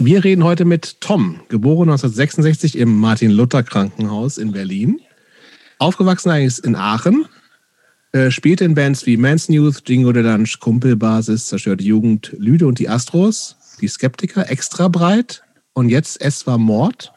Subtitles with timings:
[0.00, 5.00] Wir reden heute mit Tom, geboren 1966 im Martin-Luther-Krankenhaus in Berlin.
[5.80, 7.26] Aufgewachsen eigentlich in Aachen,
[8.12, 12.78] äh, spielte in Bands wie Man's Youth, Jingo the Lunch, Kumpelbasis, Zerstörte Jugend, Lüde und
[12.78, 15.42] die Astros, die Skeptiker, extra breit
[15.72, 17.12] und jetzt Es war Mord.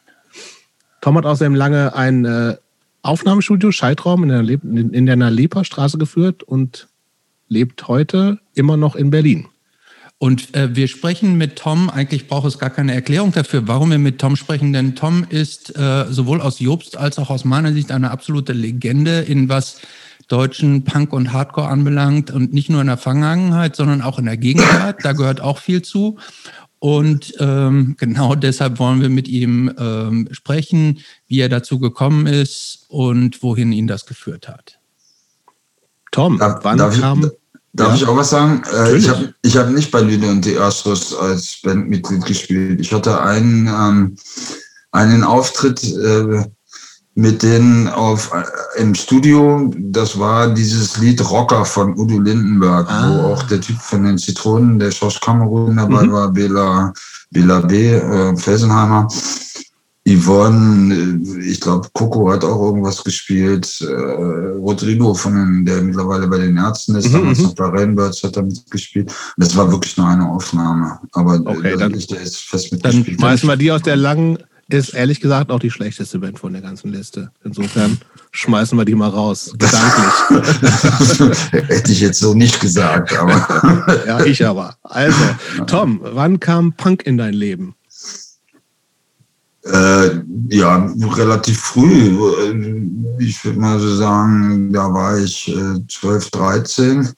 [1.01, 2.57] Tom hat außerdem lange ein äh,
[3.03, 6.87] Aufnahmestudio, Schaltraum in der, Le in der Nalepa-Straße geführt und
[7.47, 9.50] lebt heute immer noch in Berlin.
[10.21, 13.97] Und äh, wir sprechen mit Tom, eigentlich braucht es gar keine Erklärung dafür, warum wir
[13.97, 17.91] mit Tom sprechen, denn Tom ist äh, sowohl aus Jobst als auch aus meiner Sicht
[17.91, 19.81] eine absolute Legende in was
[20.27, 24.37] deutschen Punk und Hardcore anbelangt und nicht nur in der Vergangenheit, sondern auch in der
[24.37, 25.03] Gegenwart.
[25.03, 26.19] Da gehört auch viel zu.
[26.77, 32.85] Und ähm, genau deshalb wollen wir mit ihm ähm, sprechen, wie er dazu gekommen ist
[32.89, 34.77] und wohin ihn das geführt hat.
[36.11, 37.23] Tom, darf, wann darf kam...
[37.25, 37.40] Ich,
[37.73, 37.95] darf ja?
[37.95, 38.63] ich auch was sagen?
[38.73, 42.79] Äh, ich habe ich hab nicht bei Lüde und die Astros als Bandmitglied gespielt.
[42.79, 44.15] Ich hatte einen, ähm,
[44.91, 45.83] einen Auftritt...
[45.83, 46.45] Äh,
[47.13, 53.09] mit denen auf, äh, im Studio, das war dieses Lied Rocker von Udo Lindenberg, ah.
[53.09, 56.11] wo auch der Typ von den Zitronen, der Schorsch Kamerun dabei mhm.
[56.13, 56.93] war, Bela,
[57.29, 59.07] Bela B., äh, Felsenheimer.
[60.07, 63.81] Yvonne, äh, ich glaube, Coco hat auch irgendwas gespielt.
[63.81, 63.93] Äh,
[64.57, 67.43] Rodrigo, von den, der mittlerweile bei den Ärzten ist, mhm, damals mhm.
[67.45, 69.13] noch bei Rainbirds, hat da mitgespielt.
[69.37, 70.99] Das war wirklich nur eine Aufnahme.
[71.13, 73.07] Aber okay, dann, der ist fest mitgespielt.
[73.07, 74.37] Dann schmeißen wir die aus der langen
[74.73, 77.31] ist ehrlich gesagt auch die schlechteste Band von der ganzen Liste.
[77.43, 77.97] Insofern
[78.31, 79.53] schmeißen wir die mal raus.
[79.57, 81.37] Gedanklich.
[81.51, 84.03] Hätte ich jetzt so nicht gesagt, aber.
[84.07, 84.75] ja, ich aber.
[84.83, 85.19] Also,
[85.67, 87.75] Tom, wann kam Punk in dein Leben?
[89.63, 92.17] Äh, ja, relativ früh.
[93.19, 97.09] Ich würde mal so sagen, da war ich äh, 12, 13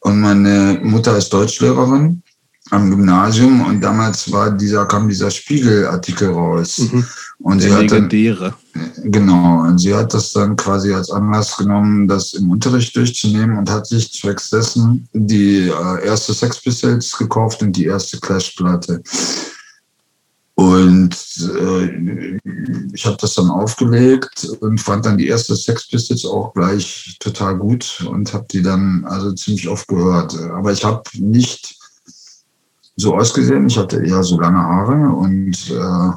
[0.00, 2.22] und meine Mutter ist Deutschlehrerin
[2.70, 6.78] am Gymnasium und damals war dieser, kam dieser Spiegelartikel raus.
[6.78, 7.04] Mhm.
[7.38, 8.08] Und sie hat dann,
[9.04, 13.70] genau, und sie hat das dann quasi als Anlass genommen, das im Unterricht durchzunehmen und
[13.70, 19.02] hat sich zwecks dessen die äh, erste Sex Pistols gekauft und die erste Clash-Platte.
[20.60, 21.16] Und
[21.56, 22.38] äh,
[22.92, 27.56] ich habe das dann aufgelegt und fand dann die erste Sex Pistols auch gleich total
[27.56, 30.38] gut und habe die dann also ziemlich oft gehört.
[30.38, 31.78] Aber ich habe nicht
[32.94, 33.68] so ausgesehen.
[33.68, 36.12] Ich hatte eher so lange Haare und, äh,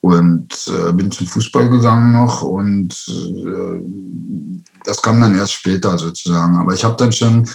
[0.00, 3.82] und äh, bin zum Fußball gegangen noch und äh,
[4.84, 6.56] das kam dann erst später sozusagen.
[6.56, 7.46] Aber ich habe dann schon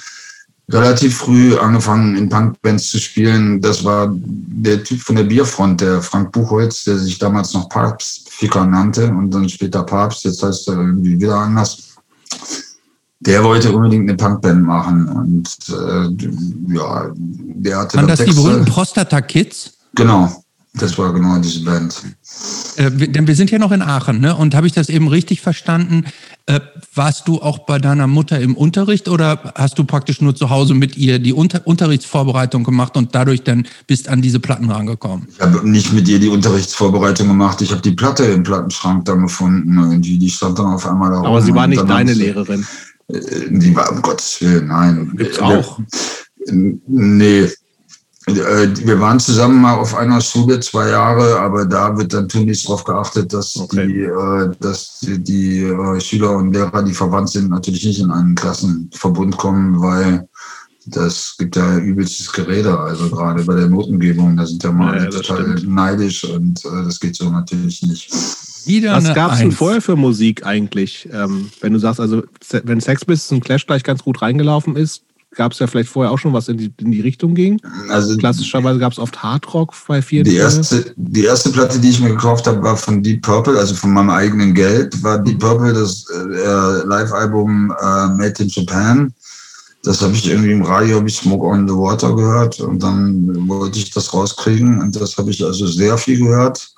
[0.70, 3.62] relativ früh angefangen, in Punkbands zu spielen.
[3.62, 8.66] Das war der Typ von der Bierfront, der Frank Buchholz, der sich damals noch Papstficker
[8.66, 10.26] nannte und dann später Papst.
[10.26, 11.88] Jetzt heißt er irgendwie wieder anders
[13.20, 17.98] der wollte unbedingt eine Punkband machen und äh, ja, der hatte.
[17.98, 18.36] Waren das Texte.
[18.36, 19.74] die berühmten Prostata Kids?
[19.96, 20.44] Genau,
[20.78, 22.04] das war genau diese Band.
[22.78, 24.36] Äh, denn wir sind ja noch in Aachen, ne?
[24.36, 26.06] Und habe ich das eben richtig verstanden?
[26.46, 26.60] Äh,
[26.94, 30.74] warst du auch bei deiner Mutter im Unterricht oder hast du praktisch nur zu Hause
[30.74, 35.28] mit ihr die Unter Unterrichtsvorbereitung gemacht und dadurch dann bist an diese Platten rangekommen?
[35.30, 37.62] Ich habe nicht mit ihr die Unterrichtsvorbereitung gemacht.
[37.62, 40.18] Ich habe die Platte im Plattenschrank dann gefunden irgendwie.
[40.18, 41.24] Die stand dann auf einmal da.
[41.24, 42.66] Aber sie war nicht deine Lehrerin.
[43.10, 45.14] Die war um Gottes Willen, nein.
[45.16, 45.80] Gibt's auch?
[46.46, 47.48] Nee.
[48.28, 52.66] Äh, wir waren zusammen mal auf einer Schule zwei Jahre, aber da wird dann tunlichst
[52.66, 53.88] darauf geachtet, dass okay.
[53.88, 58.36] die, äh, dass die, äh, Schüler und Lehrer, die verwandt sind, natürlich nicht in einen
[58.36, 60.28] Klassenverbund kommen, weil
[60.88, 65.10] das gibt ja übelstes Gerede, also gerade bei der Notengebung, da sind ja mal ja,
[65.10, 65.74] total stimmt.
[65.74, 68.10] neidisch und das geht so natürlich nicht.
[68.66, 71.10] Wieder Was gab es denn vorher für Musik eigentlich?
[71.12, 72.24] Ähm, wenn du sagst, also
[72.64, 75.04] wenn Sex Pistols und Clash gleich ganz gut reingelaufen ist,
[75.38, 77.62] gab es ja vielleicht vorher auch schon was in die, in die Richtung ging.
[77.90, 80.26] Also Klassischerweise gab es oft Hardrock bei vielen.
[80.26, 83.76] Die erste, die erste Platte, die ich mir gekauft habe, war von Deep Purple, also
[83.76, 89.14] von meinem eigenen Geld, war Deep Purple das äh, Live-Album äh, Made in Japan.
[89.84, 93.48] Das habe ich irgendwie im Radio, habe ich Smoke on the Water gehört und dann
[93.48, 96.70] wollte ich das rauskriegen und das habe ich also sehr viel gehört.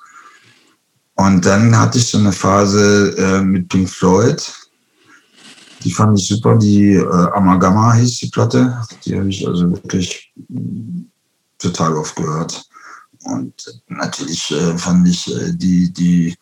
[1.16, 4.42] Und dann hatte ich so eine Phase äh, mit Pink Floyd.
[5.84, 6.56] Die fand ich super.
[6.56, 8.82] Die äh, Amalgama hieß die Platte.
[9.04, 10.32] Die habe ich also wirklich
[11.58, 12.64] total oft gehört.
[13.24, 13.54] Und
[13.88, 16.36] natürlich äh, fand ich äh, die, die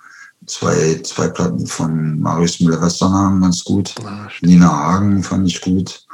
[0.47, 3.95] zwei, zwei Platten von Marius Müller-Westernhagen ganz gut.
[4.05, 6.07] Ah, Nina Hagen fand ich gut.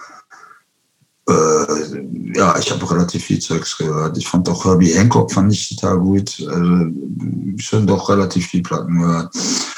[1.27, 4.19] Äh, ja, ich habe relativ viel Zeugs gehört.
[4.19, 6.47] Ich fand auch Herbie Hancock fand ich total gut.
[6.49, 6.91] Also
[7.57, 9.35] schon doch relativ viel Platten gehört.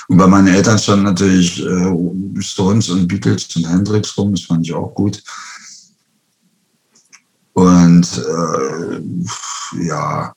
[0.09, 4.33] Und bei meinen Eltern stand natürlich äh, Stones und Beatles und Hendrix rum.
[4.33, 5.23] Das fand ich auch gut.
[7.53, 9.01] Und äh,
[9.87, 10.33] ja,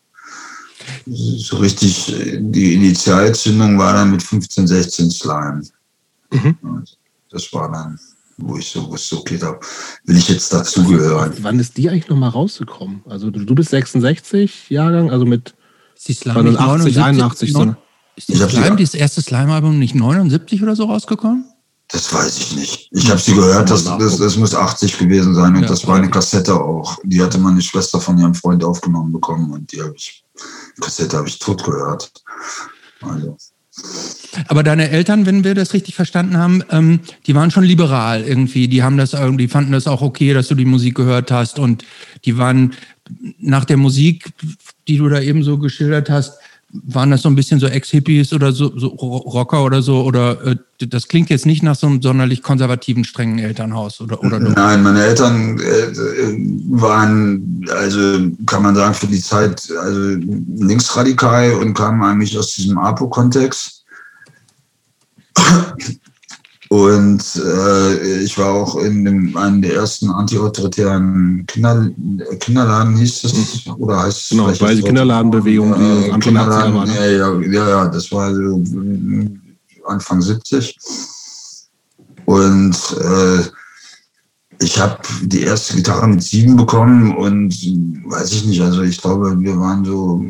[1.05, 5.63] so richtig die Initialzündung war dann mit 15, 16 Slime.
[6.31, 6.57] Mhm.
[7.29, 7.99] Das war dann,
[8.41, 9.59] wo ich so wusste, okay, da
[10.05, 11.33] will ich jetzt dazugehören.
[11.41, 13.03] Wann ist die eigentlich nochmal rausgekommen?
[13.07, 15.53] Also du, du bist 66 Jahrgang, also mit
[15.95, 17.51] ist die Slime 80, 81.
[17.51, 17.75] So.
[18.15, 21.45] Ist die Slime, das erste Slime-Album nicht 79 oder so rausgekommen?
[21.89, 22.89] Das weiß ich nicht.
[22.91, 25.55] Ich habe sie gehört, das, das, das muss 80 gewesen sein.
[25.55, 26.97] Und ja, das war eine Kassette auch.
[27.03, 30.23] Die hatte meine Schwester von ihrem Freund aufgenommen bekommen und die habe ich,
[30.77, 32.11] die Kassette habe ich tot gehört.
[33.01, 33.35] Also.
[34.47, 38.67] Aber deine Eltern, wenn wir das richtig verstanden haben, ähm, die waren schon liberal irgendwie.
[38.67, 41.85] Die haben das irgendwie, fanden das auch okay, dass du die Musik gehört hast und
[42.25, 42.73] die waren
[43.39, 44.31] nach der Musik,
[44.87, 46.39] die du da eben so geschildert hast,
[46.71, 50.03] waren das so ein bisschen so Ex-Hippies oder so, so, Rocker oder so?
[50.03, 50.55] Oder äh,
[50.87, 55.03] das klingt jetzt nicht nach so einem sonderlich konservativen, strengen Elternhaus oder, oder Nein, meine
[55.03, 55.91] Eltern äh,
[56.69, 59.99] waren, also kann man sagen, für die Zeit also
[60.57, 63.83] linksradikal und kamen eigentlich aus diesem APO-Kontext.
[66.71, 71.89] Und äh, ich war auch in dem, einem der ersten antiautoritären Kinder,
[72.39, 74.29] Kinderladen, hieß es, oder heißt es?
[74.29, 76.93] Genau, weil die Kinderladenbewegung, die äh, Kinderladen, war, ne?
[76.93, 78.63] ja, ja, ja, ja, das war so
[79.87, 80.77] Anfang 70.
[82.25, 83.43] Und äh,
[84.61, 87.51] ich habe die erste Gitarre mit sieben bekommen und
[88.11, 90.23] weiß ich nicht, also ich glaube, wir waren so,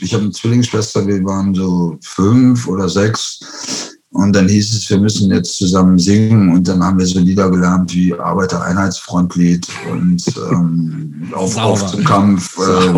[0.00, 4.98] ich habe eine Zwillingsschwester, wir waren so fünf oder sechs und dann hieß es, wir
[4.98, 6.50] müssen jetzt zusammen singen.
[6.50, 10.22] Und dann haben wir so Lieder gelernt wie Arbeitereinheitsfrontlied und
[10.52, 12.96] ähm, auf, auf zum Kampf, äh,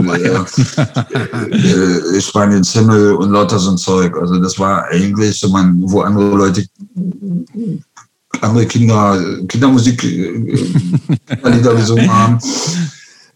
[1.50, 4.14] äh, äh, Spanien Himmel und lauter so ein Zeug.
[4.18, 6.66] Also das war eigentlich so man, wo andere Leute
[8.42, 9.18] andere Kinder
[9.48, 10.54] Kindermusik äh,
[11.48, 12.38] Lieder gesungen haben.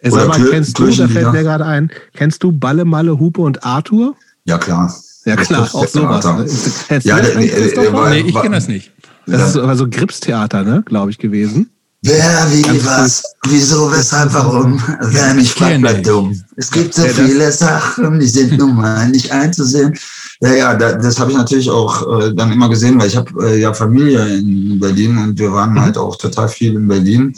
[0.02, 3.64] Sag mal, kennst du, da fällt mir gerade ein, kennst du Balle, Malle, Hupe und
[3.64, 4.16] Arthur?
[4.44, 4.94] Ja, klar.
[5.30, 6.24] Ja, klar, auch sowas.
[6.24, 7.00] Ne?
[7.04, 8.90] Ja, der, der, der, war, nee, ich kenne das nicht.
[9.26, 11.70] Das ist aber so Gripstheater, ne, glaube ich, gewesen.
[12.02, 13.52] Wer, wie, Ganz was, gut.
[13.52, 14.82] wieso, weshalb, warum?
[15.02, 16.34] Wer mich fragt, bleibt dumm.
[16.56, 19.96] Es gibt so ja, viele Sachen, die sind nun mal nicht einzusehen.
[20.40, 23.60] Ja, ja, das habe ich natürlich auch äh, dann immer gesehen, weil ich habe äh,
[23.60, 25.80] ja Familie in Berlin und wir waren mhm.
[25.80, 27.34] halt auch total viel in Berlin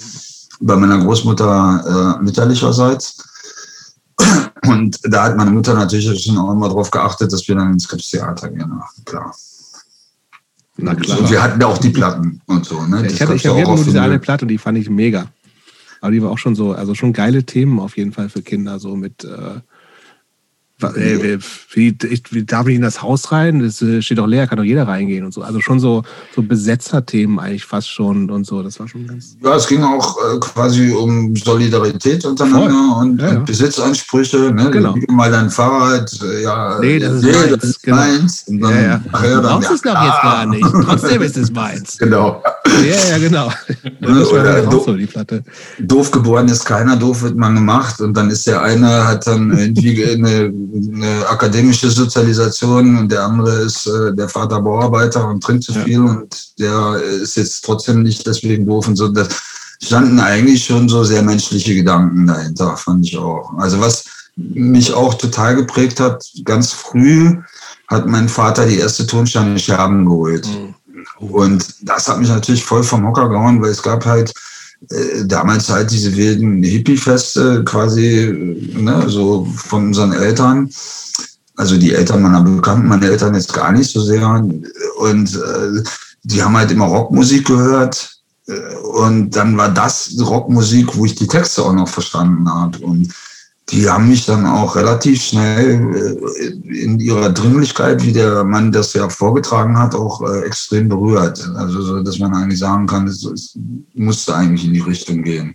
[0.60, 3.16] bei meiner Großmutter äh, mütterlicherseits.
[4.67, 7.88] Und da hat meine Mutter natürlich schon auch immer darauf geachtet, dass wir dann ins
[7.88, 8.73] Krebstheater gehen.
[9.05, 9.35] Klar.
[10.76, 11.19] Na klar.
[11.19, 12.81] Und wir hatten ja auch die Platten und so.
[12.87, 13.06] Ne?
[13.06, 15.26] ich hatte, ich hatte nur diese eine Platte, die fand ich mega.
[16.00, 18.79] Aber die war auch schon so, also schon geile Themen auf jeden Fall für Kinder,
[18.79, 19.61] so mit äh,
[20.82, 21.40] Ey,
[21.75, 21.96] wie,
[22.31, 23.61] wie, darf ich in das Haus rein?
[23.61, 25.43] Das äh, steht doch leer, kann doch jeder reingehen und so.
[25.43, 26.02] Also schon so,
[26.34, 28.62] so Besetzerthemen eigentlich fast schon und so.
[28.62, 29.37] Das war schon ganz.
[29.43, 33.38] Ja, es ging auch äh, quasi um Solidarität untereinander und, ja, ja.
[33.40, 34.52] Besitzansprüche.
[34.52, 34.70] Ne?
[34.70, 34.94] Genau.
[35.08, 36.79] Mal dein Fahrrad, äh, ja.
[36.81, 37.52] Nee, das ist nee, meins.
[37.52, 37.96] Das ist genau.
[37.96, 38.44] meins.
[38.46, 39.00] Und dann, ja, ja.
[39.12, 40.67] Nachher du brauchst es doch jetzt gar nicht.
[40.85, 41.99] Trotzdem ist es meins.
[42.02, 42.43] Genau.
[42.85, 43.52] Ja, ja, genau.
[44.00, 45.44] Das war doof, so, die Platte.
[45.78, 48.00] Doof geboren ist keiner, doof wird man gemacht.
[48.00, 53.61] Und dann ist der eine, hat dann irgendwie eine eine akademische Sozialisation und der andere
[53.61, 56.00] ist äh, der Vater Bauarbeiter und trinkt zu viel ja.
[56.00, 59.08] und der ist jetzt trotzdem nicht deswegen doof und so.
[59.08, 59.26] Da
[59.82, 63.52] standen eigentlich schon so sehr menschliche Gedanken dahinter, fand ich auch.
[63.58, 64.04] Also was
[64.37, 67.37] mich auch total geprägt hat, ganz früh
[67.88, 70.47] hat mein Vater die erste Tonsteine Scherben geholt.
[70.47, 70.75] Mhm.
[71.18, 74.32] Und das hat mich natürlich voll vom Hocker gehauen, weil es gab halt
[75.24, 78.32] damals halt diese wilden Hippie-Feste quasi,
[78.74, 80.70] ne, so von unseren Eltern.
[81.56, 84.28] Also die Eltern meiner Bekannten, meine Eltern jetzt gar nicht so sehr.
[84.98, 85.82] Und äh,
[86.24, 88.18] die haben halt immer Rockmusik gehört.
[88.46, 92.78] Äh, und dann war das Rockmusik, wo ich die Texte auch noch verstanden habe.
[92.78, 93.12] Und
[93.73, 98.93] die haben mich dann auch relativ schnell äh, in ihrer Dringlichkeit, wie der Mann das
[98.93, 101.49] ja vorgetragen hat, auch äh, extrem berührt.
[101.57, 103.59] Also, so, dass man eigentlich sagen kann, es, es
[103.95, 105.55] musste eigentlich in die Richtung gehen.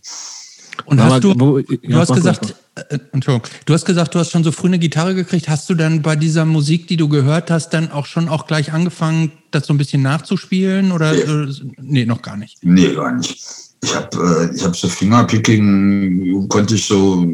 [0.86, 4.52] Und hast du, du hast gesagt, äh, Entschuldigung, du hast gesagt, du hast schon so
[4.52, 5.48] früh eine Gitarre gekriegt.
[5.48, 8.74] Hast du dann bei dieser Musik, die du gehört hast, dann auch schon auch gleich
[8.74, 10.92] angefangen, das so ein bisschen nachzuspielen?
[10.92, 12.58] Oder nee, nee noch gar nicht?
[12.64, 17.26] Nee, gar nicht ich habe äh, ich hab so Fingerpicking, konnte ich so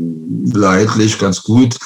[0.53, 1.77] leidlich ganz gut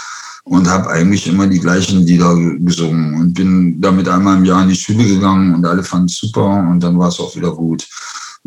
[0.43, 4.69] und habe eigentlich immer die gleichen Lieder gesungen und bin damit einmal im Jahr in
[4.69, 7.87] die Schule gegangen und alle fanden es super und dann war es auch wieder gut.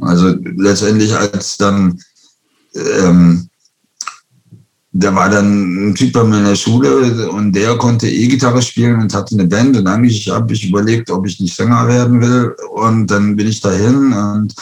[0.00, 1.98] Also letztendlich als dann,
[2.74, 3.48] ähm,
[4.92, 9.00] da war dann ein Typ bei mir in der Schule und der konnte E-Gitarre spielen
[9.00, 12.54] und hatte eine Band und eigentlich habe ich überlegt, ob ich nicht Sänger werden will
[12.74, 14.54] und dann bin ich dahin und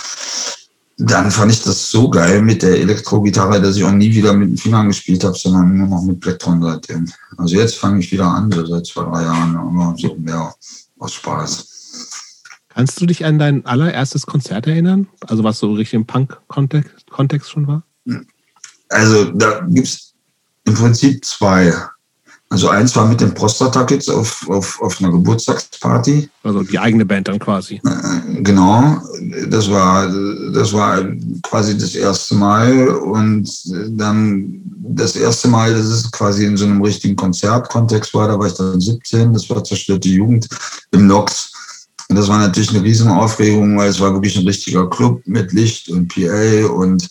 [1.01, 4.51] dann fand ich das so geil mit der Elektrogitarre, dass ich auch nie wieder mit
[4.51, 7.09] den Fingern gespielt habe, sondern nur noch mit Plektron seitdem.
[7.37, 10.53] Also jetzt fange ich wieder an, so seit zwei, drei Jahren, aber so mehr
[10.99, 11.69] aus Spaß.
[12.69, 15.07] Kannst du dich an dein allererstes Konzert erinnern?
[15.27, 17.85] Also was so richtig im Punk-Kontext Kontext schon war?
[18.89, 20.15] Also da gibt es
[20.65, 21.73] im Prinzip zwei.
[22.51, 26.31] Also eins war mit den Prostata Kids auf, auf, auf einer Geburtstagsparty.
[26.43, 27.75] Also die eigene Band dann quasi.
[27.85, 28.97] Äh, genau,
[29.49, 30.11] das war,
[30.55, 31.05] das war
[31.43, 33.51] quasi das erste Mal und
[33.91, 38.47] dann das erste Mal, dass es quasi in so einem richtigen Konzertkontext war, da war
[38.47, 40.49] ich dann 17, das war zerstörte Jugend
[40.93, 41.53] im Nox.
[42.09, 45.53] Und das war natürlich eine riesen Aufregung, weil es war wirklich ein richtiger Club mit
[45.53, 47.07] Licht und PA und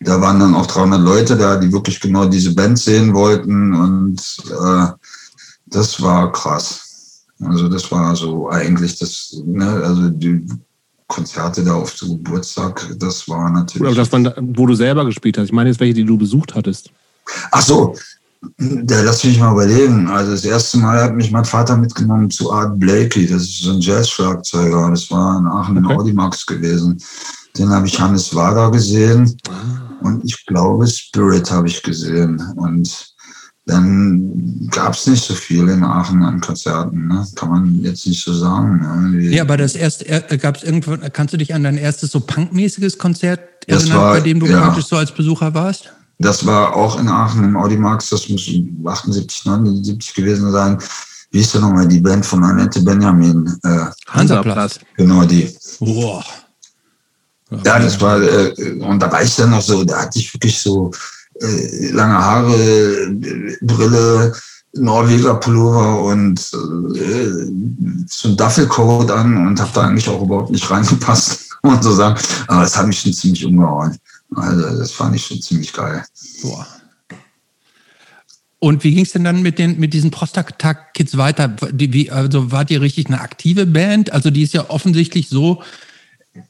[0.00, 4.20] da waren dann auch 300 Leute da, die wirklich genau diese Band sehen wollten und
[4.50, 4.86] äh,
[5.66, 7.24] das war krass.
[7.40, 10.46] Also das war so eigentlich das, ne, also die
[11.06, 13.86] Konzerte da auf dem Geburtstag, das war natürlich.
[13.86, 15.46] Aber das waren, wo du selber gespielt hast.
[15.46, 16.90] Ich meine jetzt welche, die du besucht hattest.
[17.50, 17.94] Ach so,
[18.58, 20.08] da lass mich mal überlegen.
[20.08, 23.26] Also das erste Mal hat mich mein Vater mitgenommen zu Art Blakey.
[23.26, 24.90] Das ist so ein Jazz-Schlagzeuger.
[24.90, 25.92] Das war in Aachen okay.
[25.92, 27.00] im Audimax gewesen.
[27.58, 29.36] Den habe ich Hannes Wader gesehen.
[29.48, 30.04] Ah.
[30.06, 32.40] Und ich glaube, Spirit habe ich gesehen.
[32.56, 33.14] Und
[33.66, 37.08] dann gab es nicht so viel in Aachen an Konzerten.
[37.08, 37.26] Ne?
[37.34, 38.80] Kann man jetzt nicht so sagen.
[38.82, 39.34] Irgendwie.
[39.34, 42.20] Ja, aber das erste, äh, gab es irgendwo, kannst du dich an dein erstes so
[42.20, 45.92] punkmäßiges Konzert erinnern, war, bei dem du ja, so als Besucher warst?
[46.18, 48.48] Das war auch in Aachen im Audimax, das muss
[48.84, 50.78] 78, 79 gewesen sein.
[51.32, 53.52] Wie ist denn nochmal die Band von Annette Benjamin?
[53.64, 54.78] Äh, Hansaplatz.
[54.96, 55.54] Genau die.
[55.80, 56.24] Boah.
[57.50, 60.58] Ja, das war, äh, und da war ich dann noch so, da hatte ich wirklich
[60.58, 60.90] so
[61.40, 63.08] äh, lange Haare,
[63.62, 64.34] Brille,
[64.72, 70.68] Norweger Pullover und äh, so ein Duffelcoat an und habe da eigentlich auch überhaupt nicht
[70.68, 72.20] reingepasst, man so sagen.
[72.48, 73.96] Aber das hat mich schon ziemlich umgehauen.
[74.34, 76.04] Also das fand ich schon ziemlich geil.
[76.42, 76.66] Boah.
[78.58, 81.54] Und wie ging es denn dann mit, den, mit diesen Prostak-Kids weiter?
[81.72, 84.12] Wie, also wart ihr richtig eine aktive Band?
[84.12, 85.62] Also die ist ja offensichtlich so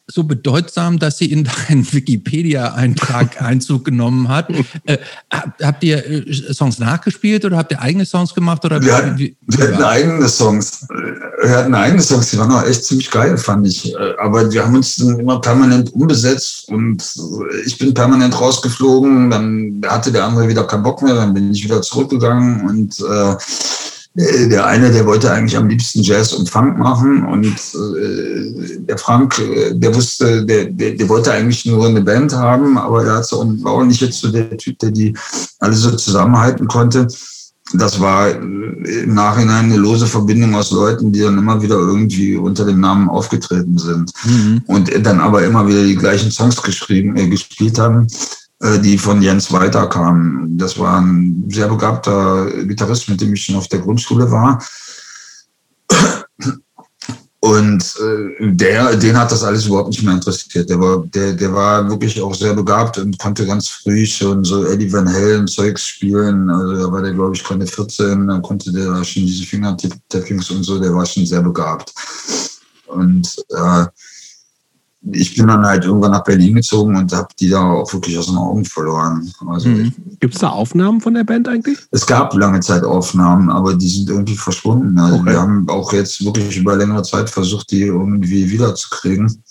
[0.06, 4.50] so bedeutsam, dass sie in deinen Wikipedia-Eintrag Einzug genommen hat.
[4.84, 4.98] Äh,
[5.30, 8.64] habt ihr äh, Songs nachgespielt oder habt ihr eigene Songs gemacht?
[8.64, 10.86] Oder wir, hatten, wie, wir hatten eigene Songs.
[11.42, 13.94] Wir hatten eigene Songs, die waren auch echt ziemlich geil, fand ich.
[13.94, 17.02] Äh, aber wir haben uns dann immer permanent umbesetzt und
[17.64, 19.30] ich bin permanent rausgeflogen.
[19.30, 23.36] Dann hatte der andere wieder keinen Bock mehr, dann bin ich wieder zurückgegangen und äh,
[24.18, 29.38] der eine, der wollte eigentlich am liebsten Jazz und Funk machen und äh, der Frank,
[29.38, 33.26] äh, der wusste, der, der, der wollte eigentlich nur eine Band haben, aber er hat
[33.26, 35.14] so, und war auch nicht jetzt so der Typ, der die
[35.58, 37.08] alle so zusammenhalten konnte.
[37.74, 42.36] Das war äh, im Nachhinein eine lose Verbindung aus Leuten, die dann immer wieder irgendwie
[42.36, 44.62] unter dem Namen aufgetreten sind mhm.
[44.66, 48.06] und dann aber immer wieder die gleichen Songs geschrieben, äh, gespielt haben.
[48.62, 50.56] Äh, die von Jens Weiter kamen.
[50.56, 54.62] Das war ein sehr begabter Gitarrist, mit dem ich schon auf der Grundschule war.
[57.40, 60.70] Und äh, der, den hat das alles überhaupt nicht mehr interessiert.
[60.70, 64.64] Der war, der, der war wirklich auch sehr begabt und konnte ganz früh schon so
[64.64, 66.48] Eddie Van Halen Zeugs spielen.
[66.48, 70.64] Also da war der, glaube ich, konnte 14, dann konnte der schon diese Fingertappings und
[70.64, 71.92] so, der war schon sehr begabt.
[72.86, 73.84] Und äh,
[75.12, 78.26] ich bin dann halt irgendwann nach Berlin gezogen und habe die da auch wirklich aus
[78.26, 79.30] den Augen verloren.
[79.46, 79.92] Also mhm.
[80.20, 81.78] Gibt es da Aufnahmen von der Band eigentlich?
[81.90, 84.98] Es gab lange Zeit Aufnahmen, aber die sind irgendwie verschwunden.
[84.98, 85.26] Also okay.
[85.26, 89.42] wir haben auch jetzt wirklich über längere Zeit versucht, die irgendwie wiederzukriegen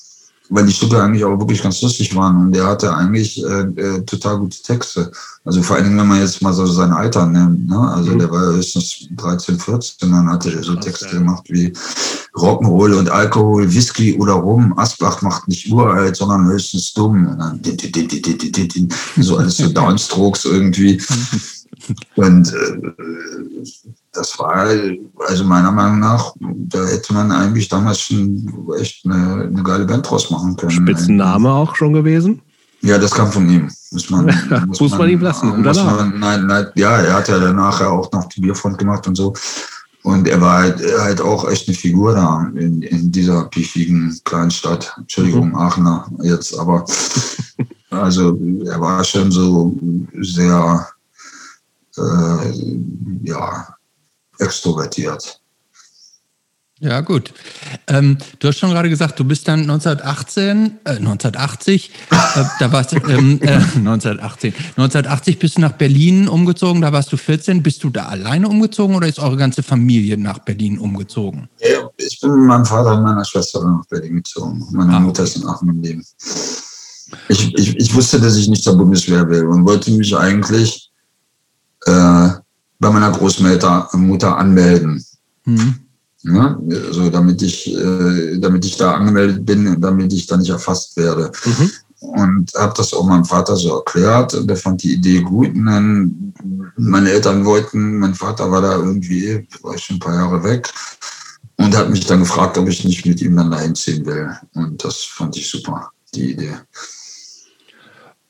[0.50, 4.02] weil die Stücke eigentlich auch wirklich ganz lustig waren und der hatte eigentlich äh, äh,
[4.02, 5.12] total gute Texte.
[5.44, 7.80] Also vor allen Dingen, wenn man jetzt mal so sein Alter nimmt, ne?
[7.80, 8.20] also mhm.
[8.20, 11.72] der war höchstens 13, 14, dann hatte er so Texte gemacht wie
[12.36, 17.28] Rock'n'Roll und Alkohol, Whisky oder Rum, Asbach macht nicht uralt, sondern höchstens dumm.
[17.28, 17.62] Und dann,
[19.18, 21.02] so alles so Downstrokes irgendwie.
[22.16, 23.64] Und äh,
[24.14, 24.68] das war,
[25.28, 30.10] also meiner Meinung nach, da hätte man eigentlich damals schon echt eine, eine geile Band
[30.10, 30.72] draus machen können.
[30.72, 32.42] Spitzenname auch schon gewesen?
[32.82, 33.70] Ja, das kam von ihm.
[33.92, 34.26] Muss man,
[34.68, 37.82] muss, muss man, man ihm lassen, muss man, nein, nein, ja, er hat ja danach
[37.82, 39.34] auch noch die Bierfront gemacht und so.
[40.04, 44.94] Und er war halt, halt auch echt eine Figur da in, in dieser piefigen Kleinstadt.
[45.00, 45.56] Entschuldigung, mhm.
[45.56, 46.86] Aachener jetzt, aber
[47.90, 49.76] also er war schon so
[50.22, 50.88] sehr
[51.98, 52.78] äh,
[53.24, 53.76] ja,
[54.40, 55.40] extrovertiert.
[56.82, 57.34] Ja, gut.
[57.88, 62.92] Ähm, du hast schon gerade gesagt, du bist dann 1918, äh, 1980, äh, da warst
[62.92, 67.64] du, ähm, äh, 1918, 1980 bist du nach Berlin umgezogen, da warst du 14.
[67.64, 71.48] Bist du da alleine umgezogen oder ist eure ganze Familie nach Berlin umgezogen?
[71.60, 74.68] Ja, ich bin mit meinem Vater und meiner Schwester nach Berlin gezogen.
[74.72, 76.06] Meine ah, Mutter ist in Aachen geblieben.
[77.30, 80.92] ich, ich, ich wusste, dass ich nicht zur Bundeswehr will und wollte mich eigentlich
[81.86, 82.30] äh,
[82.80, 85.04] bei meiner Großmutter Mutter anmelden.
[85.46, 85.76] Mhm.
[86.24, 86.60] Ja,
[86.92, 90.98] so damit ich, äh, damit ich da angemeldet bin und damit ich da nicht erfasst
[90.98, 91.32] werde.
[91.46, 91.72] Mhm.
[92.00, 95.54] Und habe das auch meinem Vater so erklärt und der fand die Idee gut.
[95.54, 96.34] Und dann
[96.78, 100.72] meine Eltern wollten, mein Vater war da irgendwie, war ich schon ein paar Jahre weg
[101.58, 104.30] und hat mich dann gefragt, ob ich nicht mit ihm dann dahin ziehen will.
[104.54, 106.56] Und das fand ich super, die Idee.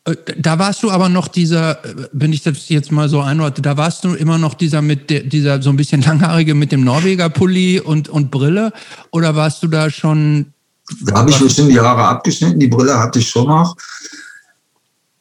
[0.06, 3.62] Äh, da warst du aber noch dieser, äh, wenn ich das jetzt mal so einordne,
[3.62, 6.84] da warst du immer noch dieser mit der, dieser so ein bisschen langhaarige mit dem
[6.84, 8.72] Norweger Pulli und, und Brille
[9.12, 10.54] oder warst du da schon?
[11.02, 13.76] Da habe ich ein bisschen die Haare abgeschnitten, die Brille hatte ich schon noch.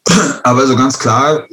[0.43, 1.47] Aber so ganz klar,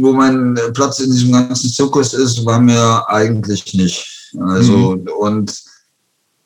[0.00, 4.30] wo mein Platz in diesem ganzen Zirkus ist, war mir eigentlich nicht.
[4.38, 5.08] Also, mhm.
[5.18, 5.65] und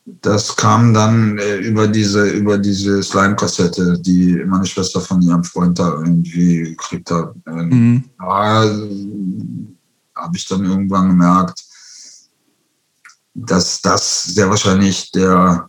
[0.07, 5.79] das kam dann äh, über diese, über diese Slime-Kassette, die meine Schwester von ihrem Freund
[5.79, 7.35] da irgendwie gekriegt hat.
[7.47, 8.05] Mhm.
[8.19, 8.65] Da
[10.17, 11.65] habe ich dann irgendwann gemerkt,
[13.35, 15.69] dass das sehr wahrscheinlich der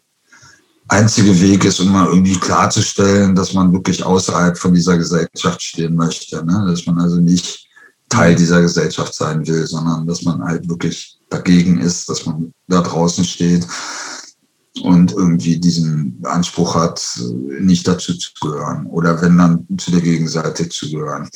[0.87, 5.95] einzige Weg ist, um mal irgendwie klarzustellen, dass man wirklich außerhalb von dieser Gesellschaft stehen
[5.95, 6.43] möchte.
[6.43, 6.65] Ne?
[6.67, 7.67] Dass man also nicht
[8.09, 12.81] Teil dieser Gesellschaft sein will, sondern dass man halt wirklich dagegen ist, dass man da
[12.81, 13.65] draußen steht
[14.81, 17.03] und irgendwie diesen Anspruch hat,
[17.59, 21.29] nicht dazu zu gehören oder wenn dann zu der Gegenseite zu gehören.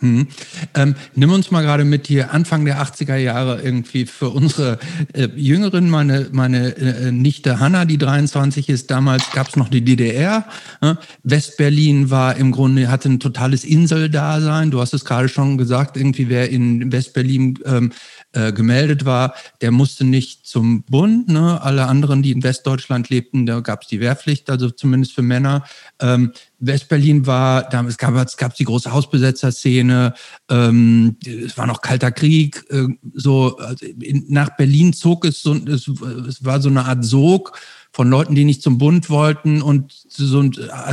[0.00, 0.28] Hm.
[0.74, 4.78] Ähm, nimm uns mal gerade mit hier Anfang der 80er Jahre irgendwie für unsere
[5.12, 9.84] äh, Jüngeren, meine, meine äh, Nichte Hanna, die 23 ist, damals gab es noch die
[9.84, 10.46] DDR.
[10.80, 10.94] Äh?
[11.24, 14.70] Westberlin war im Grunde, hatte ein totales Inseldasein.
[14.70, 17.90] Du hast es gerade schon gesagt, irgendwie wer in Westberlin ähm,
[18.38, 21.28] äh, gemeldet war, der musste nicht zum Bund.
[21.28, 21.60] Ne?
[21.60, 25.64] Alle anderen, die in Westdeutschland lebten, da gab es die Wehrpflicht, also zumindest für Männer.
[26.00, 30.14] Ähm, Westberlin war, da, es gab es gab die große Hausbesetzerszene,
[30.48, 35.54] ähm, es war noch kalter Krieg, äh, so also in, nach Berlin zog es so,
[35.54, 37.58] es, es war so eine Art Sog
[37.92, 40.42] von Leuten, die nicht zum Bund wollten und so,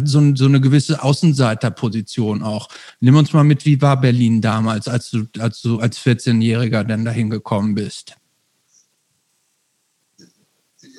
[0.04, 2.70] so, so eine gewisse Außenseiterposition auch.
[3.00, 7.06] Nimm uns mal mit, wie war Berlin damals, als du als, du als 14-Jähriger dann
[7.06, 8.16] dahin gekommen bist?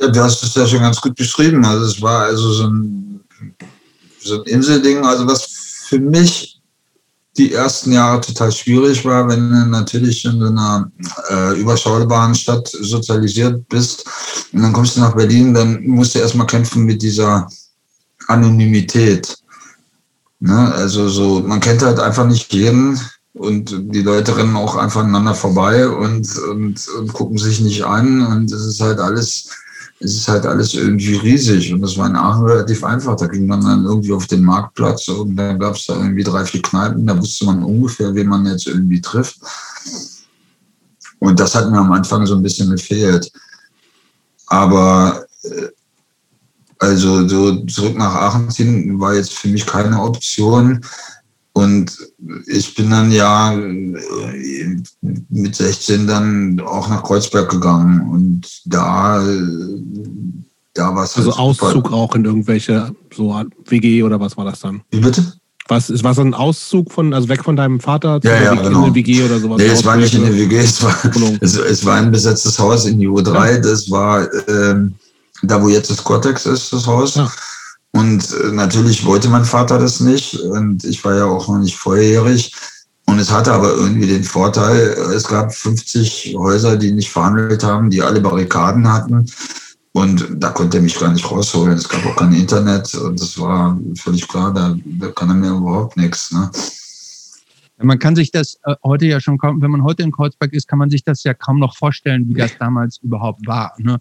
[0.00, 1.64] Ja, du hast es ja schon ganz gut beschrieben.
[1.64, 3.20] Also es war also so ein,
[4.20, 5.44] so ein Inselding, also was
[5.88, 6.55] für mich
[7.38, 10.90] die ersten Jahre total schwierig war, wenn du natürlich in einer
[11.31, 14.05] äh, überschaubaren Stadt sozialisiert bist
[14.53, 17.49] und dann kommst du nach Berlin, dann musst du erstmal kämpfen mit dieser
[18.29, 19.37] Anonymität.
[20.40, 20.72] Ne?
[20.75, 23.01] Also so, man kennt halt einfach nicht jeden
[23.35, 28.27] und die Leute rennen auch einfach aneinander vorbei und, und, und gucken sich nicht an
[28.27, 29.51] und es ist halt alles
[29.98, 33.16] es ist halt alles irgendwie riesig und das war in Aachen relativ einfach.
[33.16, 36.44] Da ging man dann irgendwie auf den Marktplatz und da gab es da irgendwie drei,
[36.44, 39.38] vier Kneipen, da wusste man ungefähr, wen man jetzt irgendwie trifft.
[41.18, 43.32] Und das hat mir am Anfang so ein bisschen gefehlt.
[44.48, 45.68] Aber äh,
[46.78, 50.85] also so zurück nach Aachen ziehen war jetzt für mich keine Option.
[51.56, 51.96] Und
[52.48, 54.76] ich bin dann ja äh,
[55.30, 59.24] mit 16 dann auch nach Kreuzberg gegangen und da,
[60.74, 64.60] da war es halt Also Auszug auch in irgendwelche so WG oder was war das
[64.60, 64.82] dann?
[64.90, 65.32] Wie bitte?
[65.66, 68.68] Was, war so ein Auszug von, also weg von deinem Vater zu ja, ja, genau.
[68.68, 69.56] in eine WG oder sowas?
[69.56, 70.94] Nee, es war nicht in eine WG, es war,
[71.40, 73.52] es, es, war ein besetztes Haus in die U3.
[73.52, 73.58] Ja.
[73.60, 74.94] Das war ähm,
[75.42, 77.14] da, wo jetzt das Cortex ist, das Haus.
[77.14, 77.32] Ja.
[77.96, 81.76] Und äh, natürlich wollte mein Vater das nicht und ich war ja auch noch nicht
[81.76, 82.54] volljährig.
[83.06, 87.88] Und es hatte aber irgendwie den Vorteil, es gab 50 Häuser, die nicht verhandelt haben,
[87.88, 89.24] die alle Barrikaden hatten.
[89.92, 91.72] Und da konnte er mich gar nicht rausholen.
[91.72, 94.76] Es gab auch kein Internet und das war völlig klar, da,
[95.12, 96.32] kann er mir überhaupt nichts.
[96.32, 96.50] Ne?
[97.78, 100.68] Man kann sich das äh, heute ja schon kaum, wenn man heute in Kreuzberg ist,
[100.68, 103.72] kann man sich das ja kaum noch vorstellen, wie das damals überhaupt war.
[103.78, 103.98] Ne?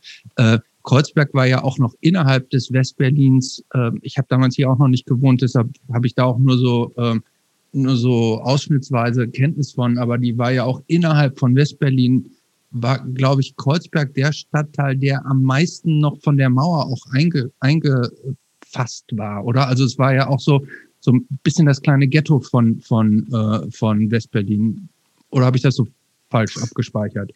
[0.86, 3.63] Kreuzberg war ja auch noch innerhalb des Westberlins.
[3.74, 6.58] Ähm, ich habe damals hier auch noch nicht gewohnt, deshalb habe ich da auch nur
[6.58, 7.24] so ähm,
[7.74, 12.32] nur so ausschnittsweise Kenntnis von, aber die war ja auch innerhalb von Westberlin,
[12.71, 17.52] war, glaube ich, Kreuzberg der Stadtteil, der am meisten noch von der Mauer auch einge,
[17.60, 19.67] eingefasst war, oder?
[19.67, 20.65] Also es war ja auch so,
[21.02, 24.88] so ein bisschen das kleine Ghetto von, von, äh, von Westberlin.
[25.32, 25.86] Oder habe ich das so
[26.30, 27.32] falsch abgespeichert?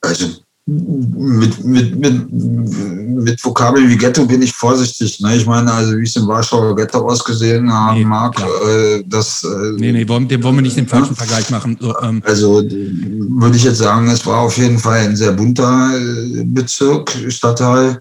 [0.00, 5.18] Also mit, mit, mit, mit Vokabeln wie Ghetto bin ich vorsichtig.
[5.20, 5.36] Ne?
[5.36, 9.44] Ich meine, also wie es im Warschauer Ghetto ausgesehen haben nee, mag, äh, das.
[9.44, 11.24] Äh, nee, nee, wollen, dem wollen wir nicht den falschen ja?
[11.24, 11.78] Vergleich machen.
[11.80, 12.22] So, ähm.
[12.26, 17.16] Also würde ich jetzt sagen, es war auf jeden Fall ein sehr bunter äh, Bezirk,
[17.28, 18.00] Stadtteil.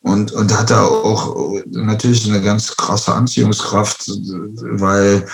[0.00, 4.10] und, und hat da auch natürlich eine ganz krasse Anziehungskraft,
[4.62, 5.26] weil,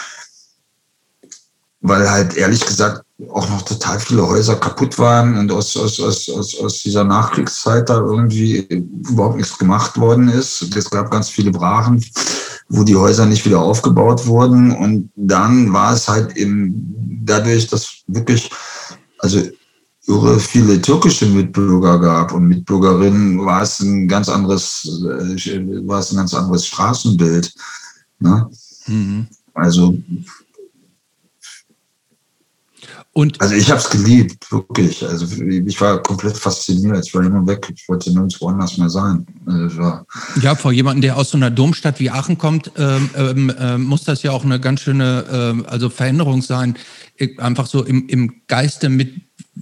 [1.80, 6.28] weil halt ehrlich gesagt auch noch total viele Häuser kaputt waren und aus, aus, aus,
[6.28, 8.58] aus, aus dieser Nachkriegszeit da irgendwie
[9.08, 10.62] überhaupt nichts gemacht worden ist.
[10.76, 12.04] Es gab ganz viele Brachen,
[12.68, 14.70] wo die Häuser nicht wieder aufgebaut wurden.
[14.70, 18.50] Und dann war es halt eben dadurch, dass wirklich,
[19.18, 19.40] also
[20.06, 26.12] irre viele türkische Mitbürger gab und Mitbürgerinnen, war es ein ganz anderes, äh, war es
[26.12, 27.54] ein ganz anderes Straßenbild.
[28.18, 28.48] Ne?
[28.86, 29.26] Mhm.
[29.54, 29.96] Also
[33.16, 35.02] und also ich habe es geliebt, wirklich.
[35.02, 37.02] Also ich war komplett fasziniert.
[37.06, 37.66] Ich war immer weg.
[37.74, 39.26] Ich wollte nirgendwo anders mehr sein.
[39.46, 40.00] Also
[40.42, 44.04] ja, vor jemandem, der aus so einer Domstadt wie Aachen kommt, ähm, ähm, äh, muss
[44.04, 46.76] das ja auch eine ganz schöne äh, also Veränderung sein.
[47.38, 49.14] Einfach so im, im Geiste mit,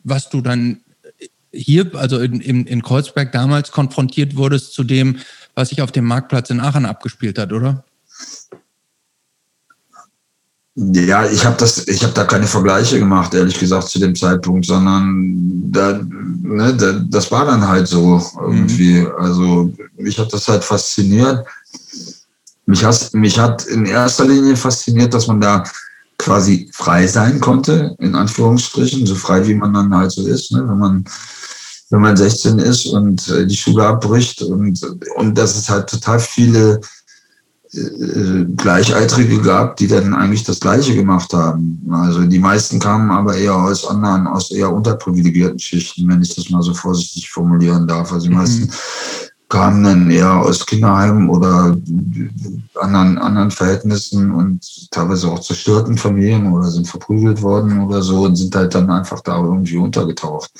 [0.02, 0.80] was du dann
[1.52, 5.18] hier, also in, in, in Kreuzberg damals konfrontiert wurdest zu dem,
[5.54, 7.84] was sich auf dem Marktplatz in Aachen abgespielt hat, oder?
[10.76, 14.66] Ja, ich habe das, ich habe da keine Vergleiche gemacht, ehrlich gesagt, zu dem Zeitpunkt,
[14.66, 19.02] sondern da, ne, da, das war dann halt so irgendwie.
[19.02, 19.12] Mhm.
[19.16, 21.46] Also mich hat das halt fasziniert.
[22.66, 25.62] Mich, has, mich hat in erster Linie fasziniert, dass man da
[26.18, 30.66] quasi frei sein konnte, in Anführungsstrichen, so frei wie man dann halt so ist, ne,
[30.66, 31.04] wenn man
[31.90, 34.80] wenn man 16 ist und äh, die Schule abbricht und
[35.16, 36.80] und dass es halt total viele
[37.76, 41.80] äh, Gleichaltrige gab, die dann eigentlich das Gleiche gemacht haben.
[41.90, 46.50] Also die meisten kamen aber eher aus anderen, aus eher unterprivilegierten Schichten, wenn ich das
[46.50, 48.12] mal so vorsichtig formulieren darf.
[48.12, 48.38] Also die mhm.
[48.38, 48.70] meisten
[49.48, 51.76] kamen dann eher aus Kinderheimen oder
[52.80, 58.36] anderen, anderen Verhältnissen und teilweise auch zerstörten Familien oder sind verprügelt worden oder so und
[58.36, 60.50] sind halt dann einfach da irgendwie untergetaucht.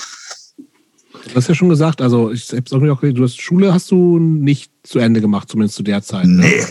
[1.28, 3.90] Du hast ja schon gesagt, also ich habe es auch gesagt, du hast Schule hast
[3.90, 6.26] du nicht zu Ende gemacht, zumindest zu der Zeit.
[6.26, 6.42] Ne?
[6.42, 6.64] Nee,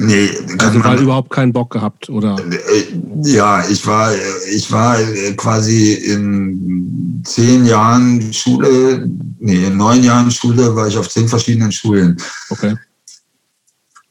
[0.00, 2.36] Nee, also weil überhaupt keinen Bock gehabt, oder?
[2.38, 2.84] Äh,
[3.24, 4.12] ja, ich war,
[4.48, 4.96] ich war
[5.36, 11.72] quasi in zehn Jahren Schule, nee, in neun Jahren Schule war ich auf zehn verschiedenen
[11.72, 12.16] Schulen.
[12.48, 12.76] Okay.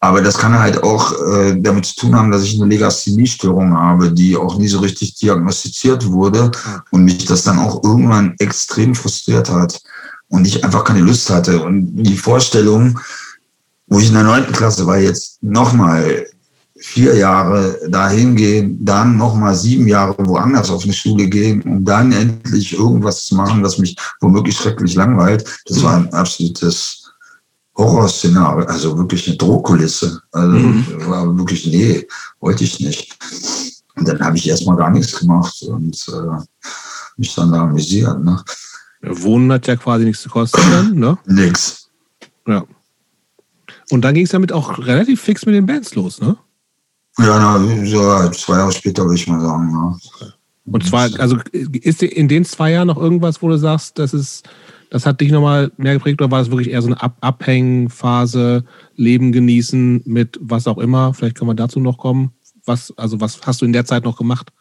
[0.02, 4.12] Aber das kann halt auch äh, damit zu tun haben, dass ich eine Legasthenie-Störung habe,
[4.12, 6.52] die auch nie so richtig diagnostiziert wurde
[6.91, 9.82] und mich das dann auch irgendwann extrem frustriert hat
[10.28, 11.63] und ich einfach keine Lust hatte.
[11.63, 13.00] Und die Vorstellung,
[13.88, 16.26] wo ich in der neunten Klasse war, jetzt nochmal
[16.80, 22.12] vier Jahre dahin gehen, dann nochmal sieben Jahre woanders auf eine Schule gehen, um dann
[22.12, 25.43] endlich irgendwas zu machen, was mich womöglich schrecklich langweilt.
[25.65, 27.12] Das war ein absolutes
[27.76, 30.21] Horrorszenario, also wirklich eine Drohkulisse.
[30.32, 30.86] Also mhm.
[31.08, 32.08] war wirklich, nee,
[32.39, 33.17] wollte ich nicht.
[33.95, 36.69] Und dann habe ich erstmal gar nichts gemacht und äh,
[37.17, 38.23] mich dann da amüsiert.
[38.23, 38.43] Ne?
[39.02, 41.17] Wohnen hat ja quasi nichts gekostet dann, ne?
[41.26, 41.89] Nix.
[42.47, 42.63] Ja.
[43.89, 46.38] Und dann ging es damit auch relativ fix mit den Bands los, ne?
[47.19, 49.71] Ja, na, so zwei Jahre später würde ich mal sagen.
[49.71, 50.28] Ja.
[50.65, 54.47] Und zwar, also ist in den zwei Jahren noch irgendwas, wo du sagst, das ist,
[54.89, 58.65] das hat dich nochmal mehr geprägt oder war es wirklich eher so eine Ab Abhängphase,
[58.95, 61.13] Leben genießen mit was auch immer?
[61.13, 62.34] Vielleicht können wir dazu noch kommen.
[62.65, 64.52] Was, also was hast du in der Zeit noch gemacht?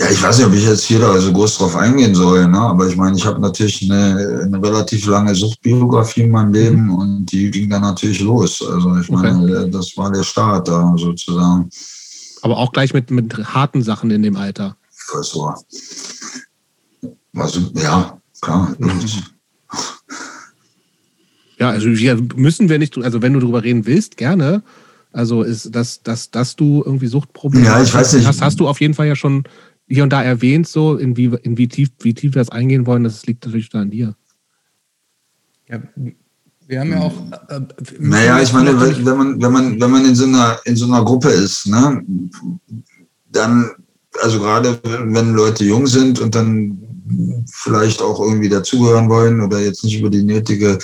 [0.00, 2.58] Ja, ich weiß nicht, ob ich jetzt hier da so groß drauf eingehen soll, ne?
[2.58, 6.94] aber ich meine, ich habe natürlich eine, eine, relativ lange Suchtbiografie in meinem Leben mhm.
[6.94, 8.64] und die ging dann natürlich los.
[8.66, 9.70] Also ich meine, okay.
[9.70, 11.68] das war der Start da sozusagen.
[12.40, 14.74] Aber auch gleich mit, mit harten Sachen in dem Alter.
[15.12, 15.62] Das war,
[17.36, 18.74] also, ja, klar.
[18.78, 19.00] Mhm.
[21.58, 24.62] Ja, also ja, müssen wir nicht, also wenn du darüber reden willst, gerne.
[25.12, 28.26] Also ist das, dass, dass du irgendwie Suchtprobleme ja, ich weiß nicht.
[28.26, 29.44] hast, hast du auf jeden Fall ja schon
[29.90, 32.86] hier und da erwähnt, so in wie, in wie tief, wie tief wir das eingehen
[32.86, 34.14] wollen, das liegt natürlich da an dir.
[35.68, 35.82] Ja,
[36.66, 37.12] wir haben ja auch.
[37.48, 37.60] Äh,
[37.98, 41.04] naja, ich meine, wenn man, wenn man, wenn man in so einer, in so einer
[41.04, 42.04] Gruppe ist, ne,
[43.32, 43.70] dann,
[44.22, 46.78] also gerade wenn Leute jung sind und dann
[47.52, 50.78] vielleicht auch irgendwie dazugehören wollen oder jetzt nicht über die nötige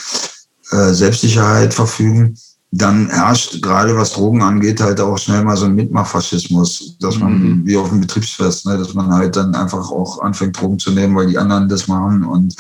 [0.73, 2.37] äh, Selbstsicherheit verfügen,
[2.73, 7.39] dann herrscht gerade was Drogen angeht halt auch schnell mal so ein Mitmachfaschismus, dass man
[7.39, 7.67] mhm.
[7.67, 11.17] wie auf dem Betriebsfest, ne, dass man halt dann einfach auch anfängt Drogen zu nehmen,
[11.17, 12.55] weil die anderen das machen und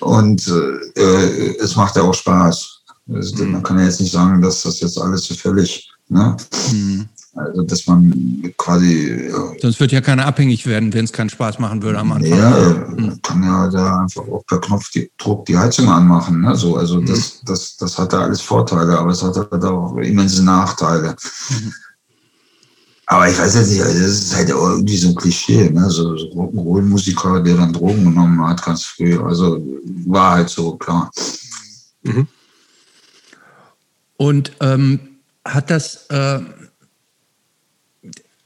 [0.00, 0.46] und
[0.96, 2.82] äh, es macht ja auch Spaß.
[3.12, 3.52] Also, mhm.
[3.52, 6.36] Man kann ja jetzt nicht sagen, dass das jetzt alles zufällig, ne?
[6.70, 7.08] Mhm.
[7.38, 9.30] Also, dass man quasi.
[9.60, 12.38] Sonst wird ja keiner abhängig werden, wenn es keinen Spaß machen würde am Anfang.
[12.38, 13.20] Ja, mhm.
[13.22, 16.40] kann ja da einfach auch per Knopfdruck die Heizung anmachen.
[16.40, 16.56] Ne?
[16.56, 17.06] So, also, mhm.
[17.06, 21.16] das, das, das hat da alles Vorteile, aber es hat halt auch immense Nachteile.
[21.50, 21.72] Mhm.
[23.10, 25.88] Aber ich weiß jetzt nicht, also das ist halt irgendwie so ein Klischee, ne?
[25.88, 29.18] So, so Rock'n'Roll-Musiker, der dann Drogen genommen hat, ganz früh.
[29.18, 29.64] Also
[30.06, 31.10] war halt so, klar.
[32.02, 32.26] Mhm.
[34.18, 35.00] Und ähm,
[35.42, 36.40] hat das, äh,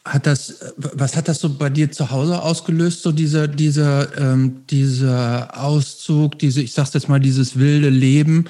[0.04, 4.62] hat das, was hat das so bei dir zu Hause ausgelöst, so dieser, dieser, ähm,
[4.68, 8.46] dieser Auszug, diese, ich sag's jetzt mal, dieses wilde Leben?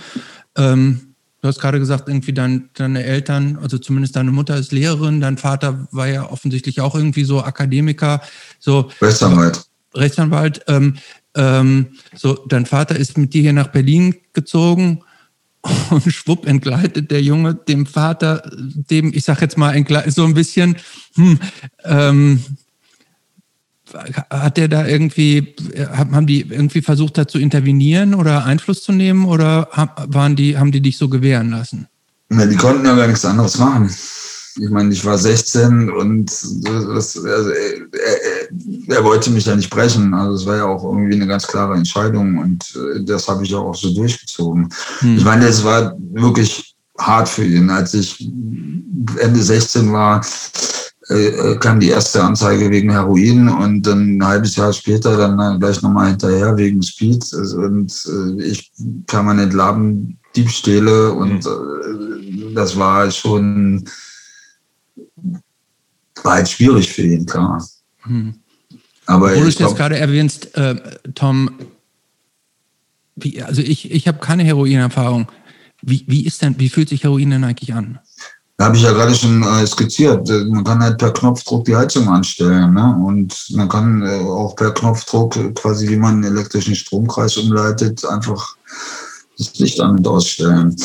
[0.57, 5.21] Ähm, du hast gerade gesagt, irgendwie dein, deine Eltern, also zumindest deine Mutter ist Lehrerin,
[5.21, 8.23] dein Vater war ja offensichtlich auch irgendwie so Akademiker,
[8.59, 9.67] so Rechtsanwalt.
[9.95, 10.62] Rechtsanwalt.
[10.69, 10.97] Ähm,
[11.35, 15.03] ähm, so, dein Vater ist mit dir hier nach Berlin gezogen
[15.90, 20.77] und schwupp entgleitet der Junge dem Vater, dem, ich sag jetzt mal, so ein bisschen,
[21.14, 21.38] hm,
[21.85, 22.40] ähm,
[24.31, 29.27] hat der da irgendwie, haben die irgendwie versucht, da zu intervenieren oder Einfluss zu nehmen
[29.27, 29.68] oder
[30.07, 31.88] waren die, haben die dich so gewähren lassen?
[32.29, 33.90] Na, die konnten ja gar nichts anderes machen.
[34.57, 39.71] Ich meine, ich war 16 und das, also, er, er, er, wollte mich ja nicht
[39.71, 40.12] brechen.
[40.12, 43.55] Also es war ja auch irgendwie eine ganz klare Entscheidung und äh, das habe ich
[43.55, 44.69] auch so durchgezogen.
[44.99, 45.17] Hm.
[45.17, 47.71] Ich meine, es war wirklich hart für ihn.
[47.71, 48.31] Als ich
[49.19, 50.21] Ende 16 war,
[51.09, 55.59] äh, äh, kam die erste Anzeige wegen Heroin und dann ein halbes Jahr später dann
[55.59, 57.25] gleich nochmal hinterher wegen Speed.
[57.35, 57.93] Also, und
[58.38, 58.71] ich
[59.07, 62.55] permanent Laden, Diebstähle und mhm.
[62.55, 63.85] das war schon
[66.23, 67.65] war halt schwierig für ihn, klar.
[68.03, 68.35] Hm.
[69.07, 70.77] Aber Wo du es jetzt gerade erwähnst, äh,
[71.15, 71.51] Tom,
[73.17, 75.31] wie, also ich, ich habe keine Heroinerfahrung.
[75.83, 77.99] Wie, wie ist denn, wie fühlt sich Heroin denn eigentlich an?
[78.57, 80.29] Da habe ich ja gerade schon äh, skizziert.
[80.29, 82.75] Man kann halt per Knopfdruck die Heizung anstellen.
[82.75, 82.97] Ne?
[83.05, 88.57] Und man kann äh, auch per Knopfdruck, quasi wie man einen elektrischen Stromkreis umleitet, einfach
[89.37, 90.77] das Licht an- und ausstellen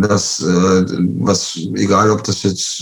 [0.00, 0.84] dass äh,
[1.18, 2.78] was egal ob das jetzt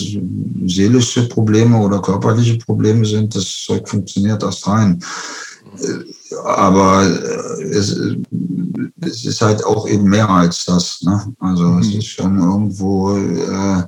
[0.66, 5.02] seelische Probleme oder körperliche Probleme sind, das Zeug funktioniert erst rein.
[5.78, 7.96] Äh, aber äh, es,
[9.00, 11.02] es, ist halt auch eben mehr als das.
[11.02, 11.34] Ne?
[11.40, 11.78] Also mhm.
[11.80, 13.82] es ist schon irgendwo äh,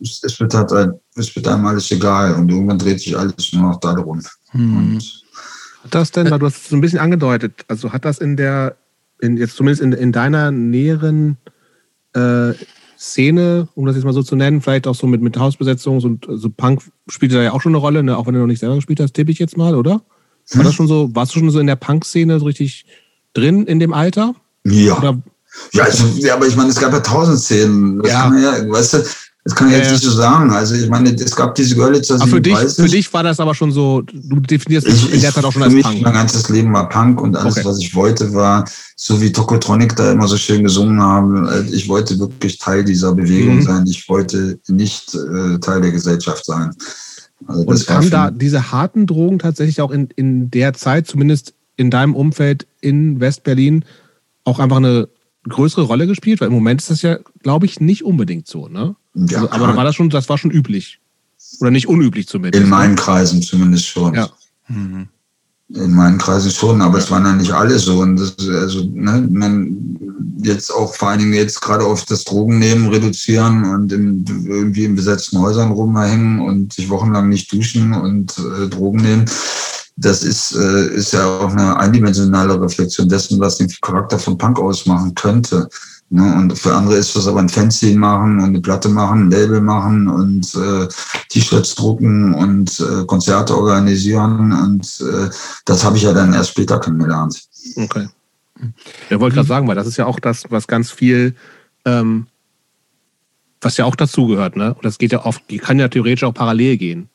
[0.00, 0.72] es, wird halt
[1.14, 4.22] es wird einem alles egal und irgendwann dreht sich alles nur noch darum.
[4.52, 5.00] Mhm.
[5.84, 8.36] hat das denn, weil du hast es so ein bisschen angedeutet, also hat das in
[8.36, 8.76] der
[9.20, 11.36] in, jetzt zumindest in, in deiner näheren
[12.14, 12.52] äh,
[12.98, 16.16] Szene, um das jetzt mal so zu nennen, vielleicht auch so mit, mit Hausbesetzung, so,
[16.36, 18.16] so Punk spielt da ja auch schon eine Rolle, ne?
[18.16, 20.02] auch wenn du noch nicht selber gespielt hast, tippe ich jetzt mal, oder?
[20.52, 22.86] War das schon so, warst du schon so in der Punk-Szene so richtig
[23.34, 24.34] drin in dem Alter?
[24.64, 24.96] Ja.
[24.96, 25.20] Oder?
[25.72, 28.00] Ja, also, ja, aber ich meine, es gab ja tausend Szenen.
[28.02, 28.32] Das ja.
[28.34, 28.98] ja, weißt du,
[29.46, 30.50] das kann ich ja, jetzt nicht so sagen.
[30.50, 33.70] Also ich meine, es gab diese Görlitzer für dich, für dich war das aber schon
[33.70, 35.94] so, du definierst ich, in der Zeit auch schon als Punk.
[35.94, 37.64] Mich mein ganzes Leben war Punk und alles, okay.
[37.64, 41.88] was ich wollte, war, so wie Tokotronic da immer so schön gesungen haben, äh, ich
[41.88, 43.62] wollte wirklich Teil dieser Bewegung mhm.
[43.62, 43.86] sein.
[43.86, 46.72] Ich wollte nicht äh, Teil der Gesellschaft sein.
[47.46, 51.92] Also und haben da diese harten Drogen tatsächlich auch in, in der Zeit, zumindest in
[51.92, 53.84] deinem Umfeld in West-Berlin,
[54.42, 55.06] auch einfach eine
[55.48, 56.40] größere Rolle gespielt?
[56.40, 58.96] Weil im Moment ist das ja, glaube ich, nicht unbedingt so, ne?
[59.16, 61.00] Ja, also, aber war das schon, das war schon üblich.
[61.60, 62.62] Oder nicht unüblich zumindest.
[62.62, 64.14] In meinen Kreisen zumindest schon.
[64.14, 64.28] Ja.
[64.68, 65.08] Mhm.
[65.68, 67.98] In meinen Kreisen schon, aber es waren ja nicht alle so.
[68.00, 69.98] Und das, also, ne, man
[70.42, 74.94] jetzt auch vor allen Dingen jetzt gerade auf das Drogennehmen reduzieren und in, irgendwie in
[74.94, 79.24] besetzten Häusern rumhängen und sich wochenlang nicht duschen und äh, Drogen nehmen.
[79.96, 84.58] Das ist, äh, ist ja auch eine eindimensionale Reflexion dessen, was den Charakter von Punk
[84.58, 85.68] ausmachen könnte.
[86.08, 86.34] Ne?
[86.36, 89.60] Und für andere ist das aber ein Fanzine machen und eine Platte machen, ein Label
[89.60, 90.86] machen und äh,
[91.30, 94.52] T-Shirts drucken und äh, Konzerte organisieren.
[94.52, 95.28] Und äh,
[95.64, 97.42] das habe ich ja dann erst später kennengelernt.
[97.76, 98.08] Okay.
[99.10, 101.34] Ja, wollte gerade sagen, weil das ist ja auch das, was ganz viel,
[101.84, 102.26] ähm,
[103.60, 104.74] was ja auch dazugehört, ne?
[104.74, 107.08] Und das geht ja oft, kann ja theoretisch auch parallel gehen.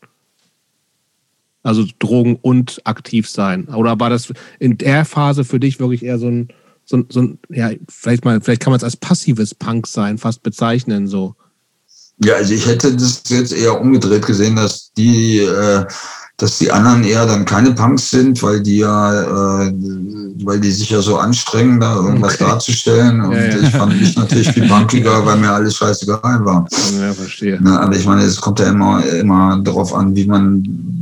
[1.63, 3.67] Also Drogen und aktiv sein.
[3.67, 6.49] Oder war das in der Phase für dich wirklich eher so ein
[6.85, 11.07] so, so ja, vielleicht mal, vielleicht kann man es als passives Punk sein, fast bezeichnen,
[11.07, 11.35] so.
[12.23, 15.85] Ja, also ich hätte das jetzt eher umgedreht gesehen, dass die, äh,
[16.37, 19.73] dass die anderen eher dann keine Punks sind, weil die ja, äh,
[20.43, 22.45] weil die sich ja so anstrengen, da irgendwas okay.
[22.45, 23.21] darzustellen.
[23.21, 23.59] Und ja, ja.
[23.59, 26.67] ich fand mich natürlich viel punkiger, weil mir alles scheißegal war.
[26.99, 27.57] Ja, verstehe.
[27.61, 31.00] Na, aber ich meine, es kommt ja immer, immer darauf an, wie man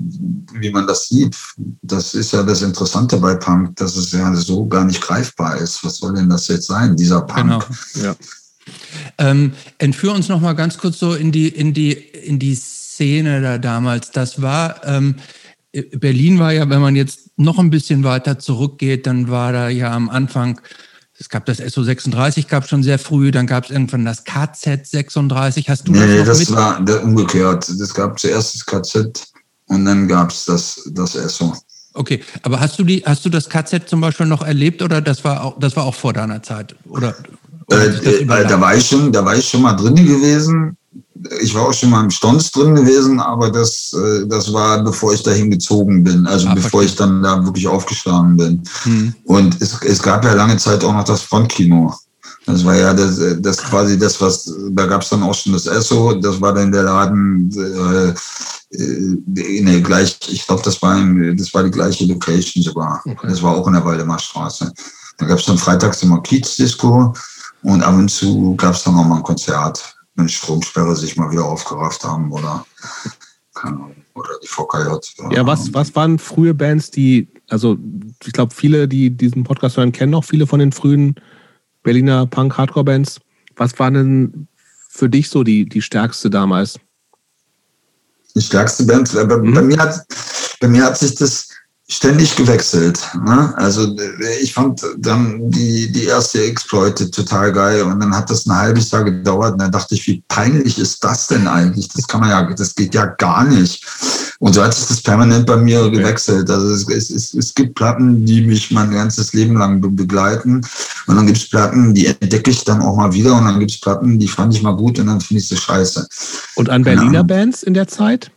[0.60, 1.38] wie man das sieht.
[1.82, 5.84] Das ist ja das Interessante bei Punk, dass es ja so gar nicht greifbar ist.
[5.84, 7.65] Was soll denn das jetzt sein, dieser Punk?
[7.93, 8.08] Genau.
[8.08, 8.15] Ja.
[9.17, 13.41] Ähm, entführ uns noch mal ganz kurz so in die, in die, in die Szene
[13.41, 14.12] da damals.
[14.12, 15.15] Das war, ähm,
[15.72, 19.91] Berlin war ja, wenn man jetzt noch ein bisschen weiter zurückgeht, dann war da ja
[19.91, 20.60] am Anfang
[21.19, 25.67] es gab das SO36, gab schon sehr früh, dann gab es irgendwann das KZ36.
[25.67, 27.67] Hast du nee, das, das war umgekehrt.
[27.67, 29.28] Es gab zuerst das KZ
[29.69, 31.53] und dann gab es das, das ESSO.
[31.93, 35.23] Okay, aber hast du die, hast du das KZ zum Beispiel noch erlebt oder das
[35.23, 36.75] war auch, das war auch vor deiner Zeit?
[36.88, 37.15] Oder,
[37.67, 40.75] oder äh, äh, da war ich schon, da war ich schon mal drin gewesen.
[41.41, 45.13] Ich war auch schon mal im Stonz drin gewesen, aber das, äh, das war bevor
[45.13, 46.89] ich dahin gezogen bin, also ah, bevor verstehe.
[46.89, 48.63] ich dann da wirklich aufgeschlagen bin.
[48.84, 49.13] Hm.
[49.25, 51.93] Und es, es gab ja lange Zeit auch noch das Frontkino.
[52.49, 55.67] Das war ja das, das quasi das, was, da gab es dann auch schon das
[55.67, 58.09] Esso, das war dann der Laden, äh,
[58.75, 63.01] äh, nee, gleich, ich glaube, das war im, das war die gleiche Location sogar.
[63.05, 63.27] Okay.
[63.27, 64.73] Das war auch in der Waldemarstraße.
[65.19, 67.13] Da gab es dann freitags immer Kiezdisco
[67.62, 71.29] und ab und zu gab es dann auch mal ein Konzert, wenn Stromsperre sich mal
[71.29, 72.65] wieder aufgerafft haben oder
[73.53, 75.35] keine Ahnung, oder die VKJ.
[75.35, 77.77] Ja, was, was waren frühe Bands, die, also
[78.25, 81.15] ich glaube, viele, die diesen Podcast hören, kennen auch viele von den frühen
[81.83, 83.19] Berliner Punk-Hardcore-Bands.
[83.55, 84.47] Was war denn
[84.89, 86.79] für dich so die, die stärkste damals?
[88.35, 89.15] die stärkste Band.
[89.15, 89.53] Aber mhm.
[89.53, 90.05] bei, mir hat,
[90.59, 91.47] bei mir hat sich das
[91.87, 92.99] ständig gewechselt.
[93.25, 93.53] Ne?
[93.57, 93.95] Also
[94.41, 98.91] ich fand dann die, die erste Exploited total geil und dann hat das ein halbes
[98.91, 101.87] Jahr gedauert und dann dachte ich, wie peinlich ist das denn eigentlich?
[101.89, 103.83] Das kann man ja, das geht ja gar nicht.
[104.39, 105.97] Und so hat sich das permanent bei mir okay.
[105.97, 106.49] gewechselt.
[106.49, 110.62] Also es, es, es, es gibt Platten, die mich mein ganzes Leben lang begleiten
[111.08, 113.71] und dann gibt es Platten, die entdecke ich dann auch mal wieder und dann gibt
[113.71, 116.08] es Platten, die fand ich mal gut und dann finde ich sie scheiße.
[116.56, 118.32] Und an Berliner Bands in der Zeit?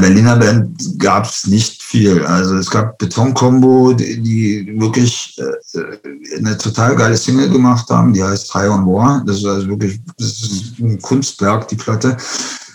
[0.00, 2.24] Berliner Band gab es nicht viel.
[2.24, 8.22] Also es gab Betonkombo, die, die wirklich äh, eine total geile Single gemacht haben, die
[8.22, 9.22] heißt High on War.
[9.26, 12.16] Das ist also wirklich das ist ein Kunstwerk, die Platte.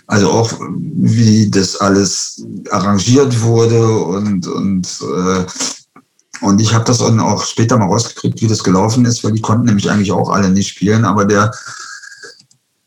[0.08, 0.50] Also auch
[0.96, 5.44] wie das alles arrangiert wurde und, und äh,
[6.40, 9.40] und ich habe das dann auch später mal rausgekriegt, wie das gelaufen ist, weil die
[9.40, 11.50] konnten nämlich eigentlich auch alle nicht spielen, aber der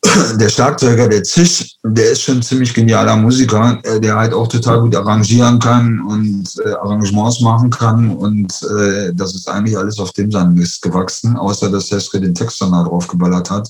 [0.36, 4.48] der Schlagzeuger, der Zisch, der ist schon ein ziemlich genialer Musiker, äh, der halt auch
[4.48, 8.10] total gut arrangieren kann und äh, Arrangements machen kann.
[8.10, 12.34] Und äh, das ist eigentlich alles auf dem seinen Mist gewachsen, außer dass Seske den
[12.34, 13.70] Text dann da drauf geballert hat.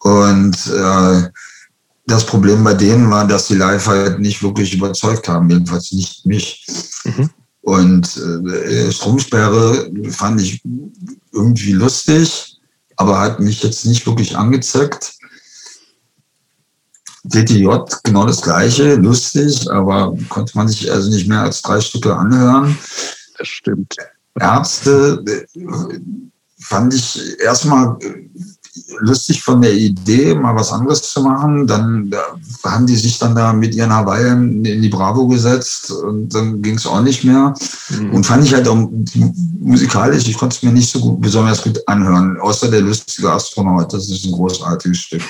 [0.00, 1.22] Und äh,
[2.06, 6.26] das Problem bei denen war, dass die live halt nicht wirklich überzeugt haben, jedenfalls nicht
[6.26, 6.66] mich.
[7.04, 7.30] Mhm.
[7.62, 10.62] Und äh, Stromsperre fand ich
[11.32, 12.54] irgendwie lustig
[12.96, 15.14] aber hat mich jetzt nicht wirklich angezeckt.
[17.24, 17.68] DTJ,
[18.02, 22.76] genau das gleiche, lustig, aber konnte man sich also nicht mehr als drei Stücke anhören.
[23.38, 23.96] Das stimmt.
[24.38, 25.98] Ärzte äh,
[26.60, 27.98] fand ich erstmal
[29.00, 31.66] lustig von der Idee, mal was anderes zu machen.
[31.66, 32.18] Dann da
[32.64, 36.76] haben die sich dann da mit ihren Hawaiian in die Bravo gesetzt und dann ging
[36.76, 37.54] es auch nicht mehr.
[37.90, 38.14] Mhm.
[38.14, 38.88] Und fand ich halt auch
[39.60, 43.92] musikalisch, ich konnte es mir nicht so gut, besonders gut anhören, außer der lustige Astronaut.
[43.92, 45.22] Das ist ein großartiges Stück.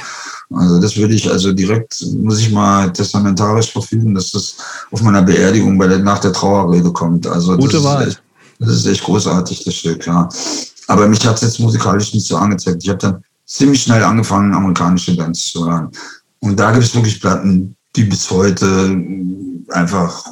[0.52, 4.56] Also das würde ich also direkt, muss ich mal testamentarisch verfügen, dass das
[4.90, 7.26] auf meiner Beerdigung bei der, nach der Trauerrede kommt.
[7.26, 8.02] Also Gute das Wahl.
[8.02, 8.22] Ist echt,
[8.60, 10.28] das ist echt großartig, das Stück, ja.
[10.86, 12.82] Aber mich hat es jetzt musikalisch nicht so angezeigt.
[12.82, 15.90] Ich habe dann ziemlich schnell angefangen, amerikanische Bands zu hören.
[16.40, 19.00] Und da gibt es wirklich Platten, die bis heute
[19.70, 20.26] einfach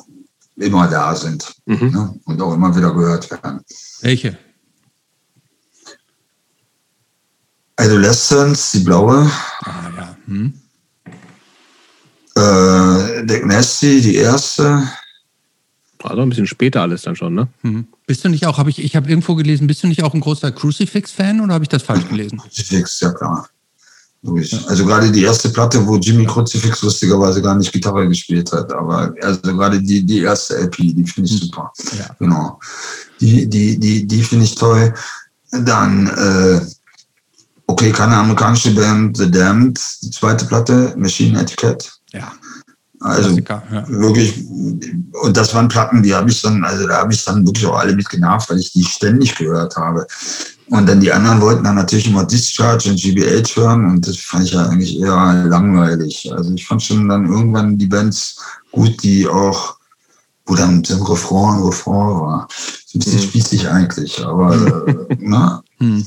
[0.57, 1.91] immer da sind mhm.
[1.91, 2.21] ne?
[2.25, 3.61] und auch immer wieder gehört werden.
[4.01, 4.37] Welche?
[7.77, 9.31] Adolescence, die blaue.
[9.65, 10.17] Ah, ja.
[10.27, 10.55] Hm.
[12.37, 14.89] Äh, Dick Nasty, die erste.
[16.03, 17.49] Also ein bisschen später alles dann schon, ne?
[17.63, 17.87] Mhm.
[18.07, 20.21] Bist du nicht auch, habe ich, ich habe irgendwo gelesen, bist du nicht auch ein
[20.21, 22.39] großer Crucifix-Fan oder habe ich das falsch gelesen?
[22.39, 23.49] Crucifix, ja klar.
[24.69, 29.13] Also gerade die erste Platte, wo Jimmy Crucifix lustigerweise gar nicht Gitarre gespielt hat, aber
[29.21, 31.47] also gerade die, die erste LP, die finde ich mhm.
[31.47, 31.73] super.
[31.99, 32.15] Ja.
[32.21, 32.61] Genau.
[33.21, 34.95] Die, die, die, die finde ich toll.
[35.51, 36.61] Dann, äh,
[37.67, 41.89] okay, keine amerikanische Band, The Damned, die zweite Platte, Machine Etiquette.
[42.13, 42.33] Ja.
[43.03, 43.85] Also ja.
[43.89, 47.67] wirklich, und das waren Platten, die habe ich dann, also da habe ich dann wirklich
[47.67, 50.07] auch alle mit genervt, weil ich die ständig gehört habe.
[50.69, 54.45] Und dann die anderen wollten dann natürlich immer Discharge und GBH hören und das fand
[54.45, 56.33] ich ja eigentlich eher langweilig.
[56.33, 58.41] Also ich fand schon dann irgendwann die Bands
[58.71, 59.77] gut, die auch,
[60.47, 62.49] wo dann so ein Refrain, ein Refrain war.
[62.87, 63.29] So ein bisschen hm.
[63.29, 65.63] spießig eigentlich, aber äh, na.
[65.79, 66.07] Hm.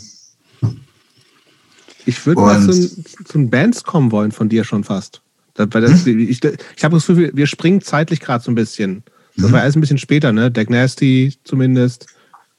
[2.07, 5.21] Ich würde mal zu, zu den Bands kommen wollen von dir schon fast.
[5.55, 6.19] Das, das, hm?
[6.19, 9.03] Ich, ich habe das Gefühl, wir springen zeitlich gerade so ein bisschen.
[9.37, 10.49] Das war erst ein bisschen später, ne?
[10.49, 12.05] Deck Nasty zumindest.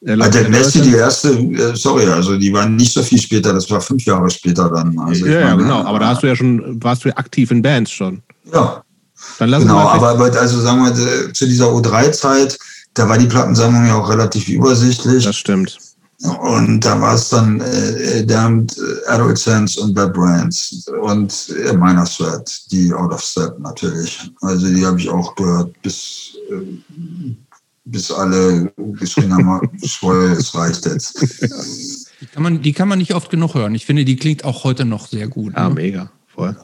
[0.04, 3.52] Äh, ah, Deck Nasty, die erste, äh, sorry, also die waren nicht so viel später,
[3.52, 4.98] das war fünf Jahre später dann.
[4.98, 7.62] Also ja, meine, genau, aber da hast du ja schon, warst du ja aktiv in
[7.62, 8.22] Bands schon.
[8.52, 8.82] Ja.
[9.38, 12.58] Dann lass genau, aber, aber also sagen wir, zu dieser O3-Zeit,
[12.92, 15.24] da war die Plattensammlung ja auch relativ übersichtlich.
[15.24, 15.78] Das stimmt.
[16.22, 21.74] Und da war es dann äh, Damned, äh, Adult Sense und Bad Brands und äh,
[21.74, 24.30] Minor Threat, die Out of Step natürlich.
[24.40, 27.34] Also die habe ich auch gehört bis, äh,
[27.84, 31.20] bis alle geschrien haben, Schwoll, es reicht jetzt.
[32.20, 33.74] Die kann, man, die kann man nicht oft genug hören.
[33.74, 35.52] Ich finde, die klingt auch heute noch sehr gut.
[35.52, 35.74] Ja, ne?
[35.74, 36.10] mega.
[36.34, 36.56] Voll.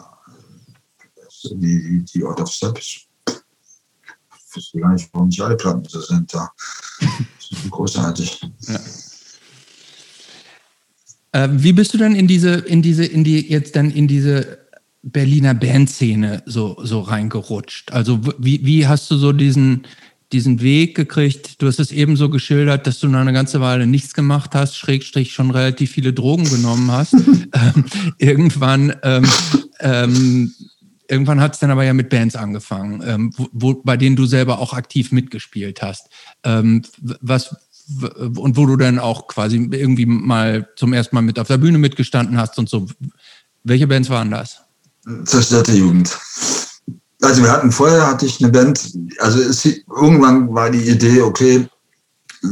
[1.44, 3.06] Die, die, die Out of Step, ich
[4.54, 6.50] wüsste gar nicht, warum nicht alle Platten so sind da.
[7.00, 7.10] Das
[7.64, 8.40] ist großartig.
[8.68, 8.80] Ja.
[11.32, 14.58] Äh, wie bist du denn in diese, in diese, in die, jetzt dann in diese
[15.02, 17.92] Berliner Bandszene so, so reingerutscht?
[17.92, 19.82] Also wie, wie hast du so diesen,
[20.32, 21.60] diesen Weg gekriegt?
[21.60, 24.76] Du hast es eben so geschildert, dass du noch eine ganze Weile nichts gemacht hast,
[24.76, 27.14] Schrägstrich schon relativ viele Drogen genommen hast.
[27.14, 27.84] ähm,
[28.18, 29.26] irgendwann, ähm,
[29.80, 30.54] ähm,
[31.08, 34.26] irgendwann hat es dann aber ja mit Bands angefangen, ähm, wo, wo, bei denen du
[34.26, 36.08] selber auch aktiv mitgespielt hast.
[36.44, 36.82] Ähm,
[37.20, 37.56] was
[38.36, 41.78] und wo du dann auch quasi irgendwie mal zum ersten Mal mit auf der Bühne
[41.78, 42.86] mitgestanden hast und so.
[43.64, 44.60] Welche Bands waren das?
[45.24, 46.16] Zerstörte Jugend.
[47.20, 51.68] Also wir hatten vorher hatte ich eine Band, also es, irgendwann war die Idee, okay,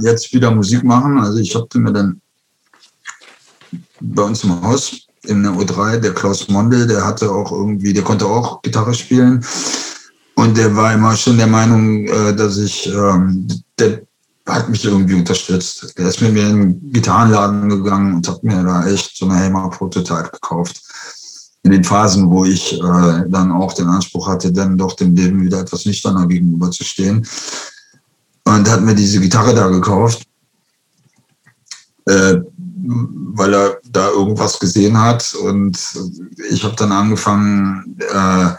[0.03, 1.19] jetzt wieder Musik machen.
[1.19, 2.21] Also ich habe mir dann
[4.01, 8.05] bei uns im Haus in der U3, der Klaus Mondel, der hatte auch irgendwie, der
[8.05, 9.45] konnte auch Gitarre spielen.
[10.35, 13.47] Und der war immer schon der Meinung, äh, dass ich, ähm,
[13.79, 14.03] der
[14.53, 15.95] hat mich irgendwie unterstützt.
[15.97, 19.37] Der ist mit mir in den Gitarrenladen gegangen und hat mir da echt so eine
[19.37, 20.83] Helmer Prototype gekauft
[21.63, 25.43] in den Phasen, wo ich äh, dann auch den Anspruch hatte, dann doch dem Leben
[25.43, 27.27] wieder etwas nüchterner gegenüber zu stehen.
[28.45, 30.23] Und hat mir diese Gitarre da gekauft,
[32.07, 32.39] äh,
[33.35, 35.35] weil er da irgendwas gesehen hat.
[35.35, 35.79] Und
[36.51, 38.51] ich habe dann angefangen, äh,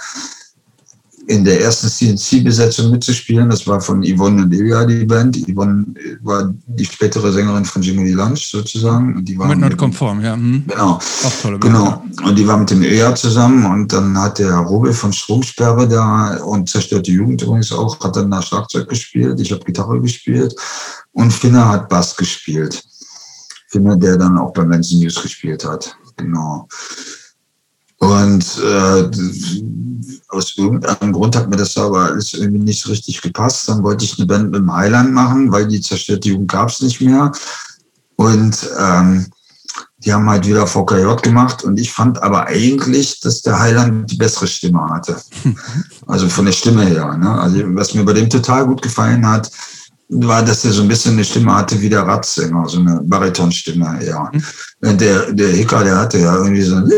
[1.27, 3.49] in der ersten CNC-Besetzung mitzuspielen.
[3.49, 5.37] Das war von Yvonne und Ilja die Band.
[5.47, 5.85] Yvonne
[6.21, 9.15] war die spätere Sängerin von Jimmy Lunch sozusagen.
[9.15, 10.35] Und die war mit Not Conform, ja.
[10.35, 10.65] Mhm.
[10.67, 10.93] Genau.
[10.93, 11.73] Auch tolle Band.
[11.73, 12.03] Genau.
[12.27, 16.37] Und die war mit dem Ilja zusammen und dann hat der Robel von Stromsperre da
[16.43, 19.39] und zerstörte Jugend übrigens auch, hat dann da Schlagzeug gespielt.
[19.39, 20.55] Ich habe Gitarre gespielt
[21.11, 22.83] und Finner hat Bass gespielt.
[23.67, 25.95] Finner, der dann auch bei Manson News gespielt hat.
[26.17, 26.67] Genau.
[28.01, 29.11] Und äh,
[30.29, 33.69] aus irgendeinem Grund hat mir das aber alles irgendwie nicht richtig gepasst.
[33.69, 36.81] Dann wollte ich eine Band mit dem Highland machen, weil die zerstörte Jugend gab es
[36.81, 37.31] nicht mehr.
[38.15, 39.27] Und ähm,
[39.99, 44.17] die haben halt wieder VKJ gemacht und ich fand aber eigentlich, dass der Highland die
[44.17, 45.17] bessere Stimme hatte.
[46.07, 47.15] Also von der Stimme her.
[47.17, 47.29] Ne?
[47.39, 49.49] Also was mir bei dem total gut gefallen hat,
[50.11, 53.99] war, dass er so ein bisschen eine Stimme hatte wie der Ratzsänger, so eine Baritonstimme,
[54.05, 54.29] ja.
[54.81, 54.97] Mhm.
[54.97, 56.91] Der, der Hicker, der hatte ja irgendwie so ein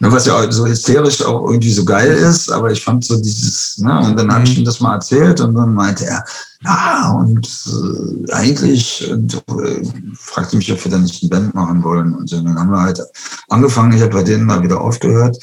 [0.00, 4.00] was ja so hysterisch auch irgendwie so geil ist, aber ich fand so dieses, ne,
[4.00, 4.58] und dann habe ich mhm.
[4.58, 6.24] ihm das mal erzählt und dann meinte er,
[6.64, 9.82] ja, und äh, eigentlich und, äh,
[10.14, 12.40] fragte mich, ob wir dann nicht eine Band machen wollen und so.
[12.40, 13.00] Dann haben wir halt
[13.48, 15.38] angefangen, ich habe bei denen mal wieder aufgehört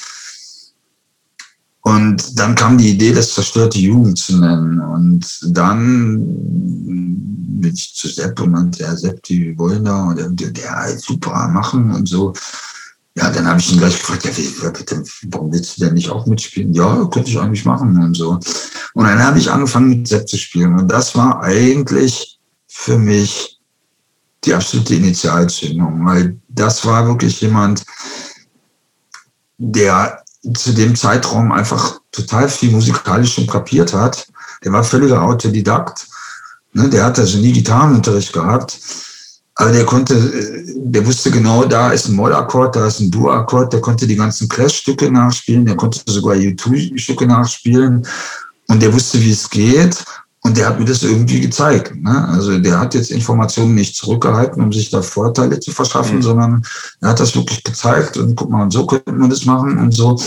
[1.86, 4.80] und dann kam die Idee, das zerstörte Jugend zu nennen.
[4.80, 10.50] Und dann bin ich zu Sepp und meinte, ja, Sepp, die wollen da und der,
[10.50, 12.34] der super machen und so.
[13.16, 16.26] Ja, dann habe ich ihn gleich gefragt, ja, bitte, warum willst du denn nicht auch
[16.26, 16.74] mitspielen?
[16.74, 18.40] Ja, könnte ich eigentlich machen und so.
[18.96, 20.80] Und dann habe ich angefangen mit Sepp zu spielen.
[20.80, 23.60] Und das war eigentlich für mich
[24.44, 27.86] die absolute Initialzündung, weil das war wirklich jemand,
[29.60, 34.28] der zu dem Zeitraum einfach total viel musikalisch schon kapiert hat.
[34.64, 36.08] Der war völliger Autodidakt.
[36.74, 36.89] Ne?
[36.89, 38.80] Der hat also nie Gitarrenunterricht gehabt.
[39.56, 40.16] Aber der konnte,
[40.76, 44.50] der wusste genau, da ist ein Mollakkord, da ist ein Dur-Akkord, der konnte die ganzen
[44.50, 48.06] Clash-Stücke nachspielen, der konnte sogar U2-Stücke nachspielen
[48.68, 50.04] und der wusste, wie es geht.
[50.46, 51.96] Und der hat mir das irgendwie gezeigt.
[51.96, 52.28] Ne?
[52.28, 56.22] Also der hat jetzt Informationen nicht zurückgehalten, um sich da Vorteile zu verschaffen, mhm.
[56.22, 56.66] sondern
[57.02, 59.91] er hat das wirklich gezeigt und guck mal, und so könnte man das machen und
[59.91, 60.22] so,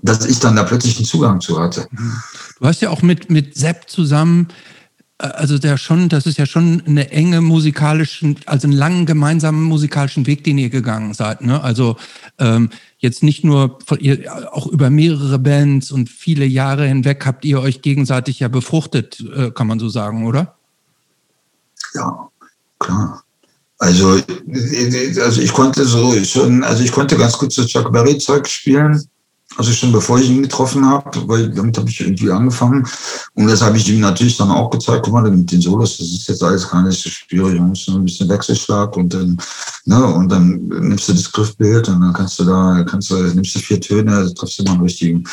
[0.00, 1.86] dass ich dann da plötzlich einen Zugang zu hatte.
[2.58, 4.48] Du hast ja auch mit, mit Sepp zusammen,
[5.18, 9.64] äh, also der schon, das ist ja schon eine enge musikalischen, also einen langen gemeinsamen
[9.64, 11.42] musikalischen Weg, den ihr gegangen seid.
[11.42, 11.62] Ne?
[11.62, 11.98] Also
[12.38, 13.78] ähm, jetzt nicht nur
[14.52, 19.50] auch über mehrere Bands und viele Jahre hinweg habt ihr euch gegenseitig ja befruchtet, äh,
[19.50, 20.56] kann man so sagen, oder?
[21.94, 22.28] Ja,
[22.78, 23.22] klar.
[23.78, 24.20] Also,
[25.22, 29.00] also ich konnte so schon, also ich konnte ganz gut so Chuck Berry Zeug spielen.
[29.56, 32.86] Also schon bevor ich ihn getroffen habe, weil damit habe ich irgendwie angefangen.
[33.34, 35.04] Und das habe ich ihm natürlich dann auch gezeigt.
[35.04, 37.56] Guck mal, mit den Solos, das ist jetzt alles gar nicht so schwierig.
[37.56, 39.40] Du musst nur ein bisschen Wechselschlag und dann,
[39.88, 43.54] ne, und dann nimmst du das Griffbild und dann kannst du da, kannst du, nimmst
[43.54, 45.24] du vier Töne, also triffst du mal einen richtigen.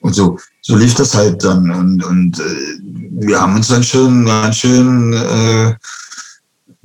[0.00, 1.70] Und so, so lief das halt dann.
[1.70, 5.74] Und, und äh, wir haben uns dann schon ganz schön äh,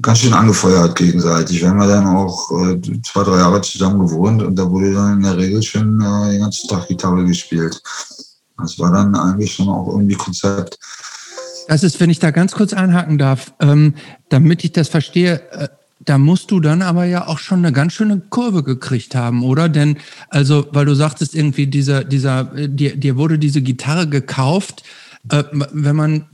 [0.01, 1.61] ganz schön angefeuert gegenseitig.
[1.61, 5.18] Wir haben ja dann auch äh, zwei, drei Jahre zusammen gewohnt und da wurde dann
[5.18, 7.82] in der Regel schon äh, den ganzen Tag Gitarre gespielt.
[8.59, 10.78] Das war dann eigentlich schon auch irgendwie Konzept.
[11.68, 13.95] Das ist, wenn ich da ganz kurz einhaken darf, ähm,
[14.30, 15.68] damit ich das verstehe, äh,
[16.00, 19.70] da musst du dann aber ja auch schon eine ganz schöne Kurve gekriegt haben, oder?
[19.70, 19.98] Denn,
[20.30, 24.84] also, weil du sagtest irgendwie, dieser, dieser, äh, dir, dir wurde diese Gitarre gekauft.
[25.30, 26.26] Äh, wenn man,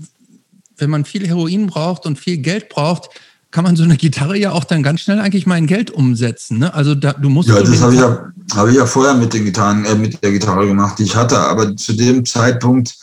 [0.78, 3.10] wenn man viel Heroin braucht und viel Geld braucht,
[3.52, 6.58] kann man so eine Gitarre ja auch dann ganz schnell eigentlich mal in Geld umsetzen.
[6.58, 6.74] Ne?
[6.74, 7.50] Also da, du musst.
[7.50, 10.32] Ja, das habe ich ja, hab ich ja vorher mit den Gitarren, äh, mit der
[10.32, 11.38] Gitarre gemacht, die ich hatte.
[11.38, 12.96] Aber zu dem Zeitpunkt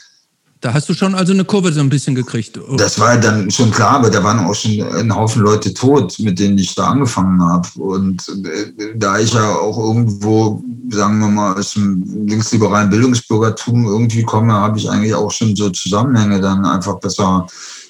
[0.61, 2.59] da hast du schon also eine Kurve so ein bisschen gekriegt.
[2.77, 6.39] Das war dann schon klar, aber da waren auch schon ein Haufen Leute tot, mit
[6.39, 7.67] denen ich da angefangen habe.
[7.77, 14.23] Und äh, da ich ja auch irgendwo, sagen wir mal, aus dem linksliberalen Bildungsbürgertum irgendwie
[14.23, 17.47] komme, habe ich eigentlich auch schon so Zusammenhänge dann einfach besser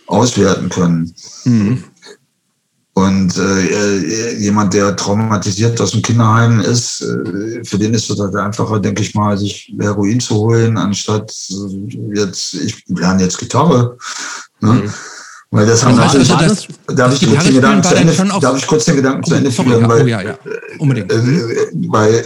[0.07, 1.13] auswerten können.
[1.45, 1.85] Mhm.
[3.01, 8.37] Und äh, jemand, der traumatisiert aus dem Kinderheim ist, äh, für den ist es halt
[8.37, 13.97] einfacher, denke ich mal, sich Heroin zu holen, anstatt äh, jetzt, ich lerne jetzt Gitarre.
[14.61, 14.73] Ne?
[14.73, 14.91] Mhm.
[15.51, 18.67] Weil das haben also, also das, darf, ich kurz den Gedanken zu Ende, darf ich
[18.67, 19.89] kurz den Gedanken zu Ende führen?
[19.89, 20.39] Weil, oh, ja, ja,
[20.79, 21.11] unbedingt.
[21.11, 22.25] Äh, weil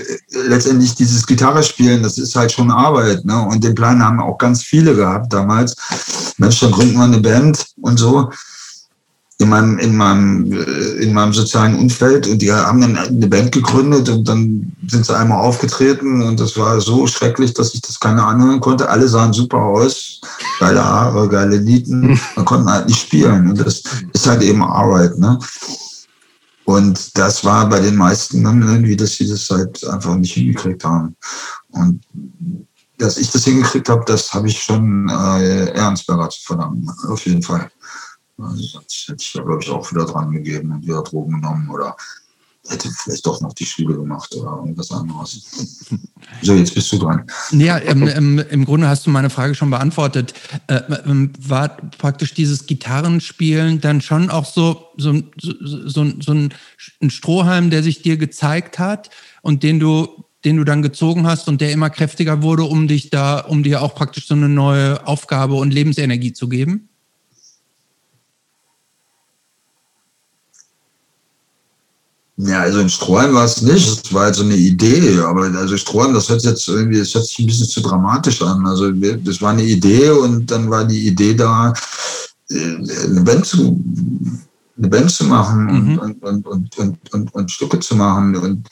[0.48, 3.24] letztendlich dieses Gitarre spielen, das ist halt schon Arbeit.
[3.24, 3.40] Ne?
[3.46, 5.76] Und den Plan haben auch ganz viele gehabt damals.
[6.36, 8.30] Mensch, dann gründen wir eine Band und so
[9.38, 13.52] in meinem, in meinem, äh, in meinem sozialen Umfeld und die haben dann eine Band
[13.52, 17.98] gegründet und dann sind sie einmal aufgetreten und das war so schrecklich, dass ich das
[17.98, 18.88] keine anhören konnte.
[18.88, 20.20] Alle sahen super aus,
[20.60, 23.82] geile Haare, geile Lieden, man konnte halt nicht spielen und das
[24.12, 25.38] ist halt eben Arbeit, ne?
[26.64, 30.82] Und das war bei den meisten dann irgendwie, dass sie das halt einfach nicht hingekriegt
[30.82, 31.14] haben.
[31.72, 32.02] Und
[32.96, 37.42] dass ich das hingekriegt habe, das habe ich schon äh, Ehrensberger zu verdanken, auf jeden
[37.42, 37.70] Fall.
[38.38, 41.70] Also sonst hätte ich da, glaube ich, auch wieder dran gegeben und wieder Drogen genommen
[41.70, 41.96] oder
[42.68, 45.84] hätte vielleicht doch noch die Schule gemacht oder irgendwas anderes.
[46.42, 47.26] So, jetzt bist du dran.
[47.52, 50.34] Ja, im, im, im Grunde hast du meine Frage schon beantwortet.
[50.66, 51.68] Äh, ähm, war
[51.98, 55.52] praktisch dieses Gitarrenspielen dann schon auch so, so, so,
[55.88, 56.54] so, so ein,
[57.02, 59.10] ein Strohhalm, der sich dir gezeigt hat
[59.42, 63.08] und den du den du dann gezogen hast und der immer kräftiger wurde, um dich
[63.08, 66.90] da, um dir auch praktisch so eine neue Aufgabe und Lebensenergie zu geben?
[72.36, 74.04] Ja, also in Stroheim war es nicht.
[74.04, 75.20] Es war halt so eine Idee.
[75.20, 78.42] Aber also Stroheim, das hört sich jetzt irgendwie, das hört sich ein bisschen zu dramatisch
[78.42, 78.66] an.
[78.66, 81.72] Also das war eine Idee und dann war die Idee da,
[82.50, 83.80] äh, eine Band zu,
[84.76, 85.98] eine Band zu machen mhm.
[85.98, 88.34] und, und, und, und, und, und, Stücke zu machen.
[88.34, 88.66] Und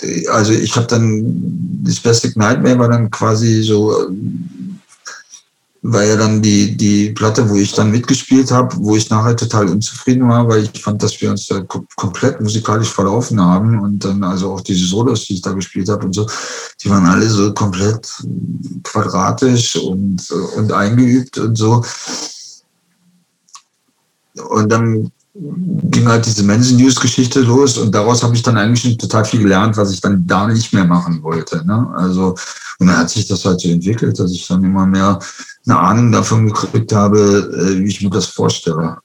[0.00, 4.08] äh, also ich habe dann, das Basic Nightmare war dann quasi so
[5.86, 9.68] war ja dann die, die Platte, wo ich dann mitgespielt habe, wo ich nachher total
[9.68, 14.24] unzufrieden war, weil ich fand, dass wir uns da komplett musikalisch verlaufen haben und dann
[14.24, 16.26] also auch diese Solos, die ich da gespielt habe und so,
[16.82, 18.08] die waren alle so komplett
[18.82, 20.26] quadratisch und,
[20.56, 21.84] und eingeübt und so.
[24.48, 28.82] Und dann ging halt diese Mensen News Geschichte los und daraus habe ich dann eigentlich
[28.82, 31.64] schon total viel gelernt, was ich dann da nicht mehr machen wollte.
[31.66, 31.88] Ne?
[31.96, 32.36] Also
[32.78, 35.18] und dann hat sich das halt so entwickelt, dass ich dann immer mehr
[35.66, 38.98] eine Ahnung davon gekriegt habe, äh, wie ich mir das vorstelle.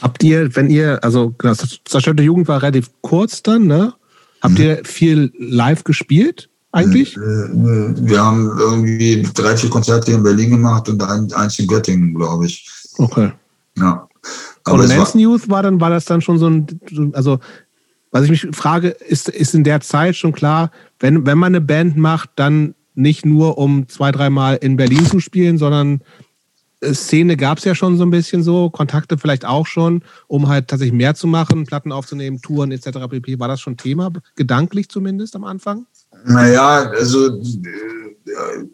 [0.00, 3.94] Habt ihr, wenn ihr, also das zerstörte Jugend war relativ kurz dann, ne?
[4.40, 4.64] Habt mhm.
[4.64, 7.16] ihr viel live gespielt eigentlich?
[7.16, 12.14] Äh, äh, wir haben irgendwie drei, vier Konzerte in Berlin gemacht und eins in Göttingen,
[12.14, 12.68] glaube ich.
[12.96, 13.32] Okay.
[13.76, 14.07] Ja.
[14.68, 16.66] Aber und Lance Youth war dann, war das dann schon so ein,
[17.12, 17.38] also
[18.10, 21.60] was ich mich frage, ist, ist in der Zeit schon klar, wenn, wenn man eine
[21.60, 26.00] Band macht, dann nicht nur um zwei, dreimal in Berlin zu spielen, sondern
[26.80, 30.48] äh, Szene gab es ja schon so ein bisschen so, Kontakte vielleicht auch schon, um
[30.48, 32.98] halt tatsächlich mehr zu machen, Platten aufzunehmen, Touren etc.
[33.08, 33.38] pp.
[33.38, 35.86] War das schon Thema, gedanklich zumindest am Anfang?
[36.24, 38.64] Naja, also äh,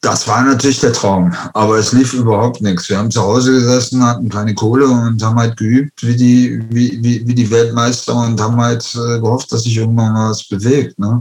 [0.00, 2.88] das war natürlich der Traum, aber es lief überhaupt nichts.
[2.88, 6.98] Wir haben zu Hause gesessen, hatten keine Kohle und haben halt geübt wie die, wie,
[7.02, 10.98] wie, wie die Weltmeister und haben halt äh, gehofft, dass sich irgendwann mal was bewegt.
[10.98, 11.20] Ne?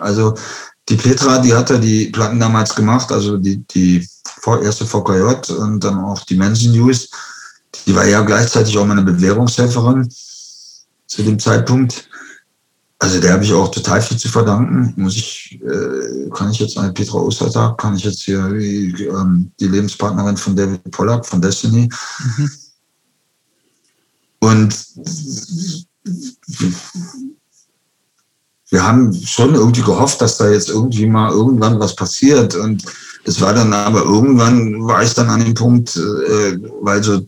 [0.00, 0.34] Also
[0.88, 4.08] die Petra, die hat ja die Platten damals gemacht, also die, die
[4.62, 7.10] erste VKJ und dann auch die Mensen News.
[7.86, 10.08] Die war ja gleichzeitig auch meine Bewährungshelferin
[11.06, 12.08] zu dem Zeitpunkt.
[13.06, 14.92] Also der habe ich auch total viel zu verdanken.
[14.96, 19.52] Muss ich, äh, kann ich jetzt an Petra Ostertag, kann ich jetzt hier die, ähm,
[19.60, 21.88] die Lebenspartnerin von David Pollack von Destiny.
[22.36, 22.50] Mhm.
[24.40, 24.86] Und
[28.70, 32.56] wir haben schon irgendwie gehofft, dass da jetzt irgendwie mal irgendwann was passiert.
[32.56, 32.82] Und
[33.22, 37.24] es war dann aber irgendwann war ich dann an dem Punkt, äh, weil so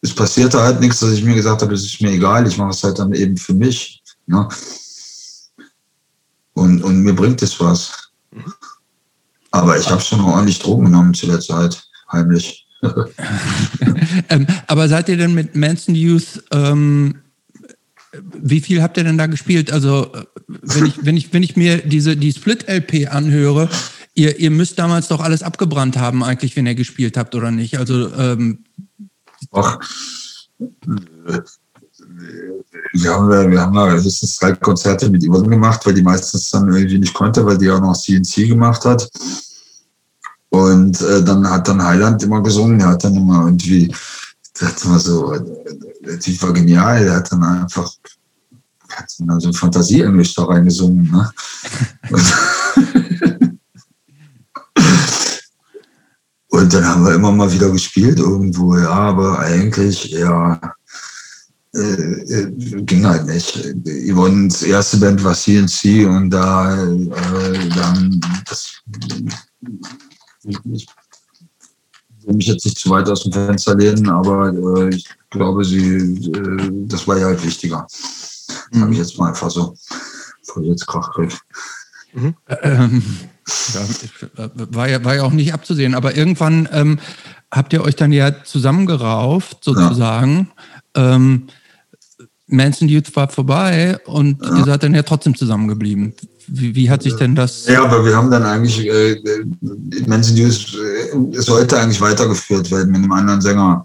[0.00, 2.70] es passierte halt nichts, dass ich mir gesagt habe, es ist mir egal, ich mache
[2.70, 4.01] es halt dann eben für mich.
[4.32, 4.48] Ne?
[6.54, 8.10] Und, und mir bringt es was.
[8.30, 8.52] Mhm.
[9.50, 12.66] Aber ich habe schon ordentlich Drogen genommen zu der Zeit, heimlich.
[14.28, 17.16] ähm, aber seid ihr denn mit Manson Youth, ähm,
[18.12, 19.70] wie viel habt ihr denn da gespielt?
[19.70, 20.10] Also,
[20.46, 23.68] wenn ich, wenn ich, wenn ich mir diese, die Split-LP anhöre,
[24.14, 27.78] ihr, ihr müsst damals doch alles abgebrannt haben, eigentlich, wenn ihr gespielt habt, oder nicht?
[27.78, 28.64] Also, ähm,
[29.52, 29.78] Ach,
[32.94, 36.72] wir haben, wir haben ja höchstens drei Konzerte mit Yvonne gemacht, weil die meistens dann
[36.72, 39.08] irgendwie nicht konnte, weil die auch noch CNC gemacht hat.
[40.50, 43.94] Und äh, dann hat dann Heiland immer gesungen, der hat dann immer irgendwie,
[44.60, 45.34] hat immer so,
[46.04, 47.90] der Typ war genial, der hat dann einfach
[48.96, 51.10] hat dann so ein Fantasie-Englisch da reingesungen.
[51.10, 51.32] Ne?
[56.48, 60.60] Und dann haben wir immer mal wieder gespielt irgendwo, ja, aber eigentlich, ja,
[61.74, 63.56] äh, äh, ging halt nicht.
[63.86, 68.82] Yvonne's erste Band war CNC und da äh, dann das
[70.44, 75.64] ich will mich jetzt nicht zu weit aus dem Fenster lehnen, aber äh, ich glaube,
[75.64, 75.96] sie,
[76.30, 77.86] äh, das war ja halt wichtiger.
[78.70, 78.80] Mhm.
[78.82, 79.74] Habe ich jetzt mal einfach so
[80.44, 81.40] vor jetzt Krachgriff.
[82.12, 82.34] Mhm.
[82.62, 83.02] Ähm,
[83.74, 86.98] ja, war, ja, war ja auch nicht abzusehen, aber irgendwann ähm,
[87.50, 90.50] habt ihr euch dann ja zusammengerauft, sozusagen.
[90.96, 91.14] Ja.
[91.14, 91.48] Ähm,
[92.46, 94.58] Manson Youth war vorbei und ja.
[94.58, 96.14] ihr seid dann ja trotzdem zusammengeblieben.
[96.48, 97.66] Wie, wie, hat sich denn das?
[97.66, 99.16] Ja, aber wir haben dann eigentlich, äh,
[100.06, 103.84] Manson Youth äh, sollte eigentlich weitergeführt werden mit einem anderen Sänger.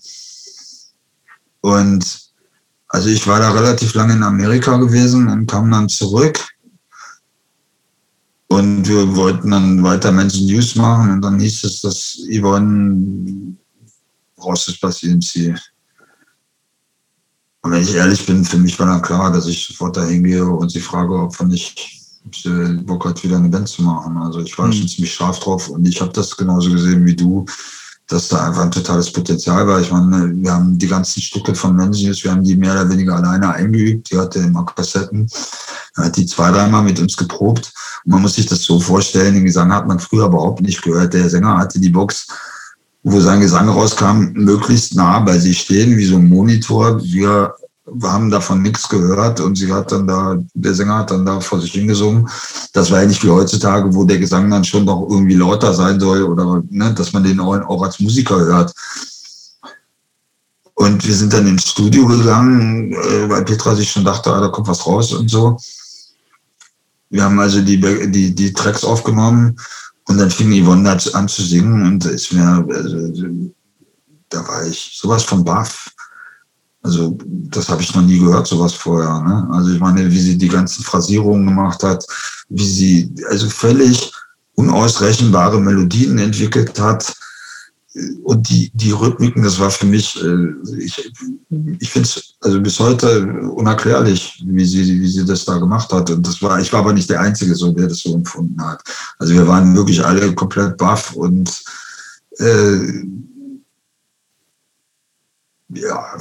[1.62, 2.28] Und
[2.89, 6.39] also ich war da relativ lange in Amerika gewesen und kam dann zurück.
[8.47, 13.55] Und wir wollten dann weiter Manson News machen und dann hieß es, dass Yvonne
[14.41, 15.53] raus ist bei CNC.
[17.68, 20.45] Und wenn ich ehrlich bin, für mich war dann klar, dass ich sofort dahin gehe
[20.45, 22.01] und sie frage, ob wir nicht
[22.86, 24.15] Bock hat, wieder eine Band zu machen.
[24.15, 24.72] Also ich war mhm.
[24.72, 27.45] schon ziemlich scharf drauf und ich habe das genauso gesehen wie du,
[28.07, 29.82] dass da einfach ein totales Potenzial war.
[29.82, 33.18] Ich meine, wir haben die ganzen Stücke von Menzies, wir haben die mehr oder weniger
[33.18, 34.11] alleine eingeübt.
[34.11, 35.28] Die hatte immer Kassetten,
[35.97, 37.74] hat die zwei, dreimal mit uns geprobt.
[38.05, 41.13] Und man muss sich das so vorstellen, den Gesang hat man früher überhaupt nicht gehört.
[41.13, 42.28] Der Sänger hatte die Box
[43.03, 47.01] wo sein Gesang rauskam, möglichst nah bei sich stehen, wie so ein Monitor.
[47.03, 47.53] Wir
[48.03, 51.61] haben davon nichts gehört und sie hat dann da, der Sänger hat dann da vor
[51.61, 52.27] sich hingesungen.
[52.73, 55.99] Das war ja nicht wie heutzutage, wo der Gesang dann schon doch irgendwie lauter sein
[55.99, 58.73] soll oder ne, dass man den auch, auch als Musiker hört.
[60.73, 64.49] Und wir sind dann ins Studio gegangen, äh, weil Petra sich schon dachte, ah, da
[64.49, 65.57] kommt was raus und so.
[67.09, 67.79] Wir haben also die,
[68.11, 69.55] die, die Tracks aufgenommen
[70.08, 73.12] und dann fing Yvonne an zu singen und ist mir, also,
[74.30, 75.89] da war ich sowas von baff.
[76.84, 79.22] Also das habe ich noch nie gehört, sowas vorher.
[79.22, 79.47] Ne?
[79.51, 82.05] Also ich meine, wie sie die ganzen Phrasierungen gemacht hat,
[82.49, 84.12] wie sie also völlig
[84.55, 87.14] unausrechenbare Melodien entwickelt hat.
[88.23, 91.11] Und die, die Rhythmiken, das war für mich, äh, ich,
[91.79, 96.09] ich finde es also bis heute unerklärlich, wie sie, wie sie das da gemacht hat.
[96.11, 98.83] Und das war, ich war aber nicht der Einzige, so, der das so empfunden hat.
[99.17, 101.63] Also wir waren wirklich alle komplett baff und
[102.37, 103.03] äh,
[105.69, 106.17] ja,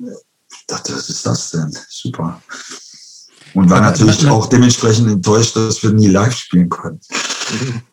[0.00, 1.76] ich dachte, was ist das denn?
[1.88, 2.42] Super.
[3.54, 7.00] Und war natürlich auch dementsprechend enttäuscht, dass wir nie live spielen konnten.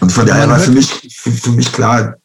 [0.00, 2.16] Und von daher war für mich, für, für, mich klar,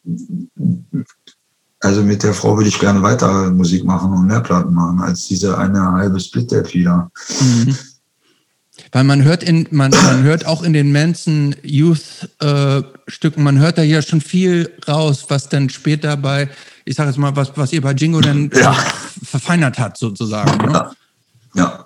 [1.80, 5.26] also mit der Frau würde ich gerne weiter Musik machen und mehr Platten machen, als
[5.28, 7.10] diese eine halbe Split wieder.
[7.40, 7.76] Mhm.
[8.92, 13.58] Weil man hört in, man, man hört auch in den Manson Youth äh, Stücken, man
[13.58, 16.48] hört da ja schon viel raus, was dann später bei
[16.86, 18.72] ich sage jetzt mal, was, was ihr bei Jingo dann ja.
[19.24, 20.56] verfeinert hat, sozusagen.
[20.64, 20.72] Ne?
[20.72, 20.90] Ja.
[21.54, 21.85] ja.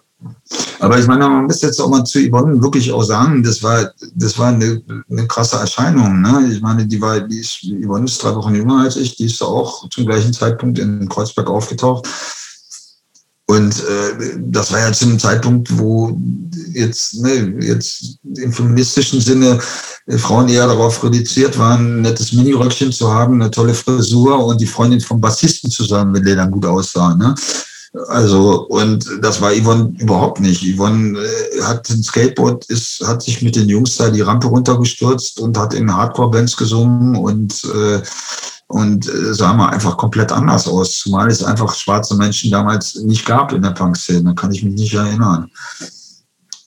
[0.80, 3.92] Aber ich meine, man muss jetzt auch mal zu Yvonne wirklich auch sagen, das war,
[4.14, 6.22] das war eine, eine krasse Erscheinung.
[6.22, 6.50] Ne?
[6.52, 9.42] Ich meine, die war, die ist, Yvonne ist drei Wochen jünger als ich, die ist
[9.42, 12.08] auch zum gleichen Zeitpunkt in Kreuzberg aufgetaucht.
[13.50, 16.16] Und äh, das war ja zu einem Zeitpunkt, wo
[16.72, 19.58] jetzt, ne, jetzt im feministischen Sinne
[20.06, 24.60] äh, Frauen eher darauf reduziert waren, ein nettes Miniröckchen zu haben, eine tolle Frisur und
[24.60, 27.16] die Freundin vom Bassisten zu sein, wenn der dann gut aussah.
[27.16, 27.34] Ne?
[28.08, 30.62] Also, und das war Yvonne überhaupt nicht.
[30.62, 35.40] Yvonne äh, hat ein Skateboard, ist, hat sich mit den Jungs da die Rampe runtergestürzt
[35.40, 38.00] und hat in Hardcore-Bands gesungen und äh,
[38.68, 43.26] und äh, sah mal einfach komplett anders aus, zumal es einfach schwarze Menschen damals nicht
[43.26, 45.50] gab in der Punk-Szene, kann ich mich nicht erinnern.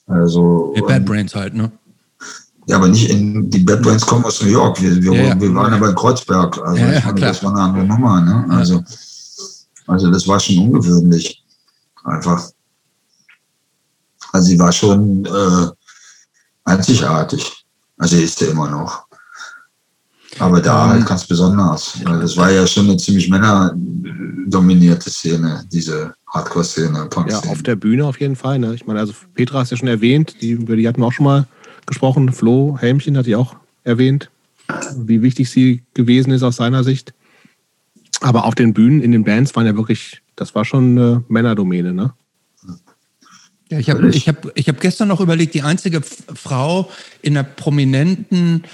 [0.06, 0.74] Also.
[0.76, 1.72] Die Bad Brains halt, ne?
[2.66, 4.82] Ja, aber nicht in, die Bad Brains kommen aus New York.
[4.82, 5.40] Wir, wir, ja, ja.
[5.40, 6.58] wir waren aber in Kreuzberg.
[6.62, 8.44] Also, ja, meine, das war eine andere Nummer, ne?
[8.50, 8.82] Also,
[9.86, 11.44] also, das war schon ungewöhnlich.
[12.04, 12.50] Einfach.
[14.32, 15.68] Also, sie war schon, äh,
[16.64, 17.64] einzigartig.
[17.98, 19.06] Also ist er immer noch.
[20.40, 22.00] Aber da halt ganz besonders.
[22.04, 27.08] Weil das war ja schon eine ziemlich männerdominierte Szene, diese Hardcore-Szene.
[27.28, 28.58] Ja, auf der Bühne auf jeden Fall.
[28.58, 28.74] Ne?
[28.74, 31.26] Ich meine, also Petra hast ja schon erwähnt, die, über die hatten wir auch schon
[31.26, 31.46] mal
[31.86, 32.32] gesprochen.
[32.32, 33.54] Flo Helmchen hat die auch
[33.84, 34.28] erwähnt,
[34.96, 37.14] wie wichtig sie gewesen ist aus seiner Sicht.
[38.24, 41.92] Aber auf den Bühnen, in den Bands waren ja wirklich, das war schon eine Männerdomäne,
[41.92, 42.14] ne?
[43.70, 47.44] Ja, ich habe ich hab, ich hab gestern noch überlegt, die einzige Frau in einer
[47.44, 48.64] prominenten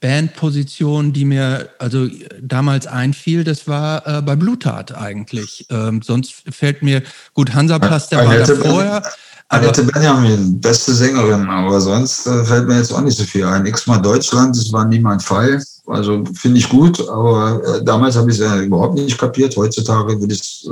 [0.00, 2.08] Bandposition, die mir also
[2.42, 5.66] damals einfiel, das war äh, bei Blutat eigentlich.
[5.70, 7.02] Ähm, sonst fällt mir,
[7.34, 9.02] gut, Hansaplatz, der war da vorher.
[9.50, 13.64] Annette Benjamin, beste Sängerin, aber sonst äh, fällt mir jetzt auch nicht so viel ein.
[13.64, 15.62] X-mal Deutschland, das war nie mein Fall.
[15.88, 19.56] Also finde ich gut, aber äh, damals habe ich es ja überhaupt nicht kapiert.
[19.56, 20.68] Heutzutage würde ich es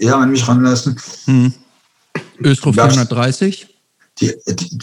[0.00, 1.00] äh, eher an mich ranlassen.
[1.24, 1.54] Hm.
[2.42, 3.66] Östro 430?
[4.20, 4.78] Die, die,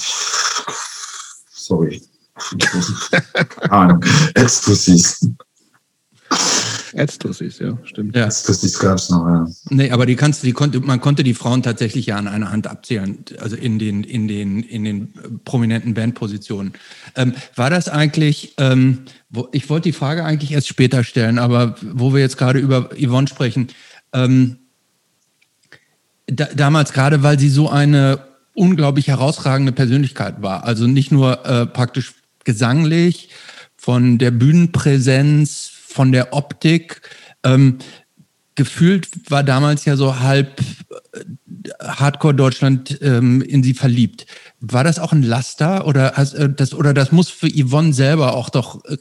[1.54, 2.02] sorry.
[3.70, 4.04] Ahnung.
[4.34, 5.28] Ecstasys.
[6.94, 8.16] Ecstasys, ja, stimmt.
[8.16, 8.26] Ja.
[8.26, 9.48] Ecstasys gab es noch, ja.
[9.70, 12.68] Nee, aber die kannst, die konnte, man konnte die Frauen tatsächlich ja an einer Hand
[12.68, 15.14] abzählen, also in den, in den, in den
[15.46, 16.74] prominenten Bandpositionen.
[17.16, 21.76] Ähm, war das eigentlich, ähm, wo, ich wollte die Frage eigentlich erst später stellen, aber
[21.82, 23.68] wo wir jetzt gerade über Yvonne sprechen,
[24.14, 24.58] ähm,
[26.28, 28.20] da, damals gerade, weil sie so eine
[28.54, 30.64] unglaublich herausragende Persönlichkeit war.
[30.64, 33.30] Also nicht nur äh, praktisch gesanglich,
[33.78, 37.02] von der Bühnenpräsenz, von der Optik.
[37.43, 37.80] Ähm,
[38.58, 40.60] gefühlt war damals ja so halb
[41.14, 41.20] äh,
[41.80, 44.26] Hardcore Deutschland ähm, in sie verliebt.
[44.60, 48.34] War das auch ein Laster oder hast, äh, das oder das muss für Yvonne selber
[48.34, 48.97] auch doch äh,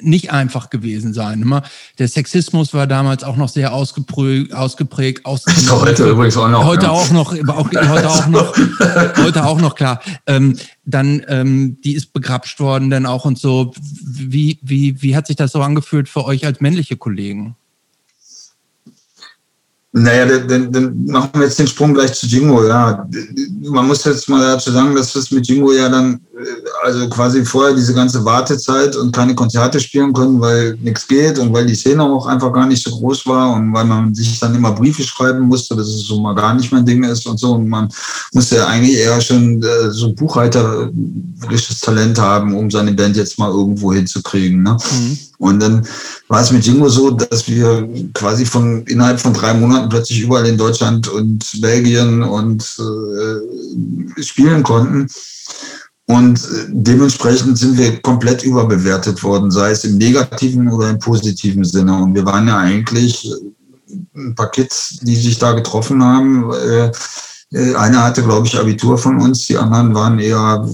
[0.00, 1.42] nicht einfach gewesen sein.
[1.42, 1.64] Immer
[1.98, 5.26] der Sexismus war damals auch noch sehr ausgeprägt, ausgeprägt.
[5.26, 6.64] Ist heute übrigens auch noch.
[6.64, 6.92] Heute ja.
[6.92, 8.56] auch noch, auch, heute auch noch,
[9.16, 10.00] heute auch noch klar.
[10.26, 13.72] Ähm, dann ähm, die ist begrapscht worden, dann auch und so.
[14.02, 17.56] Wie wie wie hat sich das so angefühlt für euch als männliche Kollegen?
[19.96, 22.66] Naja, dann, dann machen wir jetzt den Sprung gleich zu Jingo.
[22.66, 23.06] Ja,
[23.60, 26.20] man muss jetzt mal dazu sagen, dass das mit Jingo ja dann,
[26.82, 31.52] also quasi vorher diese ganze Wartezeit und keine Konzerte spielen können, weil nichts geht und
[31.52, 34.54] weil die Szene auch einfach gar nicht so groß war und weil man sich dann
[34.54, 37.52] immer Briefe schreiben musste, dass es so mal gar nicht mein Ding ist und so.
[37.52, 37.88] Und man
[38.32, 43.50] musste ja eigentlich eher schon äh, so buchhalterisches Talent haben, um seine Band jetzt mal
[43.50, 44.62] irgendwo hinzukriegen.
[44.62, 44.72] Ne?
[44.72, 45.18] Mhm.
[45.38, 45.86] Und dann
[46.28, 50.46] war es mit Jingo so, dass wir quasi von innerhalb von drei Monaten plötzlich überall
[50.46, 55.08] in Deutschland und Belgien und äh, spielen konnten.
[56.06, 61.96] Und dementsprechend sind wir komplett überbewertet worden, sei es im negativen oder im positiven Sinne.
[61.96, 63.32] Und wir waren ja eigentlich
[64.14, 66.52] ein paar Kids, die sich da getroffen haben.
[66.52, 66.92] Äh,
[67.52, 70.66] äh, einer hatte, glaube ich, Abitur von uns, die anderen waren eher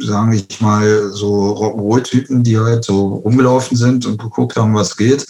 [0.00, 5.26] sagen ich mal, so Rock'n'Roll-Typen, die halt so rumgelaufen sind und geguckt haben, was geht.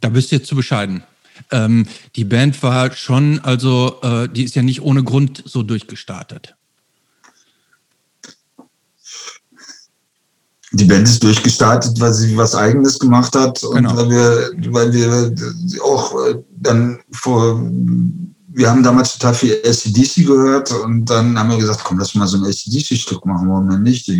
[0.00, 1.02] Da bist du jetzt zu bescheiden.
[1.50, 6.54] Ähm, die Band war schon, also äh, die ist ja nicht ohne Grund so durchgestartet.
[10.72, 13.96] Die Band ist durchgestartet, weil sie was Eigenes gemacht hat und genau.
[13.96, 15.34] weil wir, weil wir
[15.82, 17.60] auch äh, dann vor
[18.54, 22.28] wir haben damals total viel ACDC gehört und dann haben wir gesagt, komm, lass mal
[22.28, 24.10] so ein ACDC-Stück machen, warum denn nicht?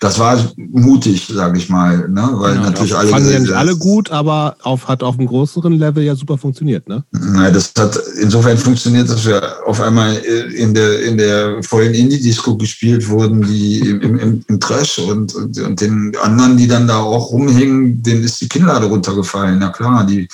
[0.00, 2.28] Das war mutig, sage ich mal, ne?
[2.34, 3.08] weil genau, natürlich alle...
[3.08, 6.88] Fanden ja nicht alle gut, aber auf, hat auf einem größeren Level ja super funktioniert,
[6.88, 7.02] ne?
[7.10, 12.56] Nein, das hat insofern funktioniert, dass wir auf einmal in der, in der vollen Indie-Disco
[12.56, 16.98] gespielt wurden, die im, im, im Trash und, und, und den anderen, die dann da
[16.98, 20.28] auch rumhingen, denen ist die Kinnlade runtergefallen, na klar, die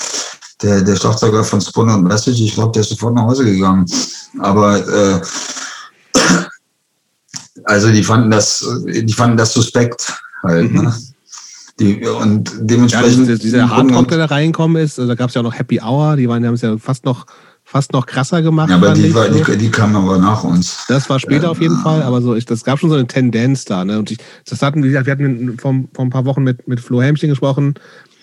[0.63, 3.87] der, der Schlagzeuger von Spooner und Message, ich glaube, der ist sofort nach Hause gegangen.
[4.39, 5.21] Aber äh,
[7.65, 10.73] also die fanden das, die fanden das suspekt halt.
[10.73, 10.83] Ne?
[10.83, 10.93] Mhm.
[11.81, 13.29] Die, und dementsprechend.
[13.29, 15.81] Ja, dieser Hardrock, der da reingekommen ist, also da gab es ja auch noch Happy
[15.81, 17.27] Hour, die waren, haben es ja fast noch
[17.65, 18.71] fast noch krasser gemacht.
[18.71, 20.85] Ja, aber die, war, die, die kamen aber nach uns.
[20.89, 23.07] Das war später ja, auf jeden Fall, aber so, ich, das gab schon so eine
[23.07, 23.85] Tendenz da.
[23.85, 23.99] Ne?
[23.99, 27.31] Und ich, das hatten, wir hatten vor, vor ein paar Wochen mit, mit Flo Helmchen
[27.31, 27.75] gesprochen,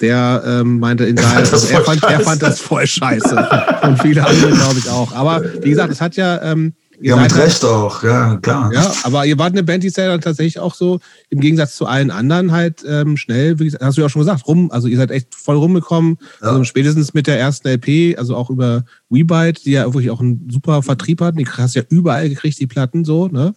[0.01, 3.47] der ähm, meinte in seinem, also er, fand, er fand das voll scheiße.
[3.83, 5.13] Und viele andere, glaube ich, auch.
[5.13, 6.41] Aber wie gesagt, es hat ja.
[6.41, 8.71] Ähm, ja, mit halt, Recht auch, ja, klar.
[8.73, 11.75] Ja, aber ihr wart eine Band, die ist ja dann tatsächlich auch so, im Gegensatz
[11.75, 14.69] zu allen anderen halt ähm, schnell, wie gesagt, hast du ja auch schon gesagt, rum,
[14.71, 16.49] also ihr seid echt voll rumgekommen, ja.
[16.49, 20.49] also spätestens mit der ersten LP, also auch über WeBite, die ja wirklich auch einen
[20.51, 23.55] super Vertrieb hatten, die hast ja überall gekriegt, die Platten so, ne?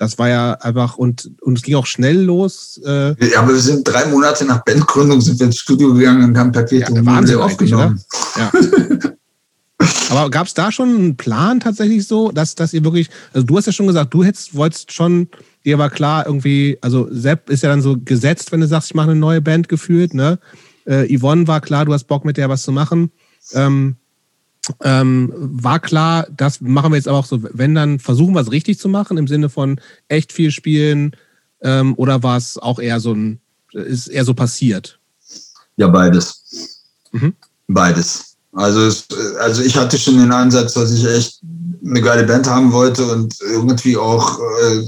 [0.00, 2.80] Das war ja einfach, und, und es ging auch schnell los.
[2.86, 6.38] Äh ja, aber wir sind drei Monate nach Bandgründung sind wir ins Studio gegangen und
[6.38, 8.02] haben Perpetuum ja, Wahnsinn aufgenommen.
[8.34, 8.50] Ja.
[10.10, 13.58] Aber gab es da schon einen Plan tatsächlich so, dass, dass ihr wirklich, also du
[13.58, 15.28] hast ja schon gesagt, du hättest, wolltest schon,
[15.66, 18.94] dir war klar irgendwie, also Sepp ist ja dann so gesetzt, wenn du sagst, ich
[18.94, 20.38] mache eine neue Band gefühlt, ne?
[20.86, 23.10] Äh, Yvonne war klar, du hast Bock mit der was zu machen.
[23.52, 23.96] Ähm,
[24.82, 28.50] ähm, war klar, das machen wir jetzt aber auch so, wenn dann versuchen wir es
[28.50, 31.16] richtig zu machen, im Sinne von echt viel spielen,
[31.62, 33.40] ähm, oder war es auch eher so ein,
[33.72, 34.98] ist eher so passiert?
[35.76, 36.82] Ja, beides.
[37.12, 37.34] Mhm.
[37.68, 38.36] Beides.
[38.52, 39.06] Also, es,
[39.38, 41.40] also ich hatte schon den Ansatz, dass ich echt
[41.84, 44.82] eine geile Band haben wollte und irgendwie auch äh,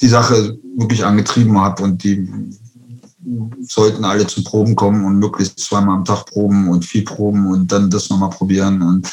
[0.00, 2.28] die Sache wirklich angetrieben habe und die
[3.60, 7.70] sollten alle zum Proben kommen und möglichst zweimal am Tag proben und viel proben und
[7.70, 8.82] dann das nochmal probieren.
[8.82, 9.08] Und,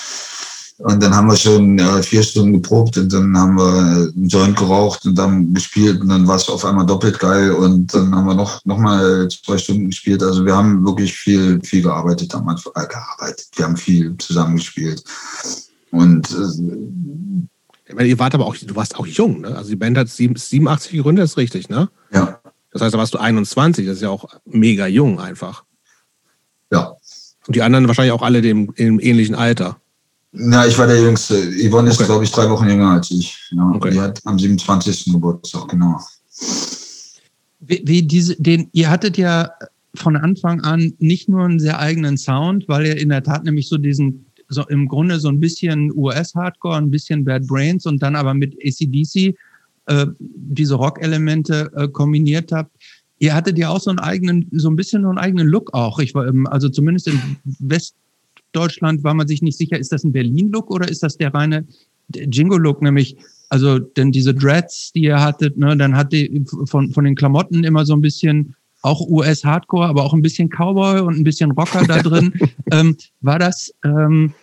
[0.78, 4.58] und dann haben wir schon äh, vier Stunden geprobt und dann haben wir einen Joint
[4.58, 8.28] geraucht und dann gespielt und dann war es auf einmal doppelt geil und dann haben
[8.28, 10.22] wir noch, noch mal zwei Stunden gespielt.
[10.24, 13.48] Also wir haben wirklich viel, viel gearbeitet damals, äh, gearbeitet.
[13.56, 15.04] Wir haben viel zusammengespielt.
[15.92, 17.48] Und äh,
[17.88, 19.56] ich meine, ihr wart aber auch, du warst auch jung, ne?
[19.56, 21.90] Also die Band hat 87 gegründet, ist richtig, ne?
[22.12, 22.40] Ja.
[22.76, 25.64] Das heißt, da warst du 21, das ist ja auch mega jung einfach.
[26.74, 26.94] Ja.
[27.48, 29.80] Und die anderen wahrscheinlich auch alle dem, im ähnlichen Alter.
[30.34, 31.36] Na, ich war der Jüngste.
[31.36, 32.08] Yvonne ist, okay.
[32.08, 33.40] glaube ich, drei Wochen jünger als ich.
[33.52, 33.92] Ja, okay.
[33.92, 35.14] Die hat am 27.
[35.14, 36.02] Geburtstag, genau.
[37.62, 39.52] Wie, wie diese, den, ihr hattet ja
[39.94, 43.70] von Anfang an nicht nur einen sehr eigenen Sound, weil ihr in der Tat nämlich
[43.70, 48.18] so diesen, so im Grunde so ein bisschen US-Hardcore, ein bisschen Bad Brains und dann
[48.18, 49.34] aber mit ACDC
[49.88, 52.76] äh, diese Rock-Elemente äh, kombiniert habt.
[53.20, 56.00] Ihr hattet ja auch so einen eigenen, so ein bisschen so einen eigenen Look auch.
[56.00, 57.20] Ich war, ähm, also zumindest in
[57.60, 61.66] Westdeutschland war man sich nicht sicher, ist das ein Berlin-Look oder ist das der reine
[62.14, 63.18] Jingo-Look, nämlich
[63.50, 67.64] also denn diese Dreads, die ihr hattet, ne, dann hat die von, von den Klamotten
[67.64, 71.86] immer so ein bisschen auch US-Hardcore, aber auch ein bisschen Cowboy und ein bisschen Rocker
[71.88, 72.34] da drin.
[72.72, 74.34] ähm, war das ähm,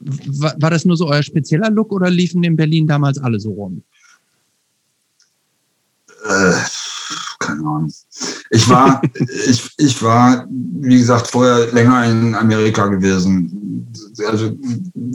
[0.00, 3.52] war, war das nur so euer spezieller Look oder liefen in Berlin damals alle so
[3.52, 3.82] rum?
[6.24, 6.54] Äh,
[7.38, 7.92] keine Ahnung.
[8.50, 9.02] Ich war,
[9.46, 13.86] ich, ich war, wie gesagt, vorher länger in Amerika gewesen.
[14.26, 14.56] Also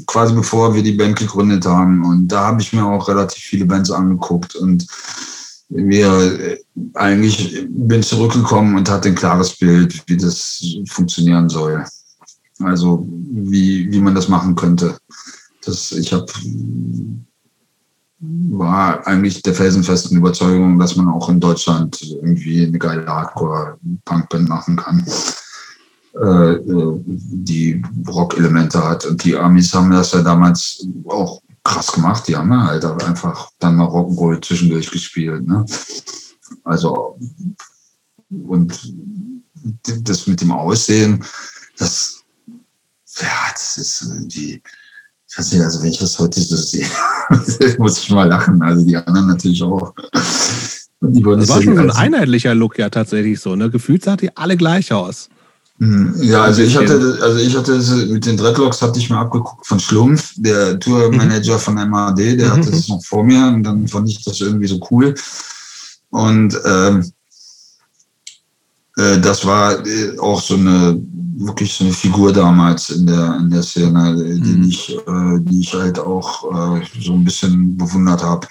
[0.05, 2.05] quasi bevor wir die Band gegründet haben.
[2.05, 4.55] Und da habe ich mir auch relativ viele Bands angeguckt.
[4.55, 4.85] Und
[5.69, 6.57] mir
[6.95, 11.83] eigentlich bin zurückgekommen und hatte ein klares Bild, wie das funktionieren soll.
[12.59, 14.97] Also wie, wie man das machen könnte.
[15.63, 16.25] Das, ich habe
[18.19, 24.75] war eigentlich der felsenfesten Überzeugung, dass man auch in Deutschland irgendwie eine geile Hardcore-Punkband machen
[24.75, 25.05] kann,
[26.15, 29.05] äh, äh, die Rock-Elemente hat.
[29.05, 32.27] Und die Amis haben das ja damals auch krass gemacht.
[32.27, 35.47] Die haben ja halt einfach dann mal Rock'n'Roll zwischendurch gespielt.
[35.47, 35.65] Ne?
[36.65, 37.17] Also,
[38.29, 38.93] und
[39.83, 41.23] das mit dem Aussehen,
[41.77, 42.21] das,
[43.21, 44.61] ja, das ist die
[45.29, 46.85] ich weiß nicht, also wenn ich das heute so sehe,
[47.77, 48.61] muss ich mal lachen.
[48.61, 49.93] Also die anderen natürlich auch.
[51.01, 53.55] Die das war schon so ein einheitlicher Look ja tatsächlich so.
[53.55, 53.69] Ne?
[53.69, 55.29] Gefühlt sah die alle gleich aus.
[55.77, 59.65] Hm, ja, also ich hatte, also ich hatte mit den Dreadlocks hatte ich mir abgeguckt
[59.65, 61.59] von Schlumpf, der Tourmanager mhm.
[61.59, 62.51] von MAD, der mhm.
[62.51, 65.13] hatte das noch vor mir und dann fand ich das irgendwie so cool.
[66.09, 67.03] Und ähm, äh,
[69.21, 70.99] das war äh, auch so eine
[71.39, 74.67] wirklich so eine Figur damals in der, in der Szene, die, mhm.
[74.67, 76.43] ich, äh, die ich halt auch
[76.77, 78.45] äh, so ein bisschen bewundert habe.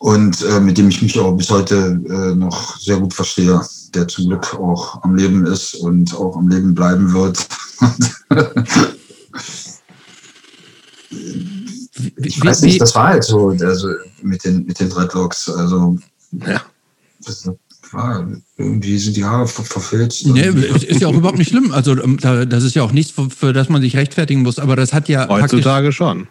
[0.00, 3.60] Und äh, mit dem ich mich auch bis heute äh, noch sehr gut verstehe,
[3.94, 7.46] der zum Glück auch am Leben ist und auch am Leben bleiben wird.
[12.16, 13.88] ich weiß nicht, das war halt so, also
[14.22, 15.48] mit den, mit den Dreadlocks.
[15.48, 15.96] Also,
[16.32, 16.60] ja.
[17.24, 17.48] Das,
[17.92, 18.26] war.
[18.56, 20.26] Irgendwie sind die Haare ver verfilzt.
[20.26, 21.72] Nee, ist ja auch überhaupt nicht schlimm.
[21.72, 24.58] Also ähm, das ist ja auch nichts, für, für das man sich rechtfertigen muss.
[24.58, 26.28] Aber das hat ja heutzutage schon.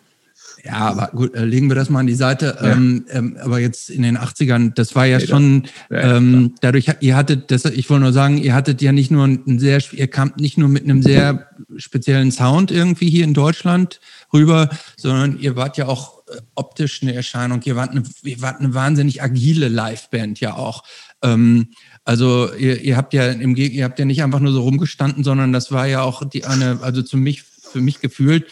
[0.63, 2.57] Ja, aber gut, äh, legen wir das mal an die Seite.
[2.61, 2.73] Ja.
[2.73, 6.85] Ähm, ähm, aber jetzt in den 80ern, das war ja nee, schon, ja, ähm, dadurch,
[6.99, 10.07] ihr hattet, das, ich wollte nur sagen, ihr hattet ja nicht nur ein sehr, ihr
[10.07, 11.47] kamt nicht nur mit einem sehr
[11.77, 13.99] speziellen Sound irgendwie hier in Deutschland
[14.33, 17.61] rüber, sondern ihr wart ja auch äh, optisch eine Erscheinung.
[17.63, 20.83] Ihr wart eine, ihr wart eine wahnsinnig agile Liveband ja auch.
[21.23, 21.69] Ähm,
[22.03, 25.53] also ihr, ihr, habt ja im ihr habt ja nicht einfach nur so rumgestanden, sondern
[25.53, 28.47] das war ja auch die eine, also zu mich, für mich gefühlt,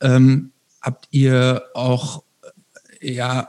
[0.00, 2.22] ähm, habt ihr auch
[3.00, 3.48] ja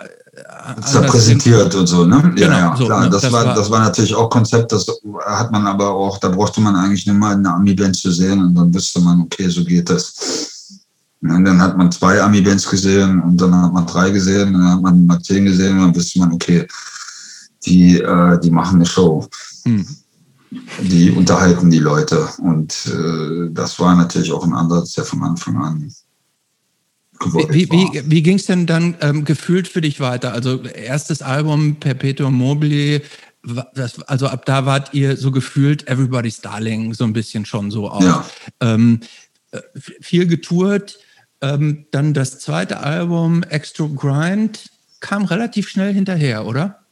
[0.77, 2.33] das präsentiert und so, ne?
[2.35, 3.05] Genau, ja, ja, so, klar.
[3.05, 4.85] Ne, das, das war, das war natürlich auch Konzept, das
[5.25, 8.55] hat man aber auch, da brauchte man eigentlich nicht mal eine Ami-Band zu sehen und
[8.55, 10.81] dann wusste man, okay, so geht das.
[11.21, 14.71] Und dann hat man zwei Ami-Bands gesehen und dann hat man drei gesehen, und dann
[14.73, 16.67] hat man mal zehn gesehen und dann wusste man, okay,
[17.65, 19.27] die, äh, die machen eine Show.
[19.65, 19.85] Hm.
[20.81, 22.29] die unterhalten die Leute.
[22.37, 25.91] Und äh, das war natürlich auch ein Ansatz, der von Anfang an
[27.23, 30.33] wie, wie, wie ging es denn dann ähm, gefühlt für dich weiter?
[30.33, 33.01] Also erstes Album Perpetuum mobile,
[33.73, 37.89] das, also ab da wart ihr so gefühlt Everybody's Darling, so ein bisschen schon so
[37.89, 38.01] auch.
[38.01, 38.25] Ja.
[38.59, 39.01] Ähm,
[39.51, 39.61] äh,
[40.01, 40.99] viel getourt.
[41.41, 46.84] Ähm, dann das zweite Album, Extra Grind, kam relativ schnell hinterher, oder?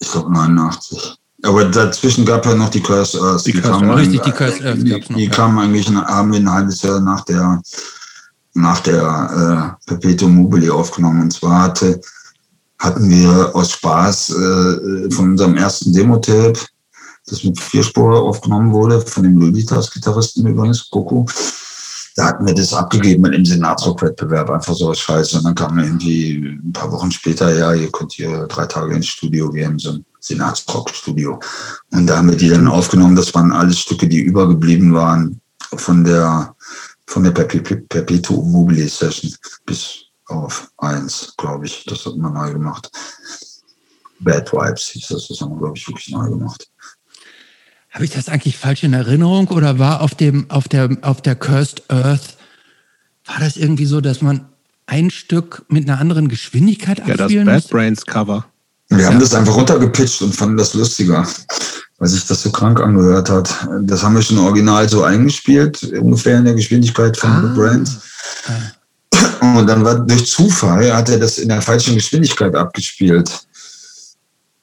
[0.00, 1.16] Ich glaube 89.
[1.42, 3.46] Aber dazwischen gab ja noch die Curse Earth.
[3.46, 6.82] Die, die kamen richtig, die Curse Earth die, die kamen eigentlich, haben wir ein halbes
[6.82, 7.62] Jahr nach der,
[8.54, 11.22] nach der äh, Perpetuum mobile aufgenommen.
[11.22, 12.00] Und zwar hatte,
[12.78, 16.58] hatten wir aus Spaß äh, von unserem ersten Demo-Tape,
[17.26, 21.26] das mit Vierspur aufgenommen wurde, von dem Lolitas-Gitarristen übrigens, Coco,
[22.20, 25.38] da hatten wir das abgegeben mit dem Senatsrock-Wettbewerb, einfach so als Scheiße.
[25.38, 29.06] Und dann kam irgendwie ein paar Wochen später, ja, ihr könnt hier drei Tage ins
[29.06, 31.40] Studio gehen, so ein Senatsrock-Studio.
[31.92, 33.16] Und da haben wir die dann aufgenommen.
[33.16, 35.40] Das waren alles Stücke, die übergeblieben waren
[35.76, 36.54] von der,
[37.06, 41.86] von der Perpetuum mobile Session bis auf eins, glaube ich.
[41.86, 42.90] Das hat man neu gemacht.
[44.18, 46.70] Bad Vibes hieß das, das haben wir, glaube ich, wirklich neu gemacht.
[47.90, 51.34] Habe ich das eigentlich falsch in Erinnerung oder war auf dem, auf der, auf der
[51.34, 52.36] Cursed Earth,
[53.26, 54.46] war das irgendwie so, dass man
[54.86, 58.44] ein Stück mit einer anderen Geschwindigkeit abspielen Ja, das Bad Brains Cover.
[58.88, 61.26] Wir haben das einfach runtergepitcht und fanden das lustiger,
[61.98, 63.68] weil sich das so krank angehört hat.
[63.82, 67.40] Das haben wir schon original so eingespielt, ungefähr in der Geschwindigkeit von ah.
[67.40, 67.98] Bad Brains.
[68.46, 69.58] Ah.
[69.58, 73.30] Und dann war durch Zufall, hat er das in der falschen Geschwindigkeit abgespielt.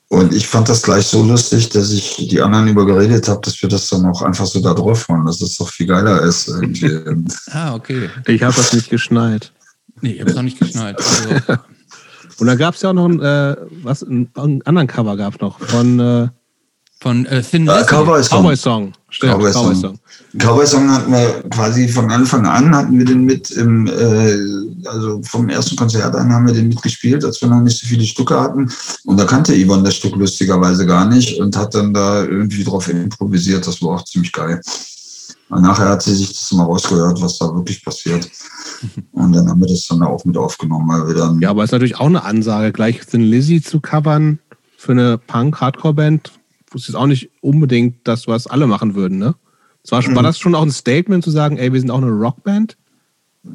[0.09, 3.67] Und ich fand das gleich so lustig, dass ich die anderen übergeredet habe, dass wir
[3.67, 6.49] das dann auch einfach so da drauf machen, dass das doch viel geiler ist.
[7.51, 8.09] ah, okay.
[8.25, 9.51] Ich habe das nicht geschneit.
[10.01, 10.97] Nee, ich habe es noch nicht geschneit.
[10.97, 11.61] Also.
[12.39, 15.59] Und da gab es ja auch noch ein, äh, was, einen, anderen Cover gab noch
[15.59, 16.27] von äh,
[16.99, 17.85] von äh, Thin Lizzy.
[17.85, 18.39] Cowboy Song.
[18.39, 18.93] Cowboy Song.
[19.09, 19.81] Stimmt, Cowboy, Cowboy Song.
[19.81, 19.99] Song.
[20.39, 25.21] Cowboy Song hatten wir quasi von Anfang an, hatten wir den mit im, äh, also
[25.23, 28.39] vom ersten Konzert an haben wir den mitgespielt, als wir noch nicht so viele Stücke
[28.39, 28.71] hatten.
[29.05, 32.89] Und da kannte Yvonne das Stück lustigerweise gar nicht und hat dann da irgendwie drauf
[32.89, 33.65] improvisiert.
[33.65, 34.59] Das war auch ziemlich geil.
[35.49, 38.29] Und nachher hat sie sich das mal rausgehört, was da wirklich passiert.
[39.13, 41.39] Und dann haben wir das dann auch mit aufgenommen, weil wir dann.
[41.39, 44.39] Ja, aber es ist natürlich auch eine Ansage, gleich Thin Lizzy zu covern
[44.77, 46.31] für eine Punk-Hardcore-Band
[46.73, 49.35] ist jetzt auch nicht unbedingt das, was alle machen würden, ne?
[49.83, 50.15] Zwar, mhm.
[50.15, 52.77] War das schon auch ein Statement zu sagen, ey, wir sind auch eine Rockband?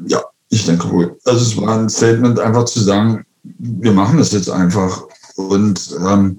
[0.07, 1.19] Ja, ich denke wohl.
[1.25, 5.03] Also es war ein Statement, einfach zu sagen, wir machen das jetzt einfach.
[5.37, 6.39] Und ähm,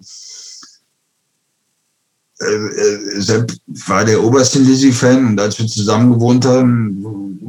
[2.39, 3.53] äh, äh Sepp
[3.87, 7.39] war der oberste Lizzy-Fan und als wir zusammen gewohnt haben,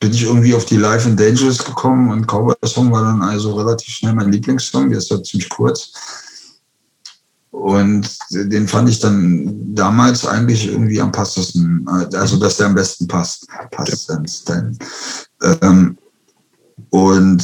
[0.00, 3.54] bin ich irgendwie auf die Life and Dangerous gekommen und Cowboy Song war dann also
[3.54, 5.92] relativ schnell mein Lieblingssong, der ist ja ziemlich kurz.
[7.54, 13.06] Und den fand ich dann damals eigentlich irgendwie am passesten, also dass der am besten
[13.06, 13.46] passt.
[13.70, 14.76] Passendsten.
[15.62, 15.96] Ähm,
[16.90, 17.42] und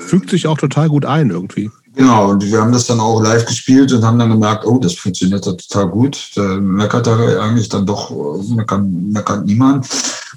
[0.00, 1.70] fügt sich auch total gut ein irgendwie.
[1.94, 4.94] Genau, und wir haben das dann auch live gespielt und haben dann gemerkt, oh, das
[4.94, 6.32] funktioniert total gut.
[6.34, 8.10] Da meckert er eigentlich dann doch,
[8.48, 9.86] meckert, meckert niemand.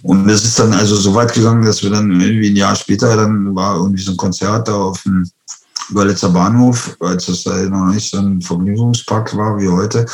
[0.03, 3.15] Und es ist dann also so weit gegangen, dass wir dann irgendwie ein Jahr später,
[3.15, 5.27] dann war irgendwie so ein Konzert da auf dem
[5.89, 10.05] Überletzer Bahnhof, als es da noch nicht so ein Vergnügungspark war wie heute.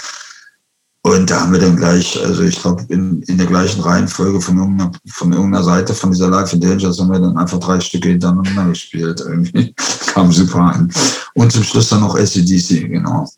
[1.06, 4.58] Und da haben wir dann gleich, also ich glaube, in, in der gleichen Reihenfolge von
[4.58, 8.10] irgendeiner, von irgendeiner Seite von dieser Live in Dangers haben wir dann einfach drei Stücke
[8.10, 9.20] hintereinander gespielt.
[9.20, 9.76] Irgendwie
[10.14, 10.94] kam super an.
[11.34, 13.30] Und zum Schluss dann noch ACDC, genau.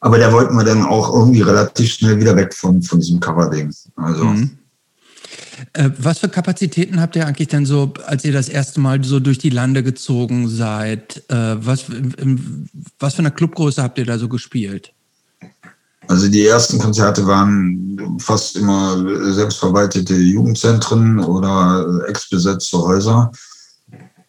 [0.00, 3.74] Aber da wollten wir dann auch irgendwie relativ schnell wieder weg von, von diesem Cover-Ding.
[3.96, 4.24] Also.
[4.24, 4.57] Mhm.
[5.72, 9.20] Äh, was für Kapazitäten habt ihr eigentlich denn so, als ihr das erste Mal so
[9.20, 11.22] durch die Lande gezogen seid?
[11.28, 11.84] Äh, was,
[12.98, 14.92] was für eine Clubgröße habt ihr da so gespielt?
[16.08, 18.96] Also die ersten Konzerte waren fast immer
[19.32, 23.30] selbstverwaltete Jugendzentren oder ex-besetzte Häuser.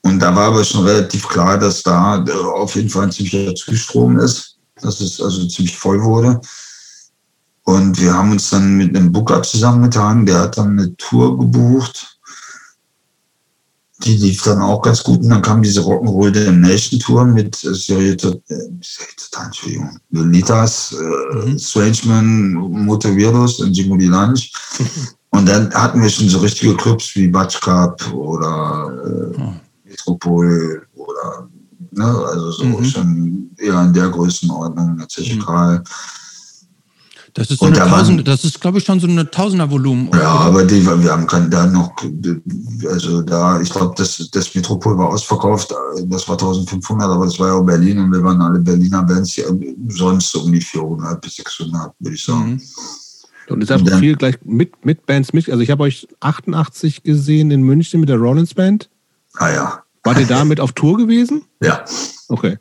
[0.01, 2.23] Und da war aber schon relativ klar, dass da
[2.53, 6.41] auf jeden Fall ein ziemlicher Zustrom ist, dass es also ziemlich voll wurde.
[7.69, 12.17] Und wir haben uns dann mit einem Booker zusammengetan, der hat dann eine Tour gebucht.
[14.03, 15.19] Die lief dann auch ganz gut.
[15.19, 17.67] Und dann kam diese Rock'n'Roll Damnation Tour mit äh,
[19.45, 21.59] Entschuldigung, Lolitas, äh, mhm.
[21.59, 22.53] Strangeman,
[22.85, 24.51] Motor und Jingle Lunch.
[25.31, 29.53] Und dann hatten wir schon so richtige Clubs wie Batch Cup oder äh, oh.
[29.83, 31.47] Metropol oder
[31.91, 32.83] ne, also so mhm.
[32.83, 35.41] schon eher in der Größenordnung, Zeche mhm.
[37.33, 40.09] Das ist so eine Tausend, das ist, glaube ich, schon so eine Tausender-Volumen.
[40.13, 41.93] Ja, aber die, wir haben keinen, da noch,
[42.87, 45.73] also da, ich glaube, das, das Metropol war ausverkauft,
[46.05, 49.33] das war 1500, aber das war ja auch Berlin und wir waren alle Berliner Bands,
[49.33, 49.43] die
[49.89, 52.51] sonst so um die 400 bis 600, würde ich sagen.
[52.51, 52.61] Mhm.
[53.49, 55.49] Und ist einfach viel gleich mit, mit Bands mit.
[55.49, 58.89] Also ich habe euch 88 gesehen in München mit der Rollins Band.
[59.37, 59.83] Ah ja.
[60.03, 61.43] Wart ihr damit auf Tour gewesen?
[61.61, 61.83] Ja.
[62.27, 62.57] Okay.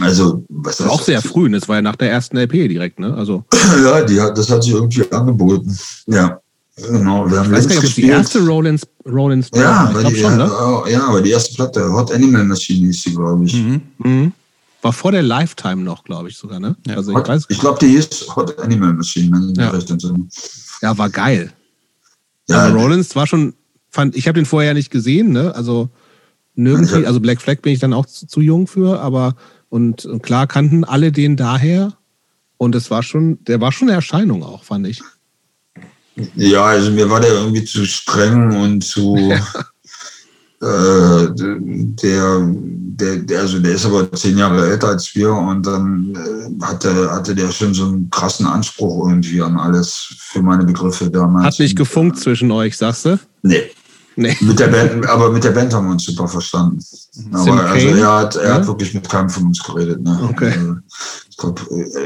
[0.00, 3.14] Also, was das auch sehr früh, das war ja nach der ersten LP direkt, ne?
[3.14, 3.44] Also.
[3.84, 5.76] ja, die hat, das hat sich irgendwie angeboten.
[6.06, 6.40] Ja.
[6.76, 10.02] Genau, wir haben ich weiß gar nicht, ob die erste Rollins, Rollins ja, war.
[10.02, 10.50] Ich die, schon, ne?
[10.88, 13.54] ja, aber die erste Platte, Hot Animal Machine hieß sie, glaube ich.
[13.54, 13.82] Mhm.
[13.98, 14.32] Mhm.
[14.82, 16.76] War vor der Lifetime noch, glaube ich sogar, ne?
[16.86, 16.96] Ja.
[16.96, 19.70] Also ich, ich glaube, die hieß Hot Animal Machine, wenn ich ja.
[19.70, 20.26] recht entsinne.
[20.82, 21.52] Ja, war geil.
[22.48, 23.54] Ja, aber Rollins war schon,
[23.88, 25.54] fand, ich habe den vorher ja nicht gesehen, ne?
[25.54, 25.90] Also
[26.54, 29.36] nirgendwie, also Black Flag bin ich dann auch zu, zu jung für, aber
[29.74, 31.94] und, und klar kannten alle den daher.
[32.58, 35.02] Und es war schon, der war schon eine Erscheinung auch, fand ich.
[36.36, 39.16] Ja, also mir war der irgendwie zu streng und zu.
[39.16, 39.44] Ja.
[40.62, 46.14] Äh, der, der, der, also der ist aber zehn Jahre älter als wir und dann
[46.14, 51.10] äh, hatte, hatte der schon so einen krassen Anspruch irgendwie an alles für meine Begriffe
[51.10, 51.44] damals.
[51.44, 53.18] Hat nicht gefunkt zwischen euch, sagst du?
[53.42, 53.64] Nee.
[54.16, 54.36] Nee.
[54.40, 56.78] Mit der Band, aber mit der Band haben wir uns super verstanden.
[57.14, 57.34] Mhm.
[57.34, 58.54] Aber also er hat, er ja?
[58.54, 60.02] hat wirklich mit keinem von uns geredet.
[60.02, 60.18] Ne?
[60.30, 60.52] Okay.
[60.52, 60.76] Also,
[61.30, 61.62] ich glaube,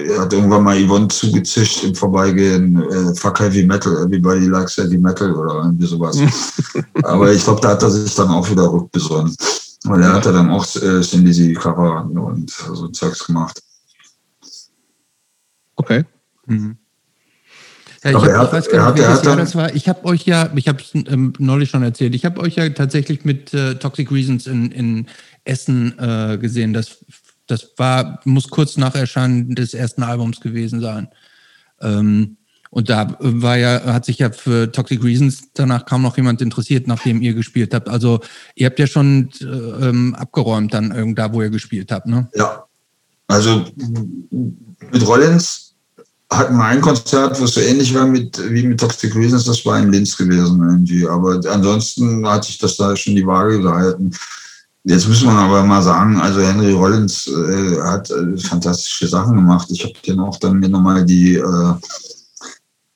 [0.08, 4.96] er hat irgendwann mal Yvonne zugezischt im Vorbeigehen, äh, fuck Heavy Metal, everybody likes Heavy
[4.96, 6.18] Metal oder irgendwie sowas.
[7.02, 9.36] aber ich glaube, da hat er sich dann auch wieder rückbesonnen.
[9.84, 10.14] Weil er ja.
[10.14, 13.62] hat ja dann auch äh, Cindy Cover und so Zeugs gemacht.
[15.76, 16.04] Okay.
[16.46, 16.76] Mhm.
[18.12, 19.74] Ja, ich, hab, hat, ich, weiß gar nicht, welches Jahr das war.
[19.74, 22.68] Ich habe euch ja, ich habe es ähm, neulich schon erzählt, ich habe euch ja
[22.70, 25.06] tatsächlich mit äh, Toxic Reasons in, in
[25.44, 26.72] Essen äh, gesehen.
[26.72, 27.04] Das,
[27.46, 31.08] das war, muss kurz nach Erscheinen des ersten Albums gewesen sein.
[31.80, 32.36] Ähm,
[32.70, 36.86] und da war ja, hat sich ja für Toxic Reasons danach kaum noch jemand interessiert,
[36.86, 37.88] nachdem ihr gespielt habt.
[37.88, 38.20] Also
[38.54, 42.28] ihr habt ja schon äh, ähm, abgeräumt dann da, wo ihr gespielt habt, ne?
[42.34, 42.64] Ja.
[43.26, 43.64] Also
[44.30, 45.67] mit Rollins
[46.30, 49.78] hatten wir ein Konzert, was so ähnlich war mit, wie mit Toxic Reasons, das war
[49.78, 51.08] in Linz gewesen irgendwie.
[51.08, 54.12] Aber ansonsten hat sich das da schon die Waage gehalten.
[54.84, 59.68] Jetzt muss man aber mal sagen, also Henry Rollins äh, hat äh, fantastische Sachen gemacht.
[59.70, 61.74] Ich habe den auch dann mir nochmal die äh,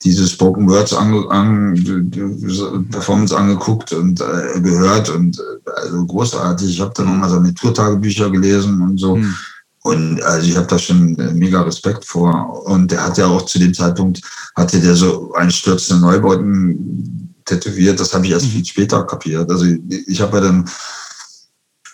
[0.03, 6.69] diese Spoken Words an, an, Performance angeguckt und äh, gehört und äh, also großartig.
[6.69, 9.15] Ich habe dann nochmal seine Tourtagebücher gelesen und so.
[9.15, 9.33] Mhm.
[9.83, 12.65] Und also ich habe da schon äh, mega Respekt vor.
[12.65, 14.21] Und der hat ja auch zu dem Zeitpunkt,
[14.55, 17.99] hatte der so einstürzende Neubauten tätowiert.
[17.99, 18.51] Das habe ich erst mhm.
[18.51, 19.51] viel später kapiert.
[19.51, 19.65] Also
[20.07, 20.69] ich habe ja dann,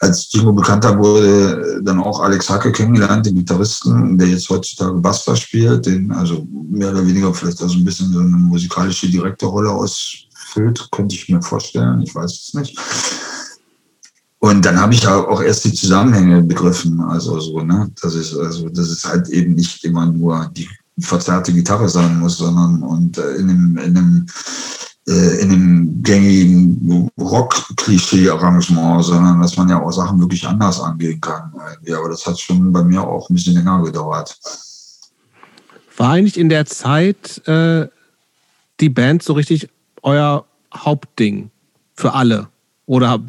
[0.01, 5.35] als Timo bekannter wurde, dann auch Alex Hacke kennengelernt, den Gitarristen, der jetzt heutzutage Basta
[5.35, 10.87] spielt, den also mehr oder weniger vielleicht also ein bisschen so eine musikalische Direktorrolle ausfüllt,
[10.91, 12.03] könnte ich mir vorstellen.
[12.03, 12.77] Ich weiß es nicht.
[14.39, 17.01] Und dann habe ich auch erst die Zusammenhänge begriffen.
[17.01, 17.91] Also so, ne?
[18.01, 20.67] Das ist, also, das ist halt eben nicht immer nur die
[20.97, 24.25] verzerrte Gitarre sein muss, sondern und äh, in einem, in einem,
[25.07, 31.53] äh, in einem gängigen Rock-Klischee-Arrangement, sondern dass man ja auch Sachen wirklich anders angehen kann.
[31.83, 34.37] Ja, aber das hat schon bei mir auch ein bisschen länger gedauert.
[35.97, 37.87] War eigentlich in der Zeit äh,
[38.79, 39.69] die Band so richtig
[40.01, 41.51] euer Hauptding
[41.93, 42.47] für alle?
[42.85, 43.21] Oder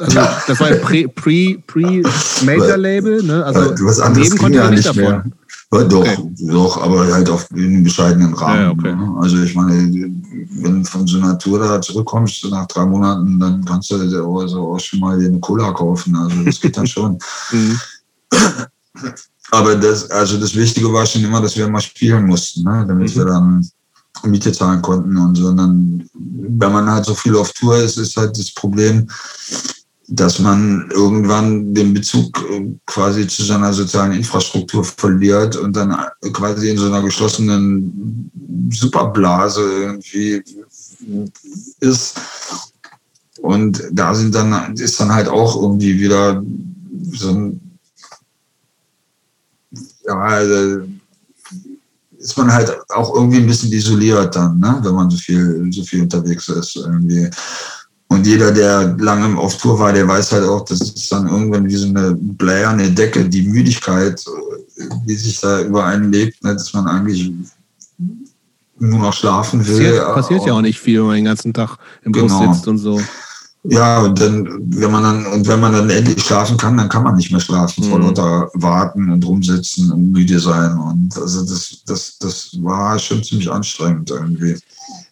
[0.00, 0.80] also das war ein
[1.14, 3.44] Pre-Major-Label, Pre, ne?
[3.44, 5.02] Also du was anderes konnte ja nicht davon.
[5.02, 5.24] Mehr.
[5.72, 6.18] Ja, doch, okay.
[6.40, 8.60] doch, aber halt auf einem bescheidenen Rahmen.
[8.60, 8.96] Ja, okay.
[8.96, 9.14] ne?
[9.20, 10.10] Also ich meine,
[10.50, 14.24] wenn du von so einer Tour da zurückkommst nach drei Monaten, dann kannst du also
[14.24, 16.16] auch schon mal eine Cola kaufen.
[16.16, 17.16] Also das geht dann schon.
[17.52, 17.78] mhm.
[19.52, 22.84] Aber das, also das Wichtige war schon immer, dass wir mal spielen mussten, ne?
[22.86, 23.18] damit mhm.
[23.18, 23.70] wir dann
[24.24, 25.48] Miete zahlen konnten und so.
[25.48, 29.08] Und dann, wenn man halt so viel auf Tour ist, ist halt das Problem,
[30.12, 35.96] dass man irgendwann den Bezug äh, quasi zu seiner sozialen Infrastruktur verliert und dann
[36.32, 38.30] quasi in so einer geschlossenen
[38.72, 40.42] Superblase irgendwie
[41.78, 42.20] ist.
[43.40, 46.42] Und da sind dann, ist dann halt auch irgendwie wieder
[47.12, 47.60] so ein,
[50.06, 50.82] ja, also
[52.18, 54.78] ist man halt auch irgendwie ein bisschen isoliert dann, ne?
[54.82, 57.30] wenn man so viel, so viel unterwegs ist irgendwie.
[58.10, 61.68] Und jeder, der lange auf Tour war, der weiß halt auch, das ist dann irgendwann
[61.68, 64.20] wie so eine bläherne Decke, die Müdigkeit,
[65.06, 67.30] die sich da über einen legt, ne, dass man eigentlich
[68.80, 69.76] nur noch schlafen will.
[69.76, 72.52] Passiert, passiert ja auch nicht viel, wenn man den ganzen Tag im Bus genau.
[72.52, 73.00] sitzt und so.
[73.62, 77.04] Ja, und dann, wenn man dann, und wenn man dann endlich schlafen kann, dann kann
[77.04, 78.06] man nicht mehr schlafen, vor Mhm.
[78.06, 80.76] lauter warten und rumsitzen und müde sein.
[80.78, 84.56] Und also das, das, das war schon ziemlich anstrengend irgendwie.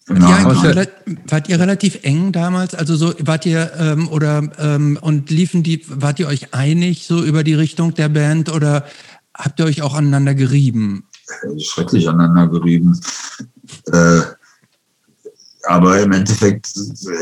[0.08, 0.56] Im Wart ihr, Nachhinein.
[0.56, 2.74] eigentlich rela- wart ihr relativ eng damals?
[2.74, 7.22] Also so wart ihr ähm, oder ähm, und liefen die, wart ihr euch einig so
[7.22, 8.84] über die Richtung der Band oder
[9.34, 11.04] habt ihr euch auch aneinander gerieben?
[11.58, 12.98] schrecklich aneinander gerieben.
[13.92, 14.20] Äh,
[15.64, 16.72] aber im Endeffekt,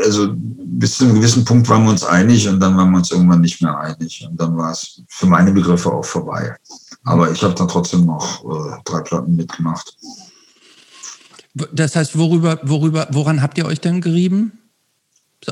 [0.05, 3.11] also bis zu einem gewissen Punkt waren wir uns einig und dann waren wir uns
[3.11, 4.25] irgendwann nicht mehr einig.
[4.29, 6.55] Und dann war es für meine Begriffe auch vorbei.
[7.03, 9.97] Aber ich habe dann trotzdem noch äh, drei Platten mitgemacht.
[11.73, 14.53] Das heißt, worüber, worüber, woran habt ihr euch denn gerieben?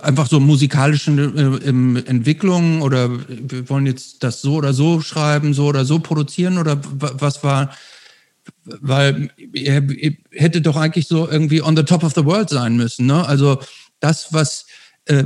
[0.01, 5.53] Einfach so musikalische äh, im Entwicklungen oder wir wollen jetzt das so oder so schreiben,
[5.53, 7.75] so oder so produzieren oder was war?
[8.65, 12.75] Weil ihr, ihr hättet doch eigentlich so irgendwie on the top of the world sein
[12.75, 13.05] müssen.
[13.05, 13.25] Ne?
[13.25, 13.59] Also
[13.99, 14.65] das, was
[15.05, 15.25] äh,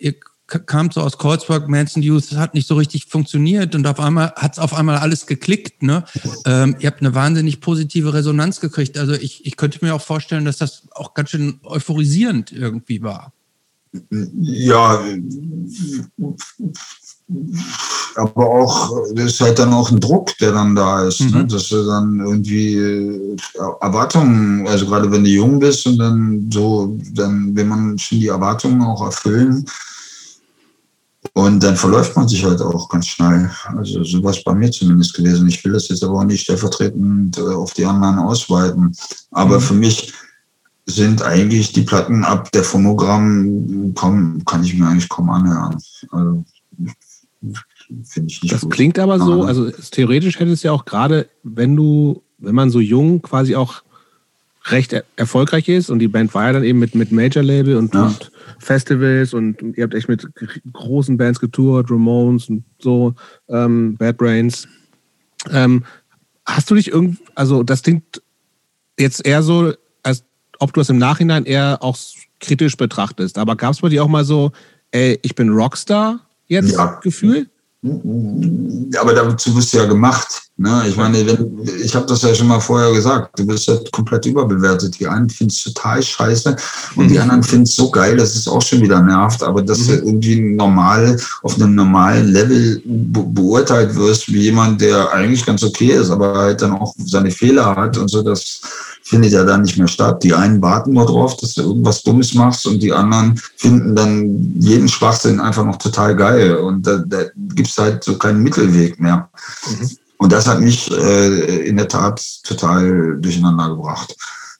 [0.00, 0.14] ihr
[0.48, 4.32] k- kamt so aus Kreuzberg, Manson Youth, hat nicht so richtig funktioniert und auf einmal
[4.34, 5.82] hat es auf einmal alles geklickt.
[5.84, 6.02] Ne?
[6.44, 8.98] Ähm, ihr habt eine wahnsinnig positive Resonanz gekriegt.
[8.98, 13.32] Also ich, ich könnte mir auch vorstellen, dass das auch ganz schön euphorisierend irgendwie war.
[14.10, 15.00] Ja,
[18.14, 21.42] aber auch, das ist halt dann auch ein Druck, der dann da ist, ne?
[21.42, 21.48] Mhm.
[21.48, 23.36] dass du dann irgendwie äh,
[23.80, 28.28] Erwartungen, also gerade wenn du jung bist und dann so, dann will man schon die
[28.28, 29.64] Erwartungen auch erfüllen.
[31.38, 33.48] Und dann verläuft man sich halt auch ganz schnell.
[33.76, 35.46] Also so war es bei mir zumindest gewesen.
[35.46, 38.92] Ich will das jetzt aber auch nicht stellvertretend äh, auf die anderen ausweiten.
[39.30, 39.60] Aber Mhm.
[39.60, 40.12] für mich
[40.86, 45.76] sind eigentlich die Platten ab der Phonogramm, komm, kann ich mir eigentlich kaum annähern.
[46.10, 46.44] Also,
[48.02, 48.72] Finde ich nicht Das gut.
[48.72, 52.80] klingt aber so, also theoretisch hätte es ja auch gerade, wenn du, wenn man so
[52.80, 53.82] jung quasi auch
[54.70, 57.94] recht er erfolgreich ist und die Band war ja dann eben mit, mit Major-Label und,
[57.94, 58.06] Ja.
[58.06, 60.26] und Festivals und ihr habt echt mit
[60.72, 63.14] großen Bands getourt, Ramones und so,
[63.48, 64.66] ähm, Bad Brains.
[65.50, 65.84] Ähm,
[66.46, 68.22] hast du dich irgendwie, also das klingt
[68.98, 69.72] jetzt eher so,
[70.02, 70.24] als
[70.58, 71.96] ob du es im Nachhinein eher auch
[72.40, 74.52] kritisch betrachtest, aber gab es bei dir auch mal so,
[74.90, 76.98] ey, ich bin Rockstar jetzt Ja.
[77.02, 77.48] Gefühl?
[78.98, 80.47] Aber dazu bist du ja gemacht.
[80.60, 80.86] Ne?
[80.88, 84.26] Ich meine, wenn, ich habe das ja schon mal vorher gesagt, du bist ja komplett
[84.26, 84.98] überbewertet.
[84.98, 86.56] Die einen finden es total scheiße
[86.96, 89.44] und die anderen finden es so geil, dass es auch schon wieder nervt.
[89.44, 95.12] Aber dass du irgendwie normal auf einem normalen Level be beurteilt wirst, wie jemand, der
[95.12, 98.60] eigentlich ganz okay ist, aber halt dann auch seine Fehler hat und so, das
[99.04, 100.24] findet ja dann nicht mehr statt.
[100.24, 104.54] Die einen warten nur drauf, dass du irgendwas Dummes machst und die anderen finden dann
[104.58, 106.56] jeden Schwachsinn einfach noch total geil.
[106.56, 109.28] Und da, da gibt es halt so keinen Mittelweg mehr.
[109.70, 109.88] Mhm.
[110.18, 114.14] Und das hat mich äh, in der Tat total durcheinander gebracht.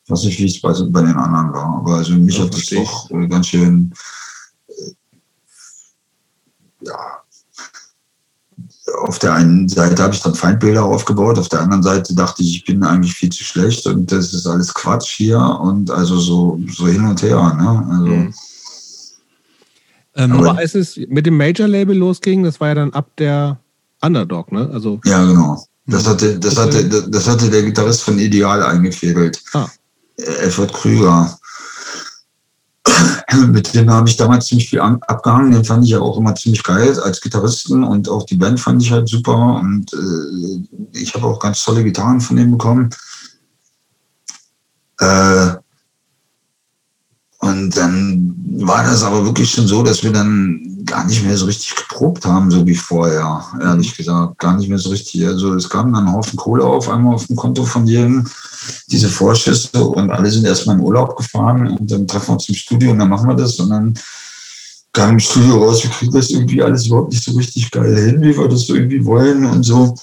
[0.04, 2.54] Ich weiß nicht, wie es bei, bei den anderen war, aber also mich Ja, hat
[2.54, 3.92] das doch äh, ganz schön,
[4.68, 4.92] äh,
[6.82, 6.94] ja,
[9.02, 12.56] auf der einen Seite habe ich dann Feindbilder aufgebaut, auf der anderen Seite dachte ich,
[12.56, 16.58] ich bin eigentlich viel zu schlecht und das ist alles Quatsch hier und also so,
[16.74, 17.36] so hin und her.
[17.54, 17.86] Ne?
[17.90, 18.34] Also, Mhm.
[20.14, 23.60] Ähm, Aber- Aber als es mit dem Major-Label losging, das war ja dann ab der
[24.02, 24.68] Underdog, ne?
[24.72, 25.64] Also, Ja, genau.
[25.86, 26.08] Das Mhm.
[26.08, 29.42] hatte, das hatte, das hatte der Gitarrist von Ideal eingefädelt.
[29.54, 29.66] Ah.
[30.16, 31.38] Edward Krüger.
[33.48, 35.52] Mit dem habe ich damals ziemlich viel an- abgehangen.
[35.52, 38.82] Den fand ich ja auch immer ziemlich geil als Gitarristen und auch die Band fand
[38.82, 39.60] ich halt super.
[39.60, 42.90] Und äh, ich habe auch ganz tolle Gitarren von dem bekommen.
[45.00, 45.50] Äh,
[47.40, 48.34] und dann
[48.66, 52.24] war das aber wirklich schon so, dass wir dann gar nicht mehr so richtig geprobt
[52.24, 54.38] haben, so wie vorher, ehrlich gesagt.
[54.38, 55.26] Gar nicht mehr so richtig.
[55.26, 58.26] Also es kam dann ein Haufen Kohle auf einmal auf dem Konto von jedem,
[58.90, 62.54] diese Vorschüsse und alle sind erstmal in Urlaub gefahren und dann treffen wir uns im
[62.54, 63.94] Studio und dann machen wir das und dann
[64.92, 68.20] kam im Studio raus, wir kriegen das irgendwie alles überhaupt nicht so richtig geil hin,
[68.20, 69.94] wie wir das so irgendwie wollen und so.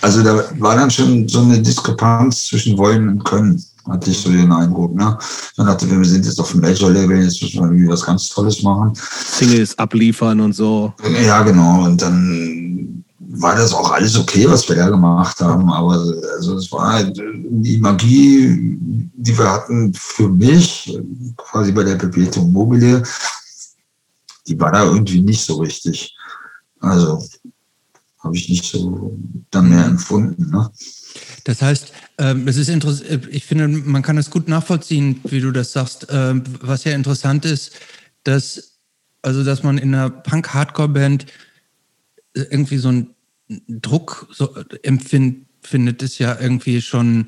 [0.00, 4.30] Also da war dann schon so eine Diskrepanz zwischen wollen und können, hatte ich so
[4.30, 4.94] den Eindruck.
[4.94, 5.18] Ne?
[5.56, 8.28] Dann dachte ich, wir sind jetzt auf dem Major-Level, jetzt müssen wir irgendwie was ganz
[8.28, 8.92] Tolles machen.
[8.94, 10.92] Singles abliefern und so.
[11.24, 11.84] Ja, genau.
[11.84, 13.04] Und dann
[13.34, 15.70] war das auch alles okay, was wir da gemacht haben.
[15.70, 15.92] Aber
[16.36, 18.78] also es war halt die Magie,
[19.14, 20.98] die wir hatten für mich,
[21.36, 23.02] quasi bei der Perpetuum mobile,
[24.46, 26.14] die war da irgendwie nicht so richtig.
[26.80, 27.22] Also
[28.20, 29.16] habe ich nicht so
[29.50, 30.50] dann mehr empfunden.
[30.50, 30.70] Ne?
[31.44, 35.50] Das heißt, ähm, es ist interessant, ich finde, man kann es gut nachvollziehen, wie du
[35.50, 36.06] das sagst.
[36.10, 37.72] Ähm, was ja interessant ist,
[38.24, 38.78] dass,
[39.22, 41.26] also, dass man in einer Punk-Hardcore-Band
[42.34, 43.14] irgendwie so einen
[43.68, 47.26] Druck so empfindet, ist ja irgendwie schon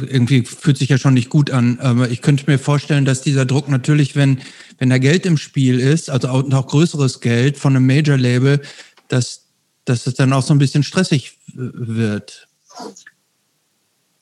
[0.00, 1.78] irgendwie fühlt sich ja schon nicht gut an.
[1.80, 4.40] Aber ich könnte mir vorstellen, dass dieser Druck natürlich, wenn,
[4.78, 8.60] wenn da Geld im Spiel ist, also auch, auch größeres Geld von einem Major-Label,
[9.08, 9.46] dass,
[9.84, 12.43] dass es dann auch so ein bisschen stressig wird.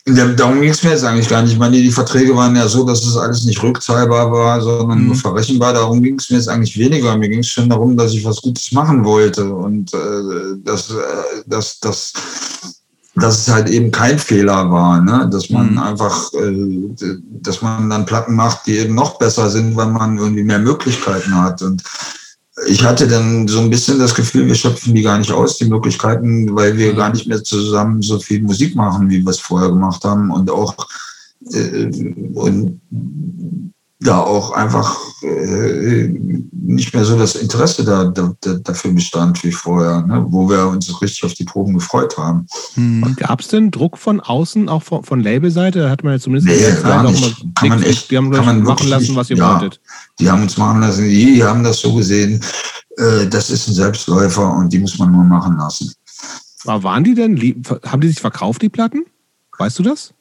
[0.04, 1.52] Ja, darum ging es mir jetzt eigentlich gar nicht.
[1.52, 5.06] Ich meine, die Verträge waren ja so, dass es alles nicht rückzahlbar war, sondern mhm.
[5.06, 5.72] nur verrechenbar.
[5.74, 7.16] Darum ging es mir jetzt eigentlich weniger.
[7.16, 9.98] Mir ging es schon darum, dass ich was Gutes machen wollte und äh,
[10.64, 10.94] dass, äh,
[11.46, 12.12] dass, dass,
[13.14, 15.28] dass es halt eben kein Fehler war, ne?
[15.30, 15.78] dass man mhm.
[15.78, 16.88] einfach, äh,
[17.40, 21.40] dass man dann Platten macht, die eben noch besser sind, weil man irgendwie mehr Möglichkeiten
[21.40, 21.62] hat.
[21.62, 21.84] Und
[22.66, 25.66] ich hatte dann so ein bisschen das Gefühl, wir schöpfen die gar nicht aus, die
[25.66, 29.70] Möglichkeiten, weil wir gar nicht mehr zusammen so viel Musik machen, wie wir es vorher
[29.70, 30.30] gemacht haben.
[30.30, 30.74] Und auch
[31.52, 31.90] äh,
[32.34, 32.80] und
[34.02, 36.08] da auch einfach äh,
[36.52, 38.34] nicht mehr so das Interesse da, da,
[38.64, 40.24] dafür bestand wie vorher, ne?
[40.28, 42.46] wo wir uns richtig auf die Proben gefreut haben.
[42.74, 43.14] Hm.
[43.16, 45.80] Gab es denn Druck von außen, auch von, von Labelseite?
[45.80, 47.44] Da hat man ja zumindest nee, gar nicht.
[47.54, 49.80] Kann man echt, die haben kann man machen lassen, was ihr ja, wolltet.
[50.18, 52.40] Die haben uns machen lassen, die haben das so gesehen,
[52.96, 55.92] äh, das ist ein Selbstläufer und die muss man nur machen lassen.
[56.64, 57.36] Aber waren die denn,
[57.86, 59.04] haben die sich verkauft, die Platten?
[59.58, 60.12] Weißt du das?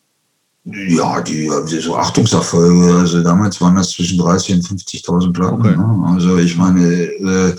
[0.63, 5.59] Ja, die, so Achtungserfolge, also damals waren das zwischen 30 und 50.000 Platten.
[5.59, 5.75] Okay.
[5.75, 6.03] Ne?
[6.05, 7.55] Also ich meine, äh,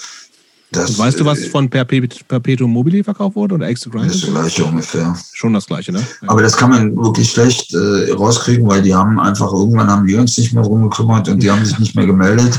[0.73, 4.13] das, weißt du, was äh, von Perpetuum mobile verkauft wurde oder Extra Grind?
[4.13, 5.17] Das gleiche ungefähr.
[5.33, 6.03] Schon das gleiche, ne?
[6.27, 10.19] Aber das kann man wirklich schlecht äh, rauskriegen, weil die haben einfach, irgendwann haben wir
[10.19, 12.59] uns nicht mehr drum gekümmert und die haben sich nicht mehr gemeldet.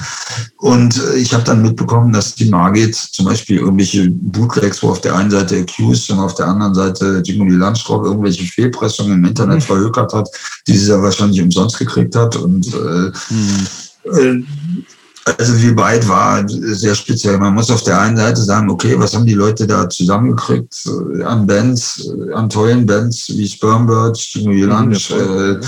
[0.57, 5.01] Und äh, ich habe dann mitbekommen, dass die Margit zum Beispiel irgendwelche Bootlegs, wo auf
[5.01, 9.57] der einen Seite Accused und auf der anderen Seite Jimmy Landstraub irgendwelche Fehlpressungen im Internet
[9.57, 9.61] mhm.
[9.61, 10.29] verhökert hat,
[10.67, 12.35] die sie ja wahrscheinlich umsonst gekriegt hat.
[12.35, 14.85] Und äh, mhm.
[15.25, 17.37] Also wie weit war sehr speziell.
[17.37, 21.23] Man muss auf der einen Seite sagen, okay, was haben die Leute da zusammengekriegt äh,
[21.23, 25.59] an Bands, äh, an tollen Bands wie Spermbird, Jimmy Lunch, äh,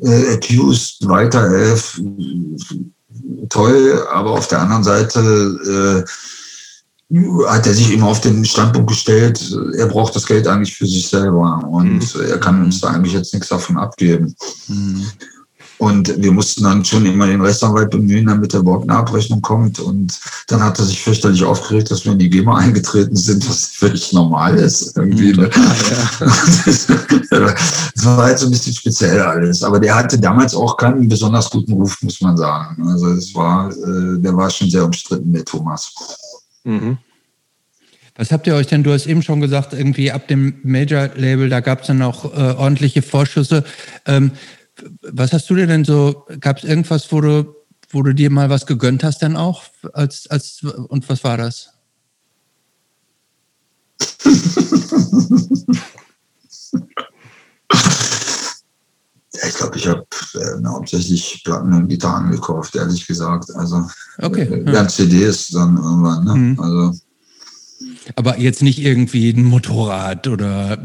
[0.00, 2.00] äh, Accused, Weiter Elf,
[3.48, 6.10] toll, aber auf der anderen Seite äh,
[7.46, 11.08] hat er sich immer auf den Standpunkt gestellt, er braucht das Geld eigentlich für sich
[11.08, 12.20] selber und mhm.
[12.26, 14.34] er kann uns da eigentlich jetzt nichts davon abgeben.
[14.68, 15.06] Mhm.
[15.82, 19.80] Und wir mussten dann schon immer den Rechtsanwalt bemühen, damit er überhaupt eine Abrechnung kommt.
[19.80, 23.66] Und dann hat er sich fürchterlich aufgeregt, dass wir in die GEMA eingetreten sind, was
[23.66, 24.96] völlig normal ist.
[24.96, 25.32] Irgendwie.
[25.32, 25.50] Ne?
[26.20, 26.86] das
[28.04, 29.64] war halt so ein bisschen speziell alles.
[29.64, 32.88] Aber der hatte damals auch keinen besonders guten Ruf, muss man sagen.
[32.88, 35.92] Also es war, äh, der war schon sehr umstritten, der Thomas.
[36.62, 36.98] Mhm.
[38.14, 41.58] Was habt ihr euch denn, du hast eben schon gesagt, irgendwie ab dem Major-Label, da
[41.58, 43.64] gab es dann auch äh, ordentliche Vorschüsse.
[44.06, 44.30] Ähm,
[45.02, 47.54] was hast du dir denn so, gab es irgendwas, wo du,
[47.90, 49.64] wo du dir mal was gegönnt hast denn auch?
[49.92, 51.70] Als, als, und was war das?
[59.42, 60.04] ja, ich glaube, ich habe
[60.34, 63.54] äh, hauptsächlich Platten und Gitarren gekauft, ehrlich gesagt.
[63.54, 63.86] Also
[64.18, 64.88] okay, äh, ja.
[64.88, 66.24] CDs dann irgendwann.
[66.24, 66.34] Ne?
[66.34, 66.60] Mhm.
[66.60, 66.98] Also,
[68.16, 70.78] aber jetzt nicht irgendwie ein Motorrad oder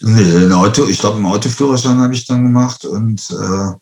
[0.00, 3.72] Nee, Auto, ich glaube, einen Autoführerschein habe ich dann gemacht und, äh,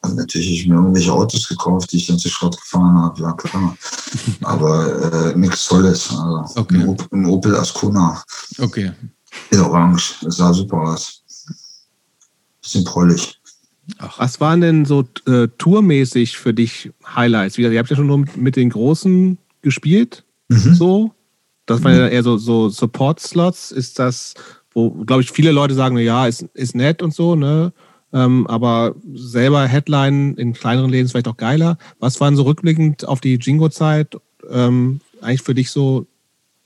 [0.00, 3.20] und natürlich habe ich mir irgendwelche Autos gekauft, die ich dann zu Schrott gefahren habe,
[3.22, 3.76] ja klar.
[4.42, 6.10] Aber äh, nichts Tolles.
[6.10, 6.76] Also okay.
[6.76, 8.22] ein, Opel, ein Opel Ascona.
[8.58, 8.92] Okay.
[9.50, 10.14] In Orange.
[10.22, 11.22] Das sah super aus.
[12.62, 13.38] Bisschen prollig.
[13.98, 14.18] Ach.
[14.18, 17.56] Was waren denn so äh, tourmäßig für dich Highlights?
[17.56, 20.24] Wie gesagt, ihr habt ja schon nur mit, mit den Großen gespielt.
[20.48, 20.74] Mhm.
[20.74, 21.14] So.
[21.66, 23.72] Das waren ja eher so, so Support-Slots.
[23.72, 24.34] Ist das
[24.72, 27.72] wo, glaube ich, viele Leute sagen, ja, ist, ist nett und so, ne?
[28.12, 31.76] Ähm, aber selber Headline in kleineren Läden ist vielleicht auch geiler.
[31.98, 34.16] Was waren so rückblickend auf die Jingo-Zeit
[34.50, 36.06] ähm, eigentlich für dich so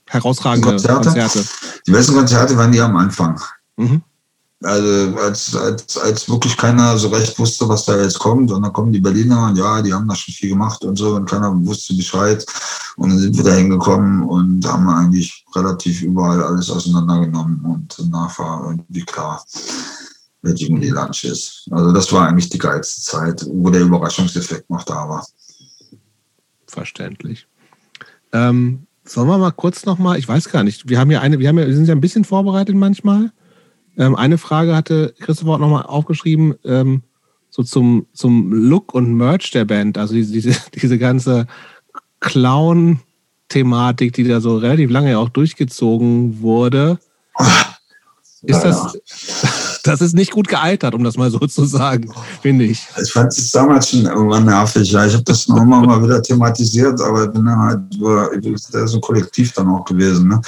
[0.07, 1.09] herausragende Konzerte?
[1.09, 1.43] Konzerte?
[1.85, 3.41] Die besten Konzerte waren die am Anfang.
[3.75, 4.01] Mhm.
[4.63, 8.51] Also als, als, als wirklich keiner so recht wusste, was da jetzt kommt.
[8.51, 11.15] Und dann kommen die Berliner und ja, die haben da schon viel gemacht und so
[11.15, 12.45] und keiner wusste Bescheid.
[12.95, 18.39] Und dann sind wir da hingekommen und haben eigentlich relativ überall alles auseinandergenommen und danach
[18.39, 19.43] war irgendwie klar,
[20.41, 21.67] wer Jimmy Lunch ist.
[21.71, 25.27] Also das war eigentlich die geilste Zeit, wo der Überraschungseffekt noch da war.
[26.67, 27.47] Verständlich.
[28.31, 31.49] Ähm, sollen wir mal kurz nochmal, ich weiß gar nicht, wir haben ja eine, wir
[31.49, 33.31] haben ja, wir sind ja ein bisschen vorbereitet manchmal.
[33.97, 37.03] Ähm, eine Frage hatte Christopher auch nochmal aufgeschrieben, ähm,
[37.49, 41.45] so zum, zum Look und Merch der Band, also diese, diese, diese ganze
[42.19, 46.97] Clown-Thematik, die da so relativ lange auch durchgezogen wurde.
[48.41, 48.97] Ist das,
[49.83, 52.11] das ist nicht gut gealtert, um das mal so zu sagen,
[52.41, 52.87] finde ich.
[53.01, 54.91] Ich fand es damals schon irgendwann nervig.
[54.91, 55.05] Ja.
[55.05, 58.31] Ich habe das nochmal mal wieder thematisiert, aber bin dann halt über,
[58.87, 60.27] so ein Kollektiv dann auch gewesen.
[60.29, 60.41] Ne?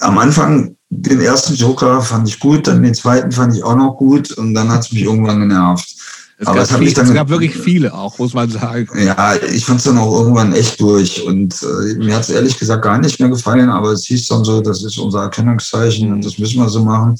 [0.00, 3.96] am Anfang den ersten Joker fand ich gut, dann den zweiten fand ich auch noch
[3.96, 5.94] gut und dann hat es mich irgendwann genervt.
[6.36, 8.88] Es, Aber gab, es, viel, es gab wirklich viele auch, muss man sagen.
[8.98, 11.22] Ja, ich fand es dann auch irgendwann echt durch.
[11.22, 14.44] Und äh, mir hat es ehrlich gesagt gar nicht mehr gefallen, aber es hieß dann
[14.44, 17.16] so, das ist unser Erkennungszeichen und das müssen wir so machen.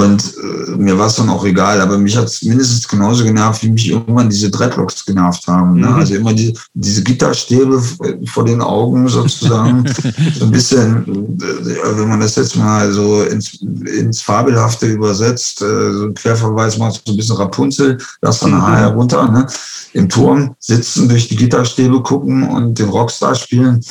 [0.00, 3.62] Und äh, mir war es dann auch egal, aber mich hat es mindestens genauso genervt,
[3.62, 5.78] wie mich irgendwann diese Dreadlocks genervt haben.
[5.78, 5.88] Ne?
[5.88, 5.94] Mhm.
[5.94, 7.82] Also immer die, diese Gitterstäbe
[8.24, 9.84] vor den Augen sozusagen.
[10.38, 15.92] so ein bisschen, äh, wenn man das jetzt mal so ins, ins Fabelhafte übersetzt, äh,
[15.92, 18.62] so ein Querverweis macht, so ein bisschen Rapunzel, lass dann mhm.
[18.62, 19.46] Haar herunter, ne?
[19.92, 23.82] im Turm sitzen, durch die Gitterstäbe gucken und den Rockstar spielen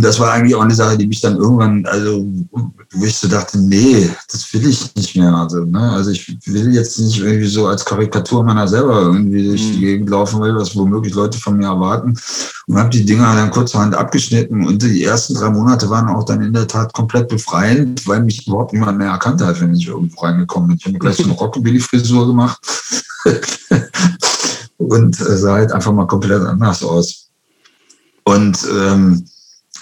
[0.00, 2.26] das war eigentlich auch eine Sache, die mich dann irgendwann, also
[2.92, 5.34] wo ich so dachte, nee, das will ich nicht mehr.
[5.34, 5.90] Also, ne?
[5.92, 9.80] also ich will jetzt nicht irgendwie so als Karikatur meiner selber irgendwie durch die mhm.
[9.80, 12.18] Gegend laufen will, was womöglich Leute von mir erwarten.
[12.66, 14.66] Und habe die Dinger dann kurzerhand abgeschnitten.
[14.66, 18.46] Und die ersten drei Monate waren auch dann in der Tat komplett befreiend, weil mich
[18.46, 20.78] überhaupt niemand mehr erkannt hat, wenn ich irgendwo reingekommen bin.
[20.78, 22.58] Ich habe mir gleich so eine Rockabilly-Frisur gemacht.
[24.78, 27.28] und äh, sah halt einfach mal komplett anders aus.
[28.24, 29.26] Und ähm,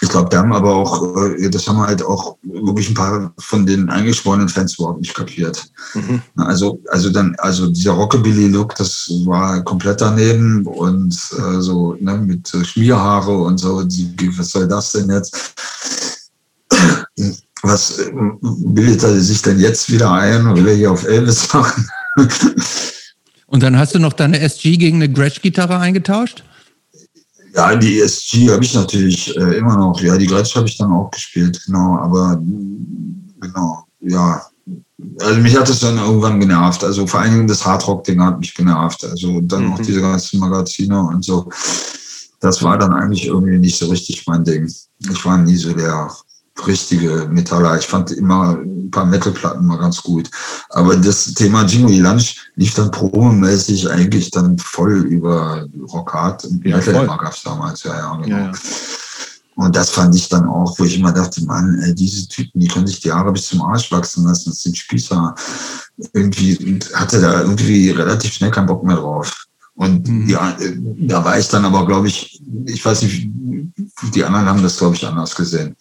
[0.01, 3.65] ich glaube, da haben aber auch, äh, das haben halt auch wirklich ein paar von
[3.65, 5.71] den eingeschworenen Fans überhaupt nicht kapiert.
[5.93, 6.21] Mhm.
[6.35, 12.49] Also, also dann, also dieser Rockabilly-Look, das war komplett daneben und äh, so ne, mit
[12.63, 13.83] Schmierhaare und so.
[14.37, 15.53] Was soll das denn jetzt?
[17.61, 18.11] Was äh,
[18.41, 21.89] bildet er sich denn jetzt wieder ein und will hier auf Elvis machen?
[23.47, 26.43] und dann hast du noch deine SG gegen eine Gretsch-Gitarre eingetauscht?
[27.55, 29.99] Ja, die ESG habe ich natürlich äh, immer noch.
[30.01, 31.97] Ja, die Gretsch habe ich dann auch gespielt, genau.
[31.97, 32.39] Aber
[33.39, 34.41] genau, ja.
[35.21, 36.83] Also mich hat es dann irgendwann genervt.
[36.83, 39.03] Also vor allen Dingen das Hardrock-Ding hat mich genervt.
[39.05, 39.73] Also dann mhm.
[39.73, 41.49] auch diese ganzen Magazine und so.
[42.39, 44.71] Das war dann eigentlich irgendwie nicht so richtig mein Ding.
[45.09, 46.09] Ich war nie so der
[46.67, 47.77] richtige Metaller.
[47.77, 50.29] Ich fand immer ein paar Metalplatten mal ganz gut.
[50.69, 56.77] Aber das Thema Jingo Lunch lief dann promomäßig eigentlich dann voll über Rockhard und ja,
[56.77, 58.37] Metal gab es damals, ja, ja, genau.
[58.37, 58.51] Ja, ja.
[59.55, 62.67] Und das fand ich dann auch, wo ich immer dachte, Mann, ey, diese Typen, die
[62.69, 64.51] können sich die Haare bis zum Arsch wachsen lassen.
[64.51, 65.35] Das sind Spießer.
[66.13, 69.47] Irgendwie hatte da irgendwie relativ schnell keinen Bock mehr drauf.
[69.75, 70.29] Und mhm.
[70.29, 70.55] ja,
[70.99, 73.29] da war ich dann aber, glaube ich, ich weiß nicht,
[74.13, 75.75] die anderen haben das, glaube ich, anders gesehen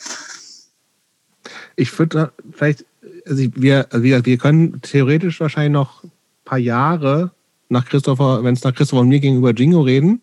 [1.78, 2.84] ich würde vielleicht,
[3.24, 6.10] also wir, also wir können theoretisch wahrscheinlich noch ein
[6.44, 7.30] paar Jahre
[7.68, 10.20] nach Christopher, wenn es nach Christopher und mir gegenüber Jingo reden,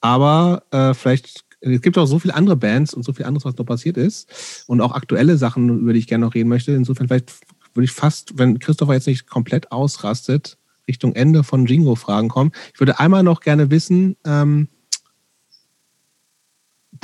[0.00, 3.56] aber äh, vielleicht, es gibt auch so viele andere Bands und so viel anderes, was
[3.56, 6.72] noch passiert ist und auch aktuelle Sachen, über die ich gerne noch reden möchte.
[6.72, 7.32] Insofern vielleicht
[7.72, 12.52] würde ich fast, wenn Christopher jetzt nicht komplett ausrastet, Richtung Ende von Jingo-Fragen kommen.
[12.74, 14.68] Ich würde einmal noch gerne wissen, ähm,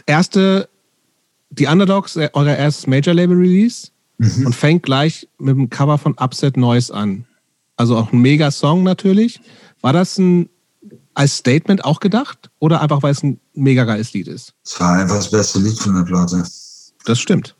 [0.06, 0.68] erste
[1.50, 4.46] die Underdogs, äh, euer erstes Major-Label-Release mhm.
[4.46, 7.26] und fängt gleich mit dem Cover von Upset Noise an.
[7.76, 9.40] Also auch ein mega-Song natürlich.
[9.80, 10.48] War das ein
[11.14, 14.54] als Statement auch gedacht oder einfach, weil es ein mega geiles Lied ist?
[14.64, 16.44] Es war einfach das beste Lied von der Platte.
[17.04, 17.56] Das stimmt.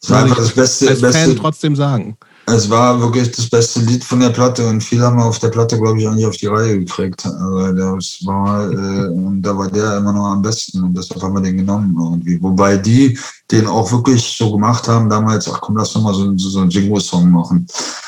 [0.00, 0.88] Es war einfach das beste.
[0.88, 2.16] Als beste, Fan trotzdem sagen.
[2.46, 5.78] Es war wirklich das beste Lied von der Platte und viele haben auf der Platte,
[5.78, 7.24] glaube ich, auch nicht auf die Reihe gekriegt.
[7.24, 11.34] Also das war, äh, und da war der immer noch am besten und deshalb haben
[11.34, 12.42] wir den genommen irgendwie.
[12.42, 13.16] Wobei die
[13.50, 16.60] den auch wirklich so gemacht haben damals, ach komm, lass doch mal so, so, so
[16.60, 17.66] einen Jingo-Song machen.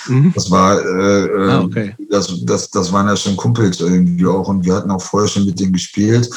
[0.08, 0.32] Mhm.
[0.34, 1.94] Das war, äh, äh, ah, okay.
[2.10, 5.46] das, das, das waren ja schon Kumpels irgendwie auch und wir hatten auch vorher schon
[5.46, 6.28] mit denen gespielt.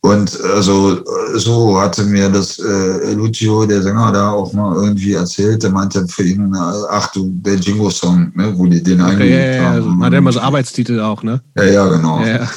[0.00, 1.02] Und also
[1.34, 5.62] so hatte mir das äh, Lucio, der Sänger, da auch mal irgendwie erzählt.
[5.62, 9.52] Der meinte für ihn, ach du, der Jingo-Song, ne, wo die den okay, eingelegt ja,
[9.54, 9.74] ja, haben.
[9.74, 11.40] Also, hat er immer so Arbeitstitel auch, ne?
[11.56, 12.24] Ja, ja, genau.
[12.24, 12.48] Ja.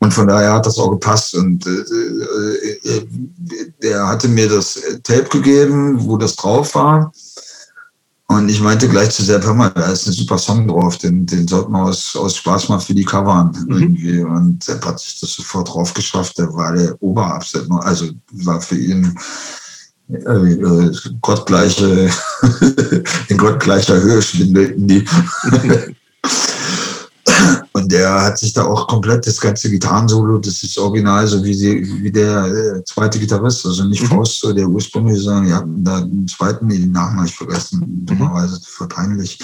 [0.00, 1.34] Und von daher hat das auch gepasst.
[1.34, 3.06] Und äh, äh, äh
[3.82, 7.12] der hatte mir das Tape gegeben, wo das drauf war.
[8.32, 11.26] Und ich meinte gleich zu Sepp, hör mal, da ist ein super Song drauf, den,
[11.26, 13.80] den sollten wir aus, aus Spaß mal für die covern mhm.
[13.80, 14.20] irgendwie.
[14.20, 18.78] Und Sepp hat sich das sofort drauf geschafft, der war der Oberabset, also war für
[18.78, 19.16] ihn
[20.08, 22.10] äh, äh, gottgleiche,
[23.28, 25.04] in gottgleicher Höhe schwindelten die.
[27.72, 31.54] Und der hat sich da auch komplett das ganze Gitarrensolo, das ist original, so wie,
[31.54, 34.08] sie, wie der äh, zweite Gitarrist, also nicht mhm.
[34.08, 38.06] Faust, der ursprüngliche, sondern ja, da einen zweiten, den Namen habe ich vergessen, mhm.
[38.06, 39.38] dummerweise, voll peinlich.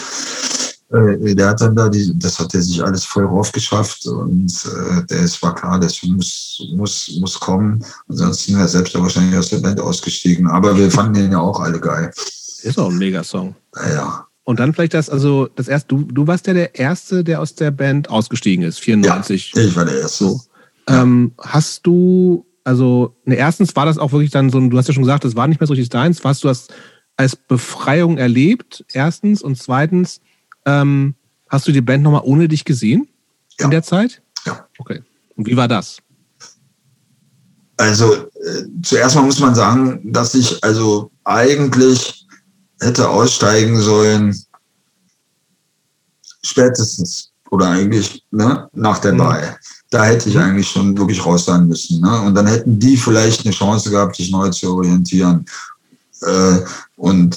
[0.91, 4.53] Äh, der hat dann da, die, das hat er sich alles voll rauf geschafft und
[4.65, 7.85] äh, der ist, war klar, das muss, muss, muss kommen.
[8.09, 10.47] Ansonsten wäre er selbst ja wahrscheinlich aus der Band ausgestiegen.
[10.47, 12.11] Aber wir fanden den ja auch alle geil.
[12.63, 13.55] Ist auch ein Megasong.
[13.77, 14.28] Ja.
[14.49, 17.55] Und dann vielleicht das, also das erste, du, du warst ja der Erste, der aus
[17.55, 19.53] der Band ausgestiegen ist, 94.
[19.55, 20.25] Ja, ich war der Erste.
[20.25, 20.41] So.
[20.87, 24.95] Ähm, hast du, Also, ne, erstens war das auch wirklich dann so du hast ja
[24.95, 26.25] schon gesagt, das war nicht mehr so richtig deins.
[26.25, 26.73] Was du hast
[27.19, 29.43] als Befreiung erlebt, erstens.
[29.43, 30.23] Und zweitens,
[30.65, 31.15] ähm,
[31.51, 33.07] hast du die Band nochmal ohne dich gesehen
[33.59, 33.67] Ja.
[33.67, 34.23] in der Zeit?
[34.47, 34.67] Ja.
[34.79, 35.03] Okay.
[35.37, 35.99] Und wie war das?
[37.77, 42.27] Also äh, zuerst mal muss man sagen, dass ich also eigentlich
[42.81, 44.39] hätte aussteigen sollen
[46.43, 49.19] spätestens oder eigentlich ne, nach der Mhm.
[49.19, 49.57] Wahl.
[49.91, 50.43] Da hätte ich Mhm.
[50.43, 52.01] eigentlich schon wirklich raus sein müssen.
[52.01, 52.21] Ne?
[52.23, 55.47] Und dann hätten die vielleicht eine Chance gehabt, sich neu zu orientieren.
[56.23, 56.59] Äh,
[56.97, 57.37] und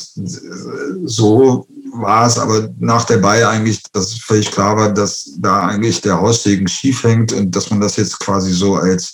[1.05, 6.01] so war es aber nach der Wahl eigentlich, dass völlig klar war, dass da eigentlich
[6.01, 9.13] der Haussegen schief hängt und dass man das jetzt quasi so als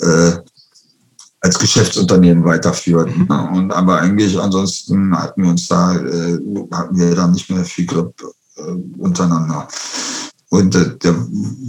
[0.00, 0.32] äh,
[1.48, 3.16] als Geschäftsunternehmen weiterführt.
[3.16, 3.26] Mhm.
[3.28, 3.50] Ne?
[3.54, 6.38] Und aber eigentlich ansonsten hatten wir uns da, äh,
[6.72, 8.14] hatten wir da nicht mehr viel Glück
[8.56, 8.62] äh,
[8.98, 9.66] untereinander.
[10.50, 11.14] Und äh, der,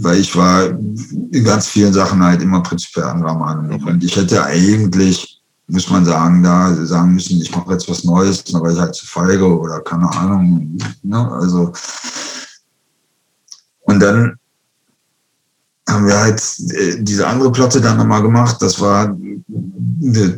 [0.00, 3.72] weil ich war in ganz vielen Sachen halt immer prinzipiell anderer Meinung.
[3.72, 3.90] Okay.
[3.90, 8.44] Und ich hätte eigentlich, muss man sagen, da sagen müssen, ich mache jetzt was Neues,
[8.44, 10.78] da war ich halt zu feige oder keine Ahnung.
[11.02, 11.32] Ne?
[11.32, 11.72] Also
[13.82, 14.36] und dann
[15.90, 16.40] haben wir halt
[16.70, 18.56] äh, diese andere Platte dann nochmal gemacht.
[18.60, 19.16] Das war,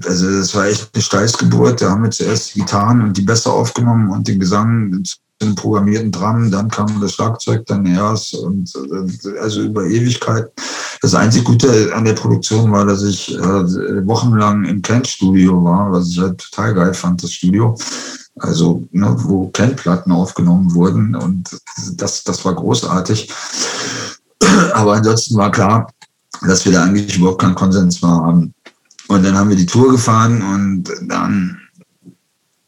[0.07, 1.83] also das war echt eine Steißgeburt.
[1.83, 5.03] Da haben wir zuerst die Gitarren und die Bässe aufgenommen und den Gesang
[5.43, 6.51] einem programmierten Drum.
[6.51, 10.51] Dann kam das Schlagzeug dann erst und äh, also über Ewigkeit.
[11.03, 16.09] Das einzige Gute an der Produktion war, dass ich äh, wochenlang im Kent-Studio war, was
[16.09, 17.77] ich halt total geil fand, das Studio.
[18.39, 21.51] Also, ne, wo Kent-Platten aufgenommen wurden und
[21.97, 23.31] das, das war großartig.
[24.75, 25.93] Aber ansonsten war klar,
[26.47, 28.55] dass wir da eigentlich überhaupt keinen Konsens mehr haben.
[29.09, 31.59] Und dann haben wir die Tour gefahren und dann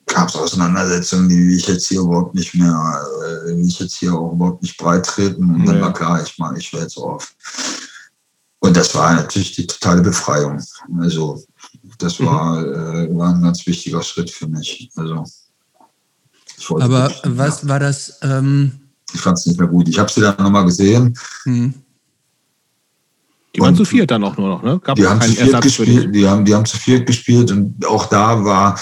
[0.07, 3.03] gab es Auseinandersetzungen, die ich jetzt hier überhaupt nicht mehr,
[3.49, 5.55] äh, die ich jetzt hier auch überhaupt nicht breit treten.
[5.55, 5.83] Und dann Ja.
[5.83, 7.35] war klar, ich mache, ich höre jetzt auf.
[8.61, 10.63] Und das war natürlich die totale Befreiung.
[11.01, 11.43] Also
[11.99, 12.27] das Mhm.
[12.27, 14.91] war, äh, war ein ganz wichtiger Schritt für mich.
[14.97, 15.25] Also
[16.81, 18.19] Aber was war das?
[18.23, 18.84] Ähm,
[19.15, 19.89] ich fand es nicht mehr gut.
[19.89, 21.17] Ich habe sie dann nochmal gesehen.
[21.45, 21.75] hm.
[23.55, 24.81] Die waren Und- zu viert dann auch nur noch, ne?
[24.83, 28.07] Gab Die haben, zu viert gespielt, die, haben, die haben zu viert gespielt und auch
[28.07, 28.79] da war,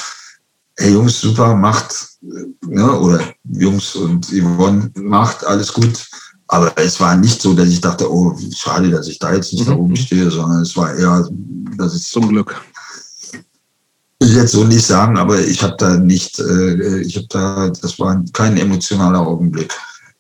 [0.78, 6.06] hey Jungs, super, macht, ne, oder Jungs und Yvonne, macht, alles gut.
[6.48, 9.66] Aber es war nicht so, dass ich dachte, oh, schade, dass ich da jetzt nicht
[9.68, 9.80] da Mhm.
[9.80, 11.28] oben stehe, sondern es war eher,
[11.76, 12.54] dass ich Zum Glück.
[14.20, 17.68] will ich jetzt so nicht sagen, aber ich habe da nicht, äh, ich habe da,
[17.68, 19.74] das war kein emotionaler Augenblick.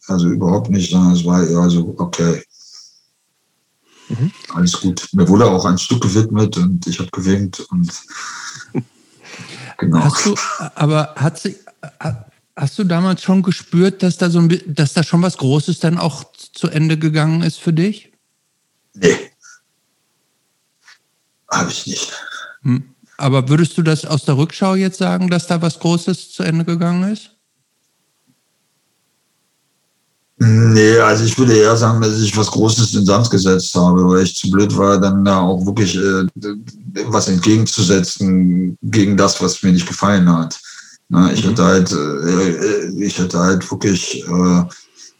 [0.08, 2.42] Also überhaupt nicht, sondern es war eher so, okay.
[4.08, 4.32] Mhm.
[4.54, 5.08] Alles gut.
[5.12, 7.90] Mir wurde auch ein Stück gewidmet und ich habe gewinkt und
[9.78, 10.04] genau.
[10.04, 10.34] Hast du,
[10.74, 11.56] aber hat sie,
[12.56, 15.98] hast du damals schon gespürt, dass da so ein, dass da schon was Großes dann
[15.98, 18.12] auch zu Ende gegangen ist für dich?
[18.94, 19.16] Nee.
[21.50, 22.12] Habe ich nicht.
[22.62, 22.94] Hm.
[23.18, 26.64] Aber würdest du das aus der Rückschau jetzt sagen, dass da was Großes zu Ende
[26.64, 27.30] gegangen ist?
[30.44, 34.24] Nee, also ich würde eher sagen, dass ich was Großes in Sand gesetzt habe, weil
[34.24, 36.24] ich zu blöd war, dann da auch wirklich äh,
[37.06, 40.58] was entgegenzusetzen gegen das, was mir nicht gefallen hat.
[41.08, 41.50] Na, ich Mhm.
[41.50, 44.64] hätte halt, äh, ich hätte halt wirklich äh,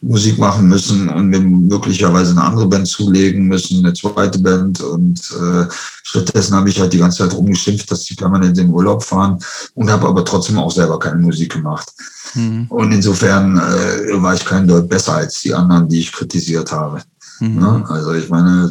[0.03, 4.81] Musik machen müssen und mir möglicherweise eine andere Band zulegen müssen, eine zweite Band.
[4.81, 5.65] Und äh,
[6.03, 9.39] stattdessen habe ich halt die ganze Zeit rumgeschimpft, dass die permanent in den Urlaub fahren
[9.75, 11.89] und habe aber trotzdem auch selber keine Musik gemacht.
[12.33, 12.65] Hm.
[12.69, 17.01] Und insofern äh, war ich kein Deut besser als die anderen, die ich kritisiert habe.
[17.37, 17.55] Hm.
[17.55, 17.85] Ne?
[17.87, 18.69] Also ich meine,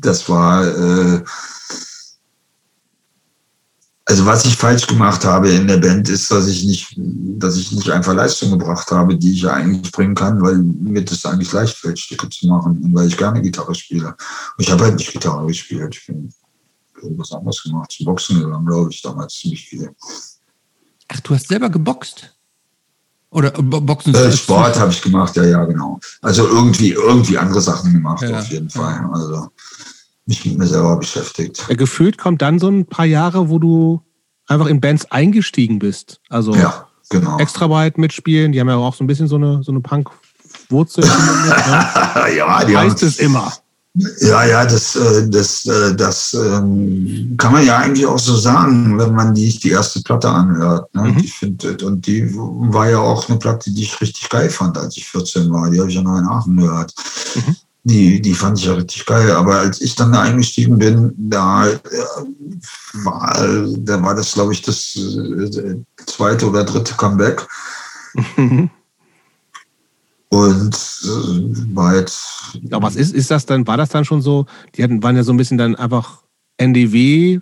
[0.00, 1.22] das war, äh,
[4.10, 7.70] also was ich falsch gemacht habe in der Band ist, dass ich nicht, dass ich
[7.70, 11.52] nicht einfach Leistung gebracht habe, die ich ja eigentlich bringen kann, weil mir das eigentlich
[11.52, 14.08] leicht fällt, Stücke zu machen und weil ich gerne Gitarre spiele.
[14.08, 14.16] Und
[14.58, 15.94] ich habe halt nicht Gitarre gespielt.
[15.94, 16.32] Ich bin
[17.00, 19.90] irgendwas anderes gemacht, zum Boxen gegangen, glaube ich, damals ziemlich viel.
[21.08, 22.34] Ach, du hast selber geboxt?
[23.30, 24.12] Oder äh, Bo- Boxen?
[24.12, 26.00] Äh, Sport habe ich gemacht, ja, ja, genau.
[26.20, 28.80] Also irgendwie, irgendwie andere Sachen gemacht, Ja, auf jeden ja.
[28.80, 29.08] Fall.
[29.12, 29.50] Also
[30.30, 31.66] mich mit mir selber beschäftigt.
[31.68, 34.00] Ja, gefühlt kommt dann so ein paar Jahre, wo du
[34.46, 36.20] einfach in Bands eingestiegen bist.
[36.30, 37.38] Also Ja, genau.
[37.38, 41.04] Extrabreit mitspielen, die haben ja auch so ein bisschen so eine, so eine Punk-Wurzel.
[41.04, 41.10] ne?
[42.36, 43.52] ja, die haben, Heißt es immer.
[44.20, 48.98] ja, ja, das, äh, das, äh, das ähm, kann man ja eigentlich auch so sagen,
[48.98, 50.94] wenn man die, die erste Platte anhört.
[50.94, 51.02] Ne?
[51.02, 51.18] Mhm.
[51.18, 54.96] Die findet, und die war ja auch eine Platte, die ich richtig geil fand, als
[54.96, 55.70] ich 14 war.
[55.70, 56.94] Die habe ich ja noch in Aachen gehört.
[57.34, 57.56] Mhm.
[57.82, 59.30] Die, die fand ich ja richtig geil.
[59.32, 61.78] Aber als ich dann da eingestiegen bin, da äh,
[63.04, 63.46] war,
[63.78, 65.76] da war das, glaube ich, das äh,
[66.06, 67.46] zweite oder dritte Comeback.
[68.36, 68.70] Mhm.
[70.28, 72.16] Und äh, weit.
[72.70, 75.22] Aber was ist, ist das dann, war das dann schon so, die hatten, waren ja
[75.22, 76.22] so ein bisschen dann einfach
[76.58, 77.40] NDW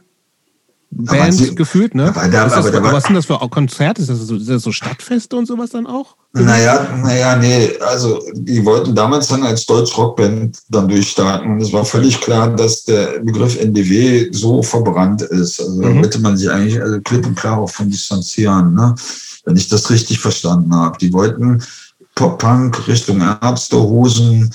[0.91, 2.09] Band sie- gefühlt, ne?
[2.15, 4.01] Aber da- das, aber da war- was sind das für Konzerte?
[4.01, 6.17] Ist das so, ist das so Stadtfeste und sowas dann auch?
[6.33, 11.85] Naja, naja, nee, also die wollten damals dann als Deutsch-Rockband dann durchstarten und es war
[11.85, 15.61] völlig klar, dass der Begriff NDW so verbrannt ist.
[15.61, 15.99] Also da Mhm.
[16.01, 18.95] wollte man sich eigentlich also klipp und klar auch von distanzieren, ne?
[19.45, 20.99] wenn ich das richtig verstanden habe.
[20.99, 21.63] Die wollten
[22.15, 24.51] Pop-Punk Richtung Ärzte, Hosen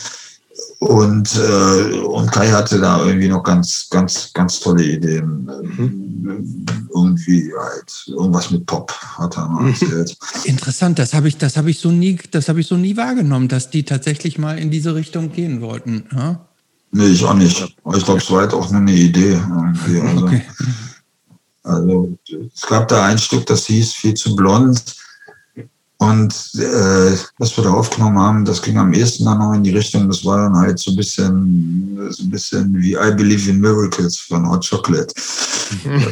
[0.84, 5.48] und, äh, und Kai hatte da irgendwie noch ganz, ganz, ganz tolle Ideen.
[6.94, 10.16] Irgendwie halt irgendwas mit Pop hat er mal erzählt.
[10.44, 13.48] Interessant, das habe ich, das habe ich so nie, das habe ich so nie wahrgenommen,
[13.48, 16.06] dass die tatsächlich mal in diese Richtung gehen wollten.
[16.14, 16.46] Ja?
[16.92, 17.76] Nee, ich auch nicht.
[17.84, 19.40] Aber ich glaube, es war halt auch nur eine Idee.
[20.04, 20.42] Also, Okay.
[21.64, 22.18] also
[22.54, 24.82] es gab da ein Stück, das hieß Viel zu blond.
[25.98, 29.76] Und äh, was wir da aufgenommen haben, das ging am ehesten dann noch in die
[29.76, 33.62] Richtung, das war dann halt so ein bisschen, so ein bisschen wie I Believe in
[33.62, 35.14] Miracles von Hot Chocolate.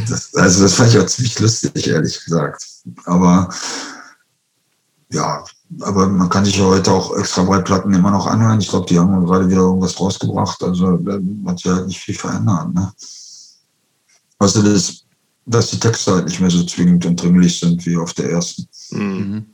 [0.10, 2.66] Das, also das fand ich auch ziemlich lustig, ehrlich gesagt.
[3.06, 3.50] Aber
[5.12, 5.44] ja,
[5.82, 8.60] aber man kann sich ja heute auch extra Breitplatten immer noch anhören.
[8.60, 10.62] Ich glaube, die haben gerade wieder irgendwas rausgebracht.
[10.64, 12.74] Also da hat sich halt nicht viel verändert.
[12.74, 12.92] Ne?
[14.40, 15.04] Außer das,
[15.46, 18.68] dass die Texte halt nicht mehr so zwingend und dringlich sind wie auf der ersten.
[18.92, 19.46] Mhm.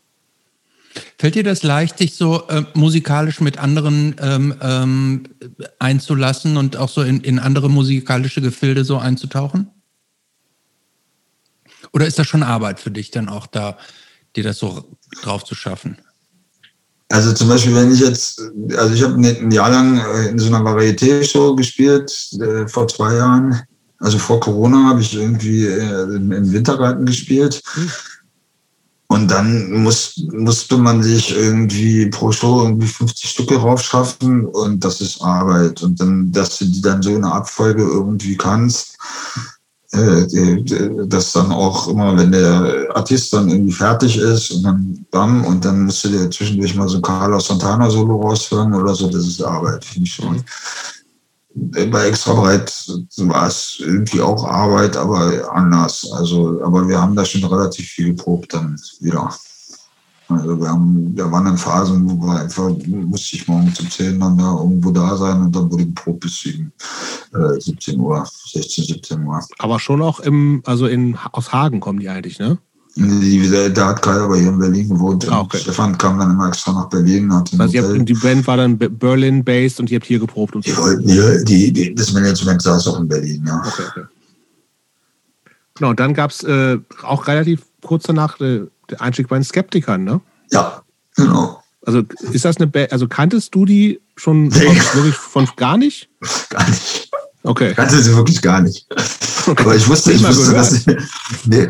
[1.18, 5.24] Fällt dir das leicht, dich so äh, musikalisch mit anderen ähm, ähm,
[5.80, 9.70] einzulassen und auch so in, in andere musikalische Gefilde so einzutauchen?
[11.94, 13.78] Oder ist das schon Arbeit für dich dann auch da,
[14.36, 14.86] dir das so
[15.22, 15.98] drauf zu schaffen?
[17.10, 18.42] Also zum Beispiel, wenn ich jetzt,
[18.76, 22.12] also ich habe ein Jahr lang äh, in so einer Varieté-Show gespielt,
[22.42, 23.62] äh, vor zwei Jahren.
[24.00, 27.62] Also vor Corona habe ich irgendwie äh, im im Wintergarten gespielt.
[29.18, 35.02] Und dann muss, musste man sich irgendwie pro Show irgendwie 50 Stücke raufschaffen und das
[35.02, 35.82] ist Arbeit.
[35.82, 38.96] Und dann, dass du die dann so in einer Abfolge irgendwie kannst,
[39.94, 45.06] äh, äh, dass dann auch immer, wenn der Artist dann irgendwie fertig ist und dann
[45.10, 48.94] bam, und dann musst du dir zwischendurch mal so ein Carlos Santana Solo raushören oder
[48.94, 50.44] so, das ist Arbeit, finde ich schon.
[51.60, 52.72] Bei Extra Breit
[53.18, 56.08] war es irgendwie auch Arbeit, aber anders.
[56.12, 59.34] Also, aber wir haben da schon relativ viel geprobt dann wieder.
[60.30, 64.20] Also wir haben, da waren dann Phasen, wo wir einfach, musste ich morgens um 10
[64.20, 66.72] dann da irgendwo da sein und dann wurde geprobt bis 7,
[67.34, 69.42] äh, 17 Uhr, 16, 17 Uhr.
[69.58, 72.58] Aber schon auch im, also in, aus Hagen kommen die eigentlich, ne?
[73.00, 75.30] Die, der, hat Kai aber hier in Berlin gewohnt.
[75.30, 75.60] Ah, okay.
[75.60, 77.32] Stefan kam dann immer extra nach Berlin.
[77.34, 78.00] Hat ihr Hotel.
[78.00, 80.98] habt, die Band war dann Be- Berlin-based und ihr habt hier geprobt und so.
[80.98, 83.62] die die, die, das Management saß auch in Berlin, ja.
[83.68, 84.04] Okay, okay.
[85.76, 90.04] Genau, dann gab es äh, auch relativ kurz danach äh, den Einstieg bei den Skeptikern,
[90.04, 90.20] ne?
[90.52, 90.82] Ja,
[91.16, 91.62] genau.
[91.86, 92.02] Also
[92.32, 94.54] ist das eine Band, also kanntest du die schon Nee.
[94.94, 96.10] wirklich von gar nicht?
[96.50, 97.12] Gar nicht.
[97.44, 97.74] Okay.
[97.76, 98.88] Kannte sie wirklich gar nicht.
[99.46, 100.58] Aber ich wusste, Nicht ich wusste, gehört.
[100.72, 100.98] dass sie,
[101.46, 101.68] nee,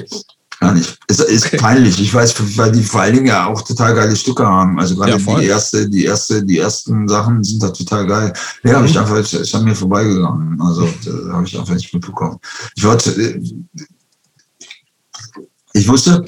[0.60, 0.98] gar nicht.
[1.08, 1.58] Es ist Okay.
[1.58, 2.00] peinlich.
[2.00, 4.80] Ich weiß, weil die vor allen Dingen ja auch total geile Stücke haben.
[4.80, 8.34] Also gerade Ja, die erste, die erste, die ersten Sachen sind da total geil.
[8.64, 8.90] Ja, habe Mhm.
[8.90, 10.60] ich einfach, ist an mir vorbeigegangen.
[10.62, 12.38] Also da habe ich einfach nicht mitbekommen.
[12.76, 13.42] Ich wollte, äh,
[15.74, 16.24] ich wusste,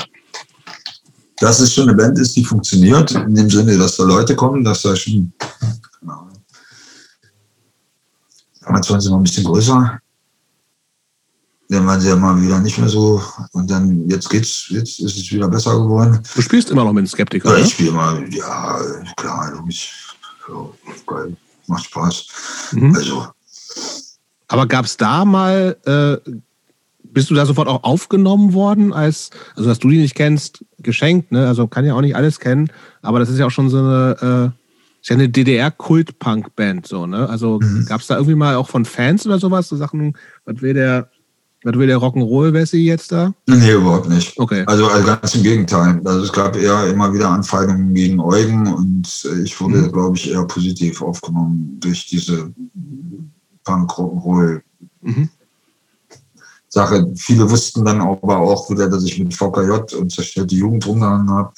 [1.39, 4.63] dass es schon eine Band ist, die funktioniert, in dem Sinne, dass da Leute kommen,
[4.63, 5.31] dass da schon,
[6.01, 6.27] genau.
[8.61, 9.99] Damals waren sie noch ein bisschen größer.
[11.71, 13.21] Dann waren sie ja mal wieder nicht mehr so.
[13.51, 16.19] Und dann, jetzt geht's, jetzt ist es wieder besser geworden.
[16.35, 17.63] Du spielst immer noch mit den Skeptikern, Ja, ne?
[17.63, 18.79] ich spiele mal, ja,
[19.15, 20.15] klar, logisch.
[20.47, 20.55] Ja,
[21.05, 21.37] geil.
[21.67, 22.25] Macht Spaß.
[22.71, 22.95] Mhm.
[22.95, 23.27] Also,
[24.47, 26.31] Aber gab es da mal, äh,
[27.03, 31.31] bist du da sofort auch aufgenommen worden, als, also dass du die nicht kennst, geschenkt,
[31.31, 31.47] ne?
[31.47, 32.71] Also kann ja auch nicht alles kennen,
[33.03, 37.29] aber das ist ja auch schon so eine, äh, ist ja eine DDR-Kult-Punk-Band, so, ne?
[37.29, 37.85] Also Mhm.
[37.85, 41.09] gab es da irgendwie mal auch von Fans oder sowas, so Sachen, was will der,
[41.63, 43.33] was will der Rock'n'Roll-Wessi jetzt da?
[43.47, 44.37] nee, überhaupt nicht.
[44.39, 44.63] Okay.
[44.65, 45.99] Also, also ganz im Gegenteil.
[46.05, 49.91] Also es gab eher immer wieder Anfeindungen gegen Eugen und ich wurde, Mhm.
[49.91, 52.51] glaube ich, eher positiv aufgenommen durch diese
[53.65, 54.61] Punk-Rock'n'Roll
[55.01, 55.29] Mhm.
[56.71, 57.07] Sache.
[57.15, 61.51] Viele wussten dann aber auch wieder, dass ich mit VKJ und zerstörte Jugend rumgehangen habe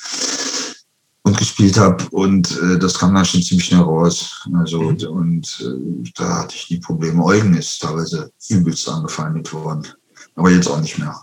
[1.32, 4.46] und gespielt habe und äh, das kam dann schon ziemlich schnell raus.
[4.54, 7.24] Also und, und äh, da hatte ich nie Probleme.
[7.24, 9.88] Eugen ist teilweise übelst angefeindet worden,
[10.36, 11.16] aber jetzt auch nicht mehr.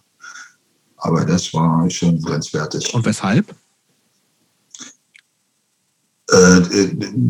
[0.97, 2.93] Aber das war schon grenzwertig.
[2.95, 3.55] Und weshalb?
[6.31, 6.61] Äh,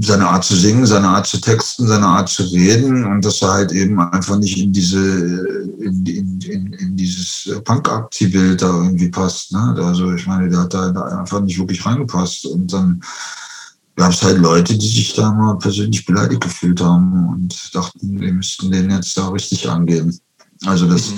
[0.00, 3.52] seine Art zu singen, seine Art zu texten, seine Art zu reden und dass er
[3.52, 9.52] halt eben einfach nicht in diese in, in, in, in dieses Punk-Akti-Bild da irgendwie passt.
[9.52, 9.76] Ne?
[9.78, 13.00] Also ich meine, der hat da, da einfach nicht wirklich reingepasst und dann
[13.94, 18.32] gab es halt Leute, die sich da mal persönlich beleidigt gefühlt haben und dachten, wir
[18.32, 20.18] müssten den jetzt da richtig angehen.
[20.66, 21.12] Also das,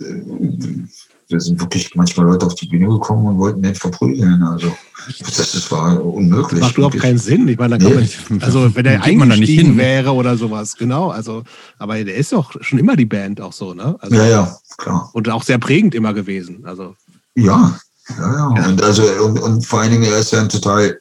[0.00, 0.88] mhm.
[1.28, 4.42] Da sind wirklich manchmal Leute auf die Bühne gekommen und wollten den verprügeln.
[4.42, 4.72] Also
[5.18, 6.60] das, das war unmöglich.
[6.60, 7.48] Macht überhaupt keinen Sinn.
[7.48, 8.08] Ich meine, da nee.
[8.28, 11.10] man, also wenn er eingestiegen wäre oder sowas, genau.
[11.10, 11.42] Also,
[11.78, 13.96] aber der ist doch schon immer die Band auch so, ne?
[14.00, 15.10] Also, ja, ja, klar.
[15.12, 16.64] Und auch sehr prägend immer gewesen.
[16.64, 16.94] Also
[17.34, 17.76] ja,
[18.08, 18.54] ja, ja.
[18.56, 18.68] ja.
[18.68, 21.00] Und also und, und vor allen Dingen er ist ja ein total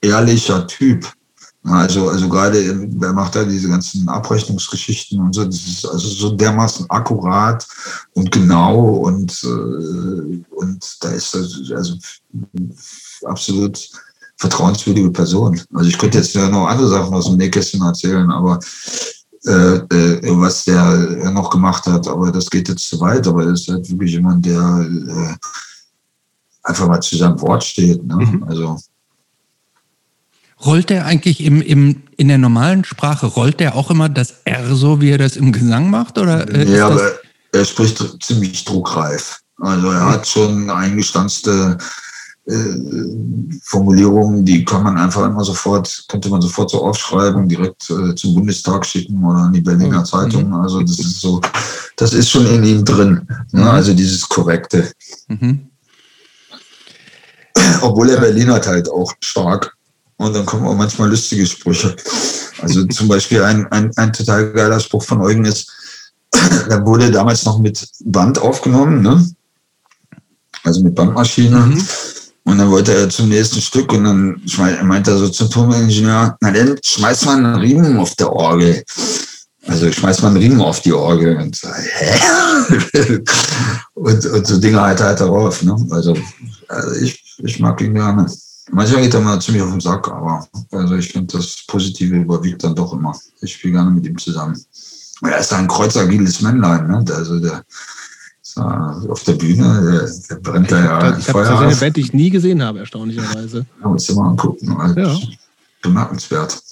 [0.00, 1.06] ehrlicher Typ.
[1.62, 6.30] Also, also gerade, wer macht da diese ganzen Abrechnungsgeschichten und so, das ist also so
[6.34, 7.66] dermaßen akkurat
[8.14, 11.96] und genau und, äh, und da ist das also
[13.24, 13.90] absolut
[14.38, 15.60] vertrauenswürdige Person.
[15.74, 18.58] Also ich könnte jetzt ja noch andere Sachen aus dem Nähkästchen erzählen, aber
[19.44, 23.52] äh, äh, was der noch gemacht hat, aber das geht jetzt zu weit, aber er
[23.52, 25.34] ist halt wirklich jemand, der äh,
[26.62, 28.02] einfach mal zu seinem Wort steht.
[28.02, 28.16] Ne?
[28.16, 28.44] Mhm.
[28.44, 28.78] Also
[30.64, 34.74] Rollt er eigentlich im, im, in der normalen Sprache, rollt er auch immer das R
[34.74, 36.18] so, wie er das im Gesang macht?
[36.18, 37.12] Oder, äh, ja, aber
[37.52, 39.40] er spricht ziemlich druckreif.
[39.58, 41.78] Also er hat schon eingestanzte
[42.46, 42.54] äh,
[43.62, 48.34] Formulierungen, die kann man einfach immer sofort, könnte man sofort so aufschreiben, direkt äh, zum
[48.34, 50.04] Bundestag schicken oder an die Berliner mhm.
[50.04, 50.52] Zeitung.
[50.54, 51.40] Also das ist so,
[51.96, 53.26] das ist schon in ihm drin.
[53.52, 53.62] Ne?
[53.62, 53.68] Mhm.
[53.68, 54.90] Also dieses Korrekte.
[55.28, 55.68] Mhm.
[57.82, 59.76] Obwohl er Berlin hat halt auch stark
[60.20, 61.96] und dann kommen auch manchmal lustige Sprüche.
[62.60, 65.72] Also zum Beispiel ein, ein, ein total geiler Spruch von Eugen ist,
[66.68, 69.26] da wurde damals noch mit Band aufgenommen, ne?
[70.62, 71.56] also mit Bandmaschine.
[71.56, 71.88] Mhm.
[72.44, 74.42] Und dann wollte er zum nächsten Stück und dann
[74.82, 78.84] meinte er so zum Toningenieur, na dann schmeißt man einen Riemen auf der Orgel.
[79.66, 82.20] Also schmeißt man einen Riemen auf die Orgel und so, hä?
[83.94, 85.62] und, und so Dinge halt halt darauf.
[85.62, 85.76] Ne?
[85.90, 86.14] Also,
[86.68, 88.26] also ich, ich mag ihn gerne.
[88.72, 92.62] Manchmal geht er mal ziemlich auf den Sack, aber also ich finde, das Positive überwiegt
[92.62, 93.16] dann doch immer.
[93.40, 94.58] Ich spiele gerne mit ihm zusammen.
[95.22, 97.04] Er ist ein kreuzagiles Männlein, ne?
[97.14, 97.64] Also der
[98.42, 101.18] ist auf der Bühne, der, der brennt da ja.
[101.18, 103.66] Ich habe eine Band, die ich nie gesehen habe, erstaunlicherweise.
[103.82, 104.76] Ja, muss du mal angucken.
[104.76, 105.14] Halt ja.
[105.82, 106.62] Bemerkenswert.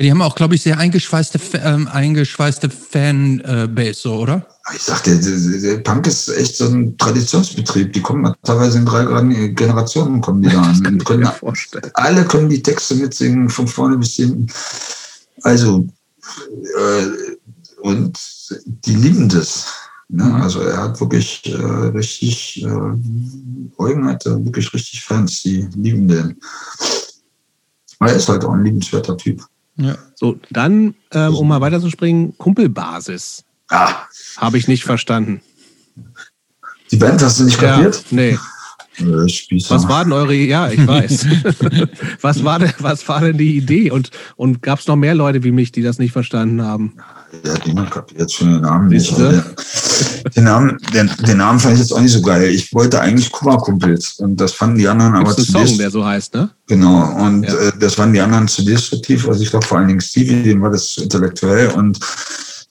[0.00, 4.46] Die haben auch, glaube ich, sehr eingeschweißte, ähm, eingeschweißte Fanbase, so, oder?
[4.74, 7.92] Ich sagte, der, der, Punk ist echt so ein Traditionsbetrieb.
[7.92, 9.04] Die kommen teilweise in drei
[9.48, 10.98] Generationen kommen die da an.
[11.04, 11.28] Können,
[11.94, 14.46] alle können die Texte mitsingen, von vorne bis hinten.
[15.42, 15.86] Also,
[16.78, 17.06] äh,
[17.82, 18.18] und
[18.86, 19.66] die lieben das.
[20.08, 20.24] Ne?
[20.24, 20.34] Mhm.
[20.36, 26.40] Also er hat wirklich äh, richtig, äh, Eugen hatte wirklich richtig Fans, die lieben den.
[28.00, 29.44] Er ist halt auch ein liebenswerter Typ.
[29.80, 29.96] Ja.
[30.14, 33.44] So, dann, ähm, um mal weiterzuspringen, Kumpelbasis.
[33.68, 33.94] Ah.
[34.36, 35.40] Habe ich nicht verstanden.
[36.90, 38.04] Die Band hast du nicht kapiert?
[38.10, 38.38] Ja, nee.
[39.68, 41.26] Was war denn eure, ja, ich weiß.
[42.20, 43.90] was, war denn, was war denn die Idee?
[43.90, 46.94] Und, und gab es noch mehr Leute wie mich, die das nicht verstanden haben?
[47.44, 49.16] Ja, niemand kapiert jetzt schon den Namen nicht.
[49.16, 49.42] Den,
[50.34, 52.44] den, Namen, den, den, Namen fand ich jetzt auch nicht so geil.
[52.44, 56.34] Ich wollte eigentlich Kuma-Kumpels und das fanden die anderen aber zu Song, der so heißt,
[56.34, 56.50] ne?
[56.66, 57.54] Genau, und ja.
[57.54, 59.28] äh, das fanden die anderen zu destruktiv.
[59.28, 62.00] Also ich glaube vor allen Dingen Stevie, dem war das intellektuell und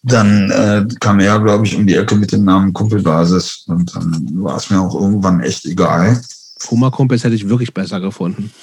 [0.04, 4.30] dann äh, kam er, glaube ich, um die Ecke mit dem Namen Kumpelbasis und dann
[4.34, 6.22] war es mir auch irgendwann echt egal.
[6.60, 8.52] Fuma Kumpels hätte ich wirklich besser gefunden.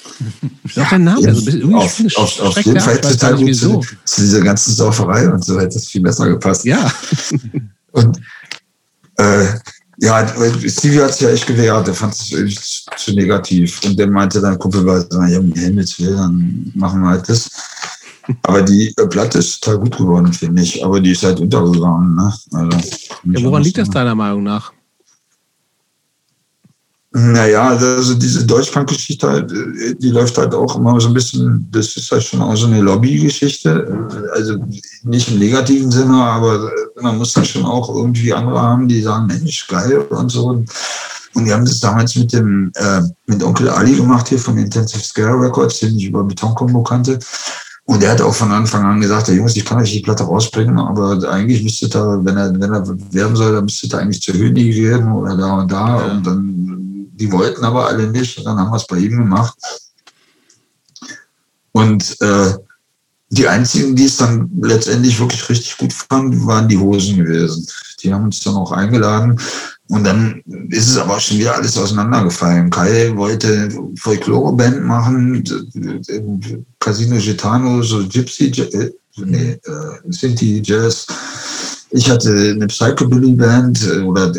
[0.63, 3.81] Ich auch der Name, ja, also irgendwie auf, auf, auf jeden Fall total gut zu,
[4.03, 6.65] zu dieser ganzen Sauferei und so hätte es viel besser gepasst.
[6.65, 6.91] Ja.
[7.93, 8.19] und
[9.15, 9.45] äh,
[9.99, 10.27] ja,
[10.67, 13.81] Stevie hat sich ja echt gewehrt, der fand es zu negativ.
[13.85, 17.49] Und der meinte dann, Kumpel war, ja, um Himmels Willen, dann machen wir halt das.
[18.43, 20.83] Aber die Platte ist total gut geworden, finde ich.
[20.83, 22.15] Aber die ist halt untergegangen.
[22.15, 22.33] Ne?
[22.51, 22.77] Also,
[23.23, 24.71] ja, woran liegt das deiner Meinung nach?
[27.19, 29.51] Naja, also diese Deutschpunk-Geschichte, halt,
[29.99, 32.79] die läuft halt auch immer so ein bisschen, das ist halt schon auch so eine
[32.79, 34.07] Lobby-Geschichte.
[34.35, 34.57] Also
[35.03, 36.71] nicht im negativen Sinne, aber
[37.01, 40.63] man muss dann schon auch irgendwie andere haben, die sagen, Mensch, geil und so.
[41.33, 45.03] Und die haben das damals mit dem, äh, mit Onkel Ali gemacht hier von Intensive
[45.03, 47.17] Scare Records, den ich über Betonkombo kannte.
[47.85, 50.25] Und er hat auch von Anfang an gesagt, der Jungs, ich kann euch die Platte
[50.25, 54.21] rausbringen, aber eigentlich müsste da, wenn er, wenn er werben soll, dann müsste da eigentlich
[54.21, 56.05] zu Hönig werden oder da und da.
[56.05, 56.11] Ja.
[56.11, 56.86] Und dann,
[57.19, 58.37] die wollten aber alle nicht.
[58.37, 59.57] Und dann haben wir es bei ihm gemacht.
[61.71, 62.53] Und äh,
[63.29, 67.67] die einzigen, die es dann letztendlich wirklich richtig gut fanden, waren die Hosen gewesen.
[68.01, 69.39] Die haben uns dann auch eingeladen.
[69.89, 72.69] Und dann ist es aber schon wieder alles auseinandergefallen.
[72.69, 73.69] Kai wollte
[73.99, 75.43] Folklore-Band machen,
[76.79, 81.07] Casino Gitano, so Gypsy, äh, nee, äh, Sinti Jazz.
[81.91, 84.31] Ich hatte eine Psychobilly-Band äh, oder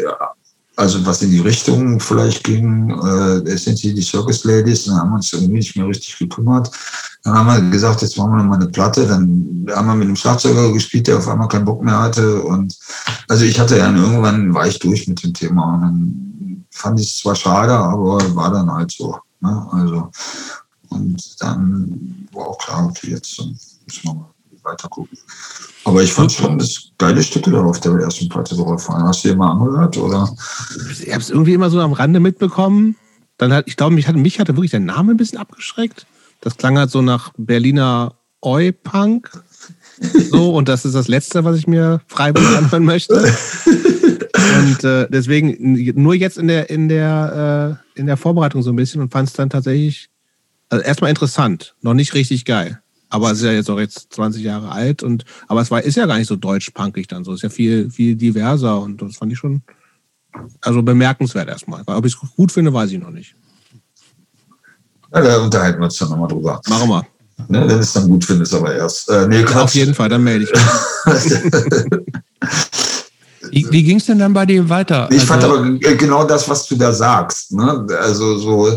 [0.78, 5.10] also was in die Richtung vielleicht ging, äh, sind hier die Circus Ladies, dann haben
[5.10, 6.70] wir uns irgendwie nicht mehr richtig gekümmert.
[7.24, 9.04] Dann haben wir gesagt, jetzt machen wir nochmal eine Platte.
[9.04, 12.42] Dann haben wir mit einem Schlagzeuger gespielt, der auf einmal keinen Bock mehr hatte.
[12.42, 12.78] Und
[13.26, 15.74] also ich hatte ja irgendwann war ich durch mit dem Thema.
[15.74, 19.18] Und dann fand ich es zwar schade, aber war dann halt so.
[19.40, 19.66] Ne?
[19.72, 20.10] Also
[20.90, 24.30] und dann war auch klar, okay, jetzt müssen wir mal
[24.68, 25.18] weiter gucken.
[25.84, 29.04] Aber ich fand schon das geile Stücke da auf der ersten Platte drauf waren.
[29.04, 29.96] Hast du dir mal angehört?
[29.96, 30.32] Oder?
[30.92, 32.96] Ich habe es irgendwie immer so am Rande mitbekommen.
[33.38, 36.06] Dann hat, ich glaube, mich hatte, mich hatte wirklich der Name ein bisschen abgeschreckt.
[36.40, 39.30] Das klang halt so nach Berliner Oi-Punk.
[40.30, 43.14] So, und das ist das Letzte, was ich mir freiwillig anhören möchte.
[44.58, 45.56] Und äh, deswegen
[46.00, 49.28] nur jetzt in der, in der, äh, in der Vorbereitung so ein bisschen und fand
[49.28, 50.10] es dann tatsächlich
[50.68, 52.80] also erstmal interessant, noch nicht richtig geil.
[53.10, 55.96] Aber es ist ja jetzt auch jetzt 20 Jahre alt und aber es war, ist
[55.96, 57.32] ja gar nicht so deutsch-punkig dann so.
[57.32, 59.62] Es ist ja viel, viel diverser und das fand ich schon
[60.60, 61.82] also bemerkenswert erstmal.
[61.86, 63.34] Ob ich es gut finde, weiß ich noch nicht.
[65.12, 66.60] Ja, da unterhalten wir uns dann nochmal drüber.
[66.68, 67.06] Machen wir.
[67.46, 69.08] Ne, wenn es dann gut findest, aber erst.
[69.08, 70.60] Äh, nee, ja, auf jeden Fall, dann melde ich mich.
[73.52, 75.08] wie wie ging es denn dann bei dir weiter?
[75.10, 75.62] Ich also, fand aber
[75.96, 77.52] genau das, was du da sagst.
[77.52, 77.86] Ne?
[78.00, 78.76] Also so,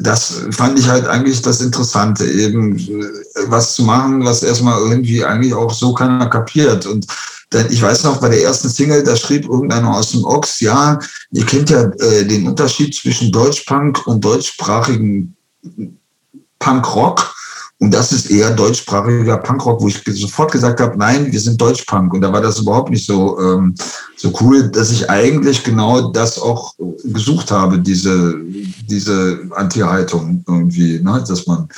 [0.00, 3.04] das fand ich halt eigentlich das Interessante, eben äh,
[3.48, 6.86] was zu machen, was erstmal irgendwie eigentlich auch so keiner kapiert.
[6.86, 7.06] Und
[7.50, 10.98] dann, ich weiß noch, bei der ersten Single, da schrieb irgendeiner aus dem Ox, ja,
[11.30, 15.36] ihr kennt ja äh, den Unterschied zwischen Deutschpunk und deutschsprachigen
[16.58, 17.34] Punkrock.
[17.78, 22.14] Und das ist eher deutschsprachiger Punkrock, wo ich sofort gesagt habe, nein, wir sind Deutschpunk.
[22.14, 23.74] Und da war das überhaupt nicht so, ähm,
[24.16, 26.74] so cool, dass ich eigentlich genau das auch
[27.04, 28.34] gesucht habe, diese,
[28.88, 31.22] diese Anti-Haltung irgendwie, ne?
[31.28, 31.68] dass man,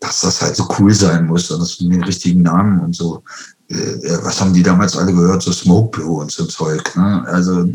[0.00, 3.22] dass das halt so cool sein muss und das mit den richtigen Namen und so.
[3.72, 5.42] Äh, was haben die damals alle gehört?
[5.42, 6.94] So Smoke Blue und so Zeug.
[6.96, 7.24] Ne?
[7.26, 7.66] Also,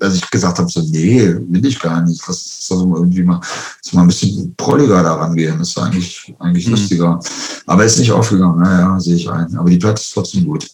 [0.00, 2.20] als ich gesagt habe, so, nee, will ich gar nicht.
[2.28, 3.40] Das ist also irgendwie mal,
[3.82, 5.58] ist mal ein bisschen prolliger daran gehen.
[5.58, 6.72] Das ist eigentlich, eigentlich mhm.
[6.72, 7.20] lustiger.
[7.66, 8.60] Aber ist nicht aufgegangen.
[8.60, 9.56] Naja, sehe ich ein.
[9.56, 10.68] Aber die Platte ist trotzdem gut.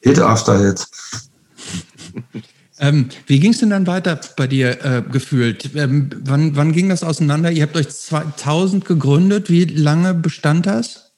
[0.00, 0.86] Hit after Hit.
[2.78, 5.74] Ähm, wie ging es denn dann weiter bei dir äh, gefühlt?
[5.74, 7.50] Ähm, wann, wann ging das auseinander?
[7.50, 9.50] Ihr habt euch 2000 gegründet.
[9.50, 11.09] Wie lange bestand das?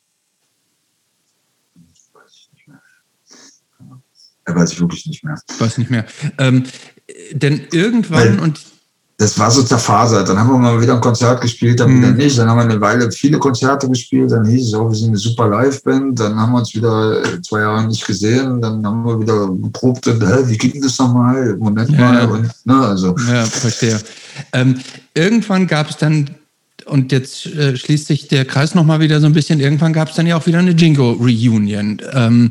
[4.47, 5.41] Weiß ich wirklich nicht mehr.
[5.59, 6.05] Weiß nicht mehr.
[6.39, 6.65] Ähm,
[7.33, 8.61] denn irgendwann Weil, und
[9.23, 10.29] das war so zerfasert.
[10.29, 12.17] Dann haben wir mal wieder ein Konzert gespielt, dann wieder mhm.
[12.17, 12.37] nicht.
[12.39, 14.33] Dann haben wir eine Weile viele Konzerte gespielt.
[14.33, 16.19] Dann hieß es auch, wir sind eine super Live-Band.
[16.19, 18.61] Dann haben wir uns wieder äh, zwei Jahre nicht gesehen.
[18.61, 21.57] Dann haben wir wieder geprobt und, hä, wie ging das nochmal?
[21.57, 22.27] Moment ja, mal.
[22.31, 23.15] Und, ne, also.
[23.29, 24.01] Ja, verstehe.
[24.53, 24.81] Ähm,
[25.15, 26.31] irgendwann gab es dann
[26.87, 29.61] und jetzt äh, schließt sich der Kreis nochmal wieder so ein bisschen.
[29.61, 32.03] Irgendwann gab es dann ja auch wieder eine Jingo-Reunion.
[32.13, 32.51] Ähm,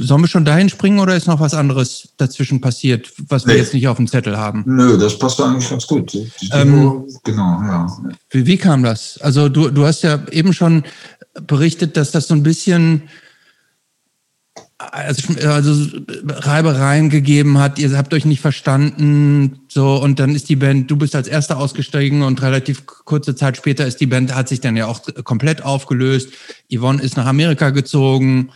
[0.00, 3.60] Sollen wir schon dahin springen oder ist noch was anderes dazwischen passiert, was wir nee.
[3.60, 4.64] jetzt nicht auf dem Zettel haben?
[4.66, 6.16] Nö, das passt eigentlich ganz gut.
[6.52, 7.86] Ähm, genau, ja.
[8.30, 9.18] Wie, wie, kam das?
[9.20, 10.84] Also du, du hast ja eben schon
[11.46, 13.02] berichtet, dass das so ein bisschen
[14.78, 20.56] also, also Reibereien gegeben hat, ihr habt euch nicht verstanden, so und dann ist die
[20.56, 24.48] Band, du bist als erster ausgestiegen und relativ kurze Zeit später ist die Band, hat
[24.48, 26.30] sich dann ja auch komplett aufgelöst.
[26.72, 28.50] Yvonne ist nach Amerika gezogen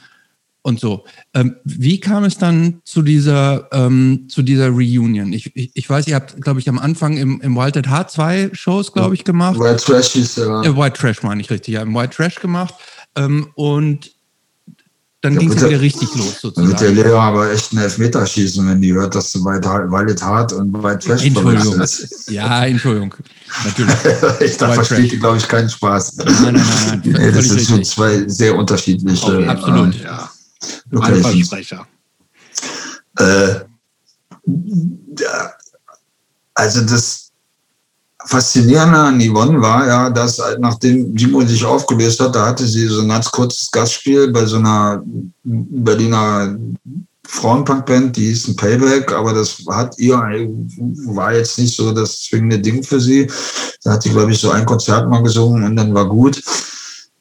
[0.62, 1.04] und so.
[1.34, 5.32] Ähm, wie kam es dann zu dieser, ähm, zu dieser Reunion?
[5.32, 8.10] Ich, ich, ich weiß, ihr habt, glaube ich, am Anfang im, im Wild at Heart
[8.10, 9.58] zwei Shows, glaube ich, gemacht.
[9.58, 10.62] White Trash hieß ja.
[10.62, 12.74] Äh, White Trash meine ich richtig, ja, im White Trash gemacht.
[13.16, 14.12] Ähm, und
[15.22, 16.68] dann ja, ging es wieder richtig los, sozusagen.
[16.68, 20.20] Mit der Lehrer aber echt einen Elfmeter schießen, wenn die hört, dass du White, Wild
[20.20, 21.80] Heart und White Trash Entschuldigung.
[22.28, 23.14] Ja, Entschuldigung.
[23.64, 23.94] Natürlich.
[24.40, 26.16] ich da versteht die, glaube ich, keinen Spaß.
[26.16, 26.64] Nein, nein, nein.
[26.88, 27.02] nein.
[27.04, 29.24] nee, das sind schon zwei sehr unterschiedliche.
[29.24, 29.94] Okay, absolut.
[30.00, 30.31] Äh, ja.
[30.90, 31.86] Versprecher.
[33.18, 33.54] Äh,
[36.54, 37.30] also das
[38.24, 42.86] Faszinierende an Yvonne war ja, dass halt nachdem Jimo sich aufgelöst hat, da hatte sie
[42.86, 45.02] so ein ganz kurzes Gastspiel bei so einer
[45.42, 46.56] Berliner
[47.24, 52.58] Frauenpunkband, die hieß ein Payback, aber das hat ihr, war jetzt nicht so das zwingende
[52.58, 53.30] Ding für sie.
[53.84, 56.42] Da hat sie, glaube ich, so ein Konzert mal gesungen und dann war gut.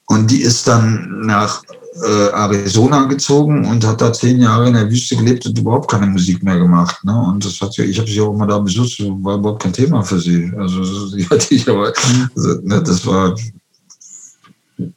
[0.08, 1.64] Und die ist dann nach
[2.04, 6.08] äh, Arizona gezogen und hat da zehn Jahre in der Wüste gelebt und überhaupt keine
[6.08, 7.04] Musik mehr gemacht.
[7.04, 7.14] Ne?
[7.14, 10.04] Und das hat ja, ich habe sie auch immer da besucht, war überhaupt kein Thema
[10.04, 10.52] für sie.
[10.58, 11.94] Also sie hatte ich aber,
[12.36, 13.36] also, ne, das war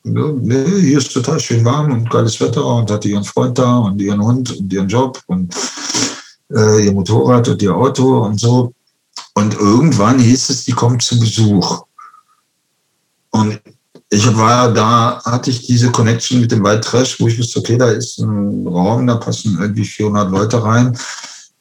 [0.02, 4.00] ne, hier ist total schön warm und geiles Wetter und hatte ihren Freund da und
[4.00, 5.54] ihren Hund und ihren Job und
[6.50, 8.72] äh, ihr Motorrad und ihr Auto und so.
[9.34, 11.84] Und irgendwann hieß es, die kommt zu Besuch.
[13.30, 13.60] Und
[14.14, 17.76] ich war da, hatte ich diese Connection mit dem White Trash, wo ich wusste, okay,
[17.76, 20.96] da ist ein Raum, da passen irgendwie 400 Leute rein.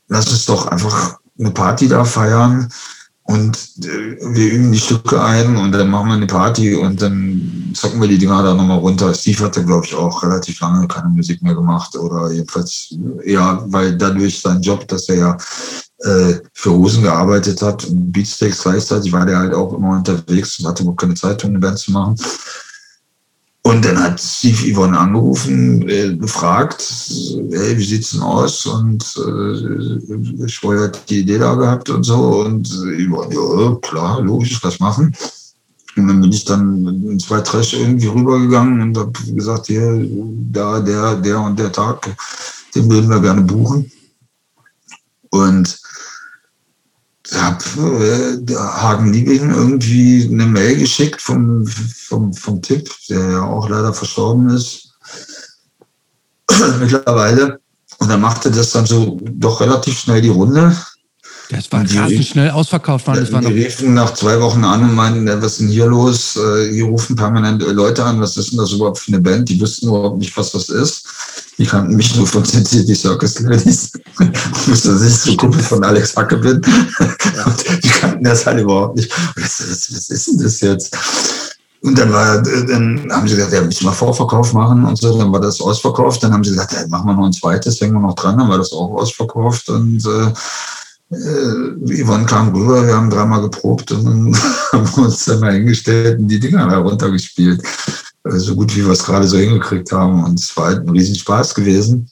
[0.08, 2.70] Lass uns doch einfach eine Party da feiern
[3.24, 7.72] und äh, wir üben die Stücke ein und dann machen wir eine Party und dann
[7.74, 9.14] zocken wir die Dinger da nochmal runter.
[9.14, 12.94] Steve hatte, glaube ich, auch relativ lange keine Musik mehr gemacht oder jedenfalls,
[13.26, 15.38] ja, weil dadurch sein Job, dass er ja
[16.00, 20.68] äh, für Hosen gearbeitet hat und Beatsteaks gleichzeitig war der halt auch immer unterwegs und
[20.68, 22.18] hatte wohl keine Zeit, um eine Band zu machen.
[23.66, 26.82] Und dann hat Steve Yvonne angerufen, äh, gefragt,
[27.52, 28.66] hey, wie sieht's denn aus?
[28.66, 32.44] Und äh, ich vorher die Idee da gehabt und so.
[32.44, 35.16] Und Yvonne, ja, klar, logisch, was machen.
[35.96, 40.10] Und dann bin ich dann in zwei Trash irgendwie rübergegangen und habe gesagt, hier,
[40.52, 42.10] da, der, der und der Tag,
[42.76, 43.90] den würden wir gerne buchen.
[45.30, 45.80] Und
[47.32, 53.70] habe äh, Hagen Liebing irgendwie eine Mail geschickt vom, vom, vom Tipp, der ja auch
[53.70, 54.94] leider verstorben ist
[56.80, 57.60] mittlerweile.
[58.00, 60.76] Und dann machte das dann so doch relativ schnell die Runde.
[61.50, 63.20] Das war krass, schnell ausverkauft waren.
[63.20, 66.36] Das war die riefen nach zwei Wochen an und meinten, was ist denn hier los?
[66.36, 69.50] Äh, hier rufen permanent Leute an, was ist denn das überhaupt für eine Band?
[69.50, 71.06] Die wussten überhaupt nicht, was das ist.
[71.58, 73.92] Die kannten mich nur von City Circus Ladies.
[74.20, 76.62] Ich wusste, dass ich so Kumpel von Alex Hacke bin.
[77.84, 79.12] die kannten das halt überhaupt nicht.
[79.36, 80.98] Was, was, was ist denn das jetzt?
[81.82, 85.18] Und dann war, dann haben sie gesagt, ja, müssen wir Vorverkauf machen und so.
[85.18, 86.24] Dann war das ausverkauft.
[86.24, 88.38] Dann haben sie gesagt, ja, machen wir noch ein zweites, hängen wir noch dran.
[88.38, 90.32] Dann war das auch ausverkauft und äh,
[91.16, 94.36] äh, Yvonne kam rüber, wir haben dreimal geprobt und dann
[94.72, 97.62] haben wir uns dann mal hingestellt und die Dinger da runtergespielt.
[98.24, 100.24] Also so gut wie wir es gerade so hingekriegt haben.
[100.24, 102.10] Und es war halt ein Riesenspaß gewesen.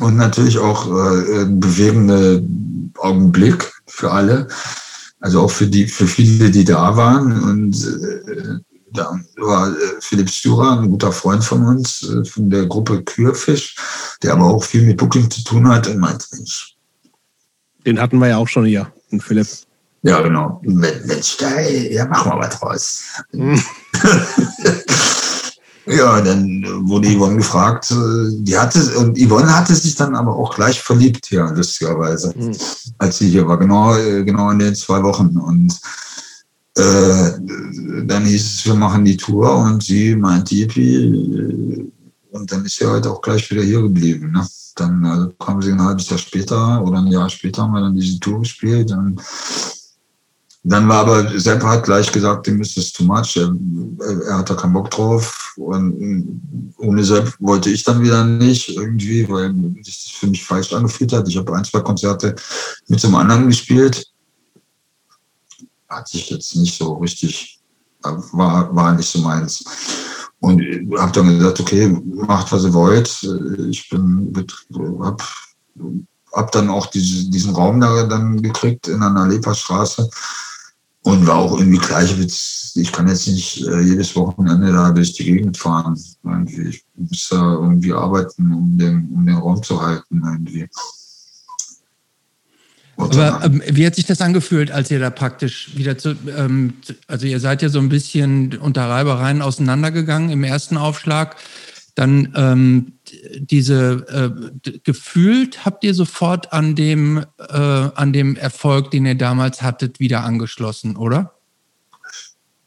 [0.00, 2.40] Und natürlich auch äh, ein bewegender
[2.98, 4.48] Augenblick für alle.
[5.20, 7.42] Also auch für die, für viele, die da waren.
[7.42, 8.60] Und äh,
[8.92, 13.76] da war äh, Philipp Stürer, ein guter Freund von uns, äh, von der Gruppe Kürfisch,
[14.22, 16.76] der aber auch viel mit Booking zu tun hat und meinte, Mensch,
[17.86, 19.46] den hatten wir ja auch schon hier, den Philipp.
[20.02, 20.60] Ja, genau.
[20.62, 23.02] Mensch, da, ja, machen wir was draus.
[25.88, 30.54] Ja, dann wurde Yvonne gefragt, äh, die hatte, und Yvonne hatte sich dann aber auch
[30.54, 32.54] gleich verliebt, ja, lustigerweise, mhm.
[32.98, 35.36] als sie hier war, genau, äh, genau in den zwei Wochen.
[35.38, 35.78] Und
[36.76, 37.30] äh,
[38.06, 41.88] dann hieß es, wir machen die Tour und sie meint, Yippie, äh,
[42.30, 44.32] und dann ist sie heute auch gleich wieder hier geblieben.
[44.32, 44.46] Ne?
[44.76, 47.94] Dann also kamen sie ein halbes Jahr später oder ein Jahr später haben wir dann
[47.94, 48.92] diese Tour gespielt.
[48.92, 49.20] Und
[50.68, 53.36] dann war aber, Sepp hat gleich gesagt, dem ist es too much.
[53.36, 53.56] Er,
[54.26, 55.54] er hat da keinen Bock drauf.
[55.56, 60.72] Und ohne Sepp wollte ich dann wieder nicht irgendwie, weil sich das für mich falsch
[60.74, 61.26] angefühlt hat.
[61.26, 62.34] Ich habe ein, zwei Konzerte
[62.86, 64.12] mit einem anderen gespielt.
[65.88, 67.60] Hat sich jetzt nicht so richtig,
[68.02, 69.64] war, war nicht so meins.
[70.40, 70.60] Und
[70.98, 73.08] habe dann gesagt, okay, macht, was ihr wollt.
[73.70, 74.32] Ich bin,
[75.00, 75.22] hab,
[76.32, 80.10] hab dann auch diese, diesen Raum da dann gekriegt in einer Leperstraße
[81.08, 82.14] und war auch irgendwie gleich,
[82.74, 85.98] ich kann jetzt nicht äh, jedes Wochenende da durch die Gegend fahren.
[86.22, 86.68] Irgendwie.
[86.68, 90.68] Ich muss da irgendwie arbeiten, um den, um den Raum zu halten irgendwie.
[92.98, 96.74] Aber ähm, wie hat sich das angefühlt, als ihr da praktisch wieder zu, ähm,
[97.06, 101.36] also ihr seid ja so ein bisschen unter Reibereien auseinandergegangen im ersten Aufschlag.
[101.94, 102.97] Dann ähm,
[103.38, 104.06] diese
[104.64, 110.00] äh, gefühlt habt ihr sofort an dem, äh, an dem Erfolg, den ihr damals hattet,
[110.00, 111.34] wieder angeschlossen, oder?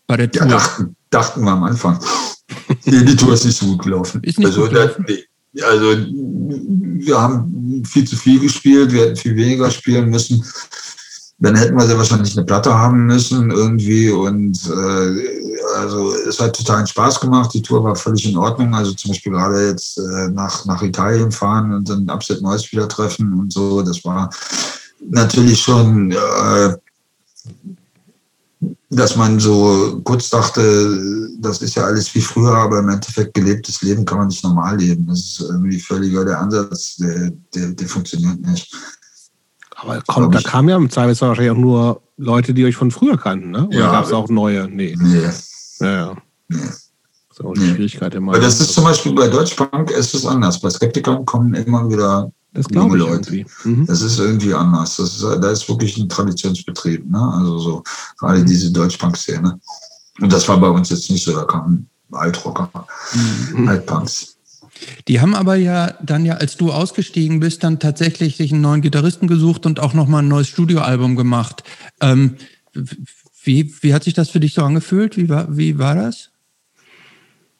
[0.07, 0.43] Bei der Tour.
[0.43, 1.99] Ja, dachten, dachten wir am Anfang.
[2.85, 4.21] die Tour ist nicht so gut gelaufen.
[4.23, 5.05] Ist nicht also, gut gelaufen.
[5.53, 6.05] Da, also
[7.05, 10.45] wir haben viel zu viel gespielt, wir hätten viel weniger spielen müssen.
[11.41, 15.41] Dann hätten wir sehr wahrscheinlich eine Platte haben müssen irgendwie und äh,
[15.75, 17.51] also es hat totalen Spaß gemacht.
[17.53, 18.75] Die Tour war völlig in Ordnung.
[18.75, 22.87] Also zum Beispiel gerade jetzt äh, nach, nach Italien fahren und dann Upset Neues wieder
[22.87, 23.81] treffen und so.
[23.81, 24.29] Das war
[25.09, 26.75] natürlich schon äh,
[28.91, 33.81] dass man so kurz dachte, das ist ja alles wie früher, aber im Endeffekt gelebtes
[33.81, 35.07] Leben kann man nicht normal leben.
[35.07, 38.75] Das ist irgendwie völliger der Ansatz, der, der, der funktioniert nicht.
[39.81, 43.17] Aber kommt, da kamen ja im Zweifelsfall wahrscheinlich auch nur Leute, die euch von früher
[43.17, 43.67] kannten, ne?
[43.67, 44.67] Oder ja, gab es auch neue?
[44.69, 44.95] Nee.
[44.99, 45.29] Nee.
[45.79, 46.17] Ja, ja.
[46.47, 46.57] Nee.
[46.59, 47.73] Das ist auch die nee.
[47.73, 48.33] Schwierigkeit immer.
[48.33, 50.59] Aber das ist zum Beispiel bei Deutschbank ist es anders.
[50.59, 53.45] Bei Skeptikern kommen immer wieder das ich Leute.
[53.63, 53.85] Mhm.
[53.85, 54.97] Das ist irgendwie anders.
[54.97, 57.09] Das ist, da ist wirklich ein Traditionsbetrieb.
[57.09, 57.33] Ne?
[57.37, 57.83] Also so
[58.19, 58.45] gerade mhm.
[58.45, 59.59] diese Deutschpunk-Szene.
[60.19, 61.33] Und das war bei uns jetzt nicht so.
[61.33, 62.69] Da kamen Altrocker,
[63.55, 63.67] mhm.
[63.67, 64.35] Altpunks.
[65.07, 68.81] Die haben aber ja dann ja, als du ausgestiegen bist, dann tatsächlich sich einen neuen
[68.81, 71.63] Gitarristen gesucht und auch nochmal ein neues Studioalbum gemacht.
[71.99, 72.35] Ähm,
[73.43, 75.17] wie, wie hat sich das für dich so angefühlt?
[75.17, 76.29] Wie war, wie war das?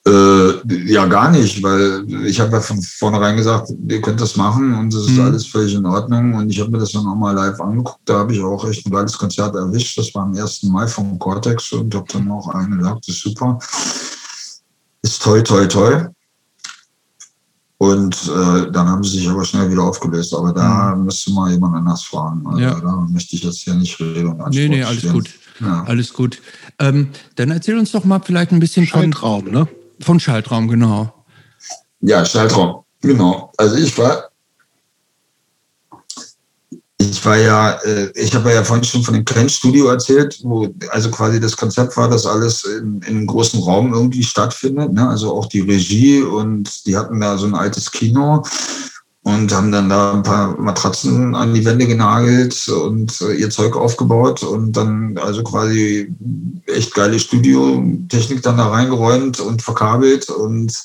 [0.04, 4.74] Äh, ja, gar nicht, weil ich habe ja von vornherein gesagt, ihr könnt das machen
[4.74, 5.20] und das ist mhm.
[5.20, 6.34] alles völlig in Ordnung.
[6.34, 8.00] Und ich habe mir das dann auch mal live angeguckt.
[8.04, 9.96] Da habe ich auch echt ein geiles Konzert erwischt.
[9.96, 10.64] Das war am 1.
[10.64, 13.58] Mai vom Cortex und habe dann auch einen gesagt, das ist super.
[15.02, 16.10] Ist toll, toll, toll.
[17.82, 20.32] Und äh, dann haben sie sich aber schnell wieder aufgelöst.
[20.36, 21.06] Aber da mhm.
[21.06, 22.40] müsste mal jemand anders fahren.
[22.46, 22.78] Also ja.
[22.78, 24.40] Da möchte ich jetzt hier nicht reden.
[24.50, 25.12] Nee, nee, alles stehen.
[25.12, 25.30] gut.
[25.58, 25.82] Ja.
[25.82, 26.40] Alles gut.
[26.78, 29.68] Ähm, dann erzähl uns doch mal vielleicht ein bisschen Schaltraum, von, ne?
[29.98, 31.12] Von Schaltraum, genau.
[32.02, 33.50] Ja, Schaltraum, genau.
[33.56, 34.28] Also ich war,
[37.10, 41.10] ich war ja, äh, ich habe ja vorhin schon von dem Grenzstudio erzählt, wo also
[41.10, 44.92] quasi das Konzept war, dass alles in, in einem großen Raum irgendwie stattfindet.
[44.92, 45.08] Ne?
[45.08, 48.44] Also auch die Regie und die hatten da so ein altes Kino
[49.24, 53.76] und haben dann da ein paar Matratzen an die Wände genagelt und äh, ihr Zeug
[53.76, 56.12] aufgebaut und dann also quasi
[56.66, 60.82] echt geile Studiotechnik dann da reingeräumt und verkabelt und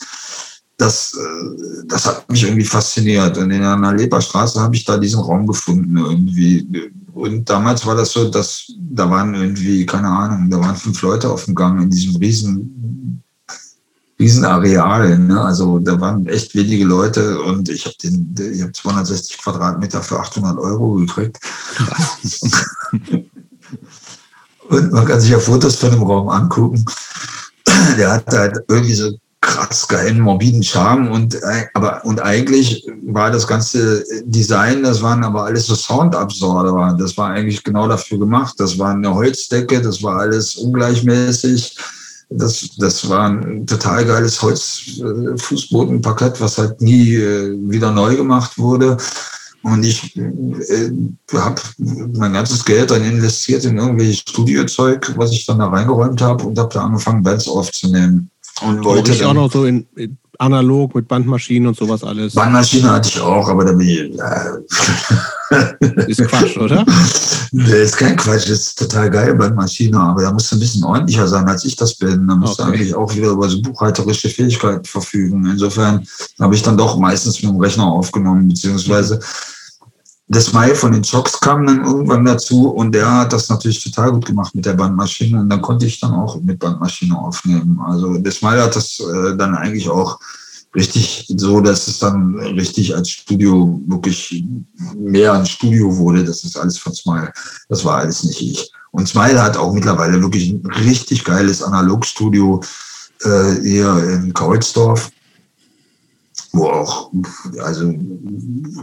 [0.78, 3.38] das, äh, das hat mich irgendwie fasziniert.
[3.38, 6.92] Und in einer Leberstraße habe ich da diesen Raum gefunden irgendwie.
[7.14, 11.30] Und damals war das so, dass da waren irgendwie, keine Ahnung, da waren fünf Leute
[11.30, 13.24] auf dem Gang in diesem riesen
[14.20, 15.18] Riesenareal.
[15.18, 15.42] Ne?
[15.42, 20.20] Also da waren echt wenige Leute und ich habe den, ich habe 260 Quadratmeter für
[20.20, 21.40] 800 Euro gekriegt.
[24.70, 26.86] und man kann sich ja Fotos von dem Raum angucken.
[27.98, 29.12] Der hat halt irgendwie so
[29.48, 31.38] krass geilen, morbiden Charme und,
[31.74, 36.96] aber, und eigentlich war das ganze Design, das waren aber alles so Soundabsorber.
[37.00, 38.56] Das war eigentlich genau dafür gemacht.
[38.58, 41.78] Das war eine Holzdecke, das war alles ungleichmäßig
[42.30, 48.98] das, das war ein total geiles Holzfußbodenparkett, was halt nie äh, wieder neu gemacht wurde.
[49.64, 50.92] Und ich äh,
[51.34, 56.46] habe mein ganzes Geld dann investiert in irgendwelches Studiozeug, was ich dann da reingeräumt habe
[56.46, 58.30] und habe da angefangen, Bands aufzunehmen.
[58.62, 62.34] Und wollte ich auch noch so in, in analog mit Bandmaschinen und sowas alles.
[62.34, 64.20] Bandmaschine hatte ich auch, aber da bin ich.
[64.20, 66.86] Äh, ist Quatsch, oder?
[67.52, 70.84] Das ist kein Quatsch, das ist total geil, Bandmaschine, aber da musst du ein bisschen
[70.84, 72.28] ordentlicher sein, als ich das bin.
[72.28, 72.70] Da musst okay.
[72.70, 75.46] du eigentlich auch wieder über so buchhalterische Fähigkeiten verfügen.
[75.46, 76.06] Insofern
[76.40, 79.20] habe ich dann doch meistens mit dem Rechner aufgenommen, beziehungsweise
[80.30, 84.12] das Mai von den Chocks kam dann irgendwann dazu und der hat das natürlich total
[84.12, 87.80] gut gemacht mit der Bandmaschine und dann konnte ich dann auch mit Bandmaschine aufnehmen.
[87.86, 90.20] Also das Mai hat das äh, dann eigentlich auch
[90.76, 94.44] richtig so, dass es dann richtig als Studio wirklich
[94.98, 96.26] mehr ein Studio wurde.
[96.26, 97.32] Das ist alles von Smile.
[97.70, 98.72] Das war alles nicht ich.
[98.92, 102.62] Und Smile hat auch mittlerweile wirklich ein richtig geiles Analogstudio
[103.22, 105.10] äh, hier in Kaulsdorf
[106.58, 107.12] wo auch
[107.60, 107.94] also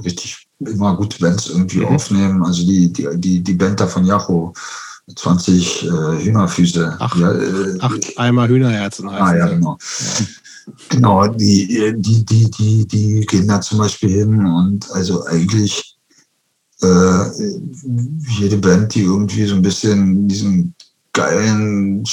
[0.05, 1.87] richtig immer gute Bands irgendwie mhm.
[1.87, 2.45] aufnehmen.
[2.45, 4.53] Also die, die, die, die Band da von Jacho,
[5.15, 5.89] 20 äh,
[6.25, 6.97] Hühnerfüße.
[6.99, 9.27] Ach, ja, äh, acht Eimer Hühnerherzen heißen.
[9.27, 9.79] Ah, ja, genau.
[9.79, 10.27] Ja.
[10.89, 15.99] Genau, die, die, die, die, die gehen da zum Beispiel hin und also eigentlich
[16.81, 17.25] äh,
[18.39, 20.75] jede Band, die irgendwie so ein bisschen diesen
[21.15, 22.05] geilen,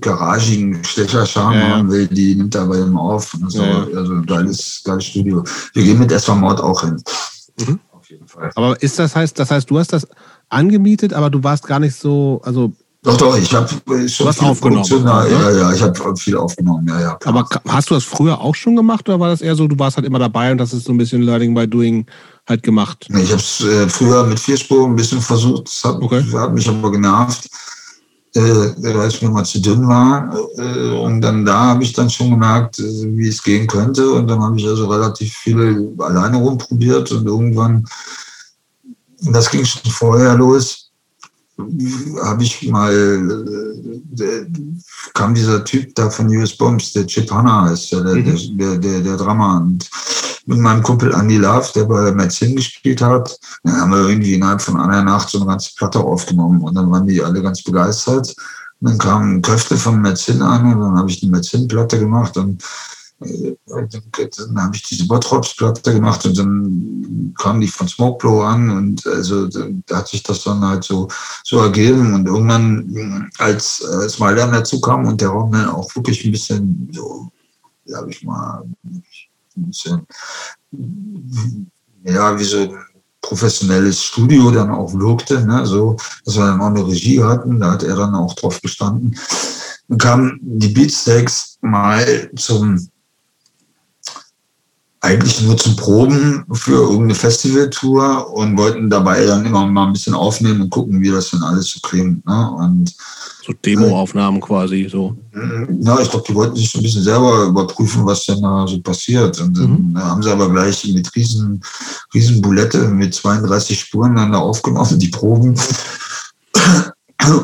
[0.00, 3.34] garagigen Stecherscharme ja, haben will, die nimmt er bei ihm auf.
[3.34, 3.86] Und so, ja.
[3.94, 5.44] Also geiles, geiles Studio.
[5.74, 7.02] Wir gehen mit SV Mord auch hin.
[7.60, 7.80] Mhm.
[7.92, 8.50] Auf jeden Fall.
[8.54, 10.06] Aber ist das heißt, das heißt, du hast das
[10.48, 12.72] angemietet, aber du warst gar nicht so, also
[13.02, 13.68] doch, doch, ich habe
[14.08, 14.86] schon was aufgenommen.
[15.04, 17.14] Ja, ja, ja, ich habe viel aufgenommen, ja, ja.
[17.16, 17.34] Klar.
[17.34, 19.98] Aber hast du das früher auch schon gemacht oder war das eher so, du warst
[19.98, 22.06] halt immer dabei und das ist so ein bisschen Learning by Doing
[22.48, 23.06] halt gemacht?
[23.10, 26.24] Ich habe es äh, früher mit Vierspur ein bisschen versucht, das hat, okay.
[26.32, 27.73] hat mich aber genervt äh,
[28.34, 30.34] weil es mir mal zu dünn war.
[30.56, 34.10] Äh, und dann da habe ich dann schon gemerkt, äh, wie es gehen könnte.
[34.10, 37.86] Und dann habe ich also relativ viele alleine rumprobiert und irgendwann,
[39.20, 40.83] das ging schon vorher los,
[41.56, 42.92] habe ich mal,
[44.18, 44.46] äh,
[45.12, 48.24] kam dieser Typ da von US Bombs, der Chip Hanna ist, der, mhm.
[48.24, 49.58] der, der, der, der Drama.
[49.58, 49.88] Und
[50.46, 54.60] mit meinem Kumpel Andy Love, der bei Metzin gespielt hat, dann haben wir irgendwie innerhalb
[54.60, 58.34] von einer Nacht so eine ganze Platte aufgenommen und dann waren die alle ganz begeistert.
[58.80, 62.36] Und dann kam ein Köfte von Metzin an und dann habe ich die Metzin-Platte gemacht
[62.36, 62.62] und
[63.66, 69.46] dann habe ich diese Bottrops-Platte gemacht und dann kam die von Smokeblow an und also
[69.46, 71.08] da hat sich das dann halt so,
[71.42, 76.24] so ergeben und irgendwann, als, als Mailand dazu kam und der Raum dann auch wirklich
[76.24, 77.30] ein bisschen so,
[77.84, 79.02] sag ich mal, ein
[79.56, 80.06] bisschen,
[82.04, 82.78] ja, wie so ein
[83.20, 87.72] professionelles Studio dann auch wirkte, ne, so, dass wir dann auch eine Regie hatten, da
[87.72, 89.16] hat er dann auch drauf gestanden.
[89.88, 92.88] Dann kamen die Beatsteaks mal zum,
[95.04, 100.14] eigentlich nur zum Proben für irgendeine Festivaltour und wollten dabei dann immer mal ein bisschen
[100.14, 102.24] aufnehmen und gucken, wie das dann alles so klingt.
[102.26, 102.50] Ne?
[102.58, 102.94] Und
[103.44, 105.14] So Demoaufnahmen quasi so.
[105.82, 108.80] Ja, ich glaube, die wollten sich so ein bisschen selber überprüfen, was denn da so
[108.80, 109.38] passiert.
[109.40, 109.98] Und dann Mhm.
[109.98, 111.62] haben sie aber gleich mit riesen,
[112.14, 115.54] riesen Bulette mit 32 Spuren dann da aufgenommen, die Proben.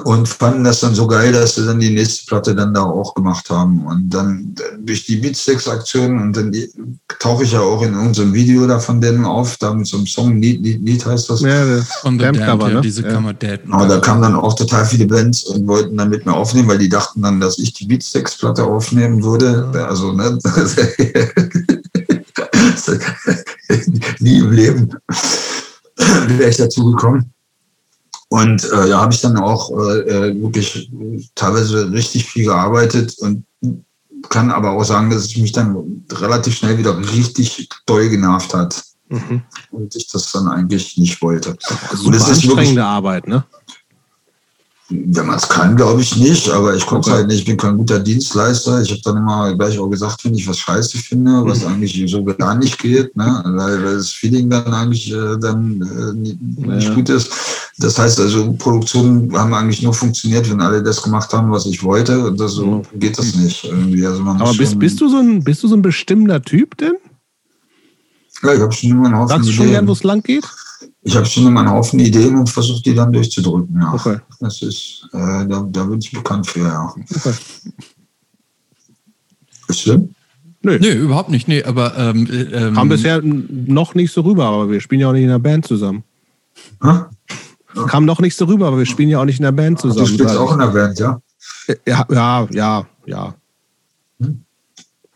[0.05, 3.15] Und fanden das dann so geil, dass sie dann die nächste Platte dann da auch
[3.15, 3.87] gemacht haben.
[3.87, 6.69] Und dann durch die Beatsteaks-Aktion und dann die-
[7.19, 10.07] tauche ich ja auch in unserem Video da von denen auf, da mit so einem
[10.07, 11.41] Song, Lied, Lied, Lied heißt das.
[11.41, 12.81] Ja, das On the Damned Damned, Cover, ja, ne?
[12.83, 13.13] diese Ja.
[13.13, 13.61] Cover Dead.
[13.71, 16.79] Aber da kamen dann auch total viele Bands und wollten dann mit mir aufnehmen, weil
[16.79, 19.71] die dachten dann, dass ich die Beatsteaks-Platte aufnehmen würde.
[19.89, 20.39] Also, ne?
[24.19, 24.91] Nie im Leben
[25.97, 27.33] wäre ich dazu gekommen.
[28.31, 30.91] Und äh, ja, habe ich dann auch äh, äh, wirklich
[31.35, 33.45] teilweise richtig viel gearbeitet und
[34.29, 38.85] kann aber auch sagen, dass es mich dann relativ schnell wieder richtig doll genervt hat
[39.11, 39.43] Mhm.
[39.73, 41.57] und ich das dann eigentlich nicht wollte.
[41.59, 43.45] Super Und es ist wirklich, Arbeit, ne?
[44.91, 47.19] Wenn man es kann, glaube ich nicht, aber ich konnte Okay.
[47.19, 47.39] halt nicht.
[47.39, 48.83] Ich bin kein guter Dienstleister.
[48.83, 51.69] Ich habe dann immer gleich auch gesagt, wenn ich was scheiße finde, was Mhm.
[51.69, 53.41] eigentlich so gar nicht geht, ne?
[53.45, 56.13] weil, weil das Feeling dann eigentlich äh, dann äh,
[56.69, 56.95] nicht, Ja.
[56.95, 57.31] gut ist.
[57.79, 61.83] Das heißt also, Produktionen haben eigentlich nur funktioniert, wenn alle das gemacht haben, was ich
[61.83, 62.27] wollte.
[62.27, 64.05] Und das, so geht das nicht irgendwie.
[64.05, 66.95] Also man Aber bist, bist, du so ein, bist du so ein bestimmender Typ denn?
[68.43, 70.45] Ja, ich habe schon immer einen Haufen Sagst du schon gern, wo es lang geht?
[71.03, 73.81] Ich habe schon immer einen Haufen Ideen und versuche die dann durchzudrücken.
[73.81, 73.95] Ja.
[73.95, 74.19] Okay.
[74.39, 76.95] Das ist, äh, da, da bin ich bekannt für, ja.
[76.95, 77.35] okay.
[79.69, 80.15] Ist schlimm?
[80.63, 80.79] Nö.
[80.79, 81.49] Nee, überhaupt nicht.
[81.49, 85.09] Nee, aber ähm, äh, ähm, Kam bisher noch nicht so rüber, aber wir spielen ja
[85.09, 86.05] auch nicht in der Band zusammen.
[86.83, 87.05] Hä?
[87.87, 89.89] Kam noch nicht so rüber, aber wir spielen ja auch nicht in der Band Du
[89.89, 90.09] zusammen.
[90.09, 91.21] spielst auch in der Band, ja?
[91.87, 93.35] ja, ja, ja, ja.
[94.21, 94.43] Hm.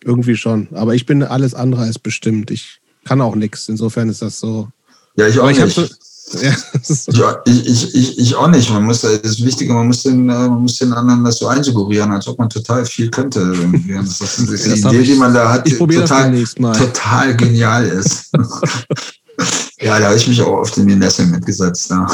[0.02, 0.68] Irgendwie schon.
[0.72, 2.50] Aber ich bin alles andere als bestimmt.
[2.50, 3.68] Ich kann auch nichts.
[3.68, 4.68] Insofern ist das so.
[5.16, 5.74] Ja, ich auch ich nicht.
[5.74, 5.86] so.
[6.40, 6.52] Ja,
[6.88, 7.12] ist.
[7.12, 8.68] Ja, ich, ich, ich, ich auch nicht.
[8.70, 12.10] Man muss, das Wichtige, man muss, den, äh, man muss den anderen das so einsuggerieren,
[12.10, 13.54] als ob man total viel könnte.
[13.94, 18.30] Das ist, das ist die Idee, ich- die man da hat, total, total genial ist.
[19.80, 21.90] ja, da habe ich mich auch oft in die Nesseln mitgesetzt.
[21.90, 22.06] Ja.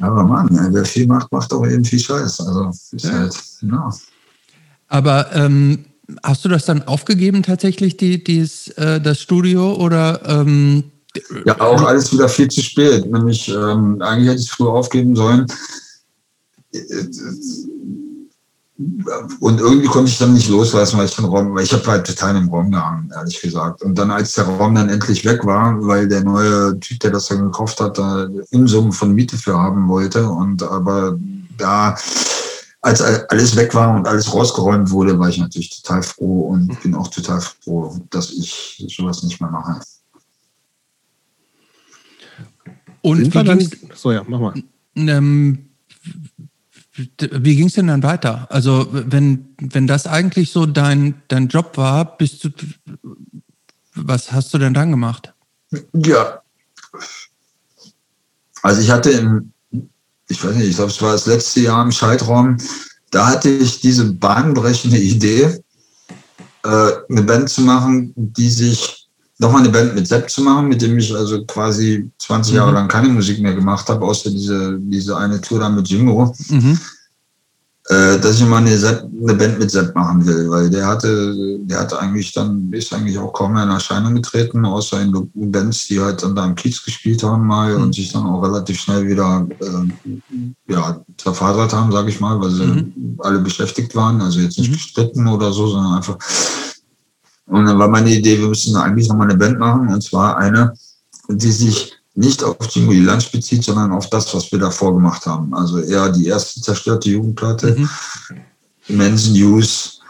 [0.00, 2.40] Aber Mann, ey, wer viel macht, macht auch eben viel Scheiß.
[2.40, 3.10] Also ist Ja.
[3.12, 3.90] halt, ja.
[4.88, 5.86] Aber ähm,
[6.22, 9.74] hast du das dann aufgegeben tatsächlich, die, dies, äh, das Studio?
[9.74, 10.84] Oder ähm,
[11.44, 13.10] Ja, auch alles wieder viel zu spät.
[13.10, 15.46] Nämlich, ähm, eigentlich hätte ich es früher aufgeben sollen.
[19.40, 22.06] Und irgendwie konnte ich dann nicht loslassen, weil ich den Raum, weil ich habe halt
[22.06, 23.82] total im Raum gehangen, ehrlich gesagt.
[23.82, 27.26] Und dann, als der Raum dann endlich weg war, weil der neue Typ, der das
[27.26, 30.26] dann gekauft hat, da Unsummen von Miete für haben wollte.
[30.28, 31.18] Und aber
[31.58, 31.94] da,
[32.80, 36.94] als alles weg war und alles rausgeräumt wurde, war ich natürlich total froh und bin
[36.94, 39.80] auch total froh, dass ich sowas nicht mehr mache.
[43.02, 44.54] Und Sind wie wir dann, so, ja, mach mal.
[44.96, 45.70] ähm,
[47.18, 48.46] wie ging es denn dann weiter?
[48.50, 52.50] Also wenn, wenn das eigentlich so dein, dein Job war, bist du,
[53.94, 55.32] was hast du denn dann gemacht?
[55.94, 56.42] Ja.
[58.62, 59.52] Also ich hatte im,
[60.28, 62.56] ich weiß nicht, ich glaube, es war das letzte Jahr im Schaltraum,
[63.10, 65.60] da hatte ich diese bahnbrechende Idee,
[66.64, 68.99] äh, eine Band zu machen, die sich,
[69.40, 72.74] nochmal eine Band mit Sepp zu machen, mit dem ich also quasi 20 Jahre Mhm.
[72.76, 76.78] lang keine Musik mehr gemacht habe, außer diese, diese eine Tour da mit Jingo Mhm.
[77.88, 81.58] äh, dass ich mal eine, Sepp, eine Band mit Sepp machen will, weil der hatte,
[81.62, 85.12] der hatte eigentlich dann, ist eigentlich auch kaum mehr in Erscheinung getreten, außer in
[85.50, 87.82] Bands, die halt dann da im Kiez gespielt haben mal Mhm.
[87.82, 92.50] und sich dann auch relativ schnell wieder äh, ja, zerfasert haben, sage ich mal, weil
[92.50, 93.16] sie Mhm.
[93.20, 94.74] alle beschäftigt waren, also jetzt nicht Mhm.
[94.74, 96.18] gestritten oder so, sondern einfach.
[97.50, 100.72] Und dann war meine Idee, wir müssen eigentlich nochmal eine Band machen, und zwar eine,
[101.28, 105.52] die sich nicht auf Jingo Lunch bezieht, sondern auf das, was wir davor gemacht haben.
[105.54, 107.88] Also eher die erste zerstörte Jugendplatte, Mhm.
[108.88, 110.00] Immense News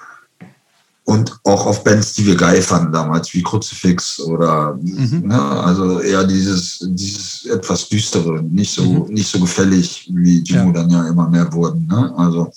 [1.05, 5.23] und auch auf Bands, die wir geil fanden damals, wie Crucifix oder Mhm.
[5.29, 9.15] ne, also eher dieses, dieses etwas düstere, nicht so, Mhm.
[9.15, 10.73] nicht so gefällig, wie Jingo Ja.
[10.73, 11.87] dann ja immer mehr wurden.
[11.87, 12.13] Ne?
[12.17, 12.53] Also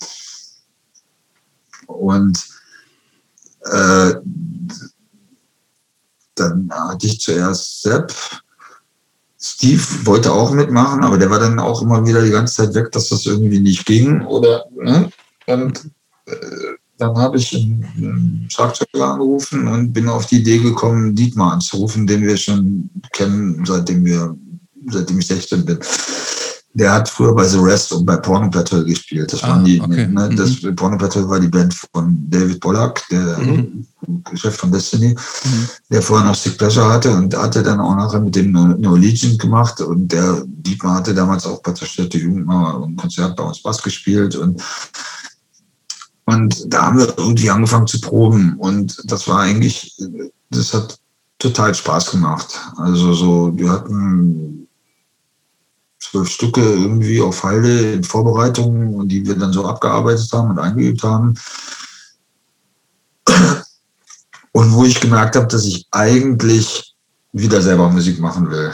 [1.86, 2.38] und
[3.64, 4.14] äh,
[6.34, 8.12] dann hatte ich zuerst Sepp.
[9.38, 12.90] Steve wollte auch mitmachen, aber der war dann auch immer wieder die ganze Zeit weg,
[12.92, 14.22] dass das irgendwie nicht ging.
[14.22, 15.10] Oder, ne?
[15.46, 15.90] Und
[16.26, 16.34] äh,
[16.96, 22.22] dann habe ich einen, Schlagzeuger angerufen und bin auf die Idee gekommen, Dietmar anzurufen, den
[22.22, 24.34] wir schon kennen, seitdem wir,
[24.86, 25.78] seitdem ich 16 bin.
[26.76, 29.32] Der hat früher bei The Rest und bei Porno Battle gespielt.
[29.32, 30.06] Das Ah, waren die, okay.
[30.08, 30.74] ne, das Mhm.
[30.74, 33.86] Porno Battle war die Band von David Pollack, der Mhm.
[34.34, 35.68] Chef von Destiny, Mhm.
[35.90, 38.96] der vorher noch Sick Pleasure hatte und hatte dann auch nachher mit dem No No
[38.96, 43.44] Legion gemacht und der Dietmar hatte damals auch bei Zerstörte Jugend mal ein Konzert bei
[43.44, 44.60] uns Bass gespielt und
[46.26, 49.94] und da haben wir irgendwie angefangen zu proben und das war eigentlich,
[50.50, 50.98] das hat
[51.38, 52.58] total Spaß gemacht.
[52.78, 54.63] Also so, wir hatten
[56.10, 60.58] zwölf Stücke irgendwie auf Halde in Vorbereitungen und die wir dann so abgearbeitet haben und
[60.58, 61.34] eingeübt haben.
[64.52, 66.94] Und wo ich gemerkt habe, dass ich eigentlich
[67.34, 68.70] wieder selber Musik machen will.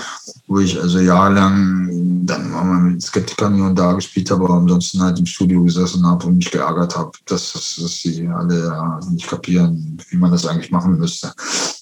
[0.47, 5.01] Wo ich also jahrelang dann mal mit Skeptikern hier und da gespielt habe, aber ansonsten
[5.01, 9.27] halt im Studio gesessen habe und mich geärgert habe, dass, dass, sie alle ja, nicht
[9.27, 11.33] kapieren, wie man das eigentlich machen müsste.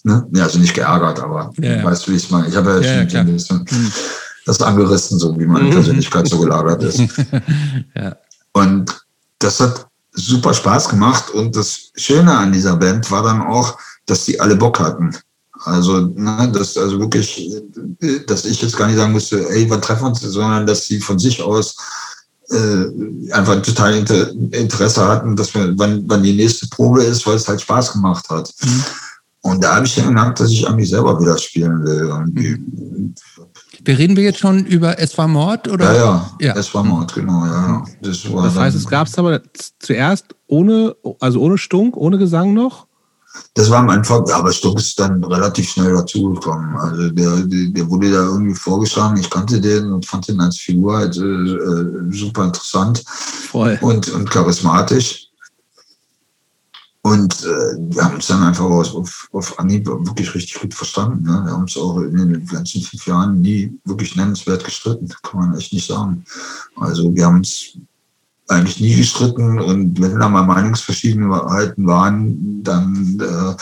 [0.04, 0.24] Ne?
[0.32, 1.84] Ja, also nicht geärgert, aber Ja, ja.
[1.84, 2.46] weißt du, wie ich es meine?
[2.46, 3.80] Ich habe ja, Ja, ja, schon klar.
[4.48, 4.58] Mhm.
[4.58, 5.72] das angerissen, so wie meine Mhm.
[5.72, 7.00] Persönlichkeit so gelagert ist.
[7.94, 8.16] Ja.
[8.52, 9.06] Und
[9.38, 11.30] das hat super Spaß gemacht.
[11.30, 15.14] Und das Schöne an dieser Band war dann auch, dass die alle Bock hatten.
[15.64, 17.52] Also, ne, dass also wirklich,
[18.26, 21.00] dass ich jetzt gar nicht sagen musste, ey, wann treffen wir uns, sondern dass sie
[21.00, 21.76] von sich aus
[22.50, 27.36] äh, einfach total Inter Interesse hatten, dass wir, wann, wann die nächste Probe ist, weil
[27.36, 28.52] es halt Spaß gemacht hat.
[28.64, 28.84] Mhm.
[29.42, 32.08] Und da habe ich dann gemerkt, dass ich an mich selber wieder spielen will.
[32.08, 32.58] Irgendwie.
[33.84, 35.94] Wir reden wir jetzt schon über Es war Mord oder?
[35.94, 36.56] Ja, ja, Ja.
[36.56, 37.84] es war Mord, genau, ja.
[38.02, 39.40] Das, war Das heißt, es gab es aber
[39.78, 42.86] zuerst ohne, also ohne Stunk, ohne Gesang noch.
[43.54, 46.76] Das war am Anfang, aber Stuck ist dann relativ schnell dazugekommen.
[46.76, 49.16] Also der, der, der wurde da irgendwie vorgeschlagen.
[49.18, 53.78] Ich kannte den und fand den als Figur halt äh, super interessant Voll.
[53.80, 55.27] und, und charismatisch.
[57.02, 61.24] Und äh, wir haben uns dann einfach auf, auf, Anhieb wirklich richtig gut verstanden.
[61.24, 61.42] Ne?
[61.44, 65.56] Wir haben uns auch in den ganzen fünf Jahren nie wirklich nennenswert gestritten, kann man
[65.56, 66.24] echt nicht sagen.
[66.76, 67.78] Also wir haben uns
[68.48, 73.54] eigentlich nie gestritten und wenn da mal Meinungsverschiedenheiten waren, dann äh,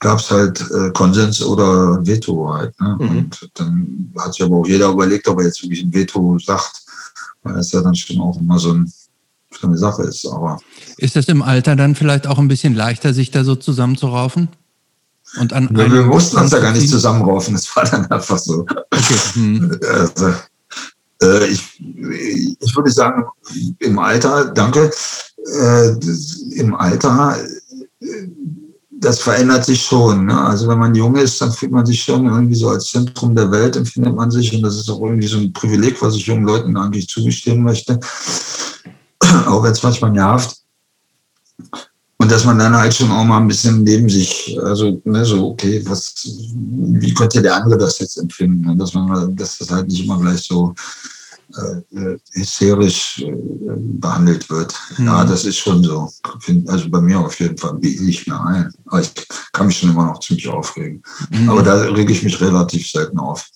[0.00, 2.78] gab es halt äh, Konsens oder Veto halt.
[2.80, 2.96] Ne?
[3.00, 3.18] Mhm.
[3.18, 6.84] Und dann hat sich aber auch jeder überlegt, ob er jetzt wirklich ein Veto sagt,
[7.42, 8.92] weil das ja dann schon auch immer so, ein,
[9.60, 10.26] so eine Sache ist.
[10.26, 10.58] Aber
[10.98, 14.48] Ist es im Alter dann vielleicht auch ein bisschen leichter, sich da so zusammenzuraufen?
[15.38, 18.60] Und an wir, wir mussten uns da gar nicht zusammenraufen, es war dann einfach so.
[18.90, 19.16] Okay.
[19.34, 19.78] Hm.
[19.92, 20.32] Also,
[21.22, 21.62] äh, ich,
[22.60, 23.24] ich würde sagen,
[23.80, 24.90] im Alter, danke,
[25.36, 27.36] äh, das- im Alter,
[28.00, 28.06] äh,
[28.98, 30.26] das verändert sich schon.
[30.26, 30.40] Ne?
[30.40, 33.50] Also wenn man jung ist, dann fühlt man sich schon irgendwie so als Zentrum der
[33.50, 34.54] Welt, empfindet man sich.
[34.54, 38.00] Und das ist auch irgendwie so ein Privileg, was ich jungen Leuten eigentlich zugestehen möchte.
[39.46, 40.56] Auch wenn es manchmal nervt.
[42.18, 45.48] Und dass man dann halt schon auch mal ein bisschen neben sich, also ne, so,
[45.50, 46.14] okay, was,
[46.54, 48.68] wie könnte der andere das jetzt empfinden?
[48.70, 50.74] Und dass man, dass das halt nicht immer gleich so
[51.56, 53.32] äh, äh, hysterisch äh,
[53.76, 54.74] behandelt wird.
[54.98, 55.28] Ja, Mhm.
[55.28, 56.10] das ist schon so.
[56.66, 58.72] Also bei mir auf jeden Fall bilde ich mir ein.
[58.86, 59.12] Aber ich
[59.52, 61.02] kann mich schon immer noch ziemlich aufregen.
[61.30, 61.48] Mhm.
[61.48, 63.46] Aber da rege ich mich relativ selten auf.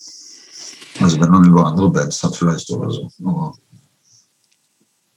[0.99, 3.09] Also wenn man über andere Bands dann vielleicht oder so.
[3.25, 3.53] Aber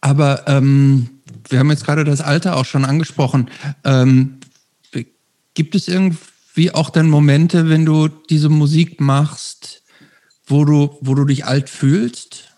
[0.04, 1.08] Aber ähm,
[1.48, 3.48] wir haben jetzt gerade das Alter auch schon angesprochen.
[3.84, 4.38] Ähm,
[5.54, 9.82] gibt es irgendwie auch dann Momente, wenn du diese Musik machst,
[10.46, 12.50] wo du, wo du dich alt fühlst?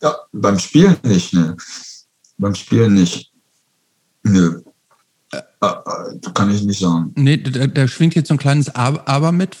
[0.00, 1.58] Ja, beim Spielen nicht, ne.
[2.38, 3.32] Beim Spielen nicht.
[4.22, 4.62] Nö.
[5.30, 7.12] Äh, äh, kann ich nicht sagen.
[7.16, 9.58] Nee, da, da schwingt jetzt so ein kleines Aber, mit.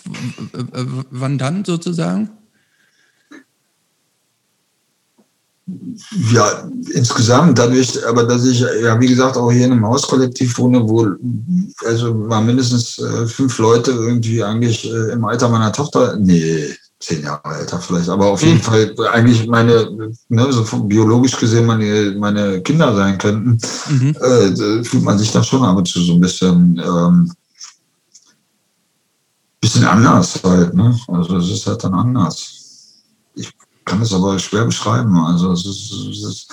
[1.10, 2.30] Wann dann sozusagen?
[6.30, 10.86] Ja, insgesamt dadurch, aber dass ich, ja, wie gesagt, auch hier in einem Hauskollektiv wohne,
[10.86, 11.06] wo,
[11.86, 16.66] also waren mindestens äh, fünf Leute irgendwie eigentlich äh, im Alter meiner Tochter, nee,
[17.00, 19.88] zehn Jahre älter vielleicht, aber auf jeden Fall eigentlich meine,
[20.28, 23.58] ne, so biologisch gesehen meine, meine Kinder sein könnten,
[23.88, 24.16] Mhm.
[24.20, 27.32] äh, da fühlt man sich dann schon ab und zu so ein bisschen, ähm,
[29.60, 30.94] bisschen anders halt, ne?
[31.08, 32.60] Also es ist halt dann anders.
[33.34, 33.50] Ich
[33.84, 35.16] kann es aber schwer beschreiben.
[35.16, 36.52] Also es ist, es ist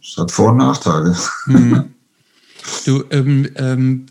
[0.00, 1.16] es hat Vor- und Nachteile.
[1.46, 1.84] Mhm.
[2.86, 4.06] Du, ähm, ähm,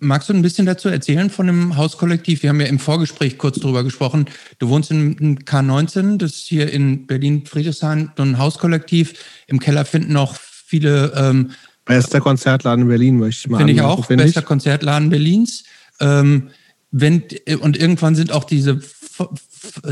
[0.00, 2.42] magst du ein bisschen dazu erzählen von dem Hauskollektiv?
[2.42, 4.26] Wir haben ja im Vorgespräch kurz drüber gesprochen.
[4.58, 9.14] Du wohnst in K19, das ist hier in Berlin-Friedrichshain, so ein Hauskollektiv.
[9.46, 11.52] Im Keller finden auch viele, ähm,
[11.84, 14.34] Bester Konzertladen in Berlin, möchte ich mal finde ich auch, finde ich.
[14.34, 15.62] bester Konzertladen Berlins.
[16.00, 16.50] Ähm,
[16.90, 17.22] wenn,
[17.60, 18.80] und irgendwann sind auch diese,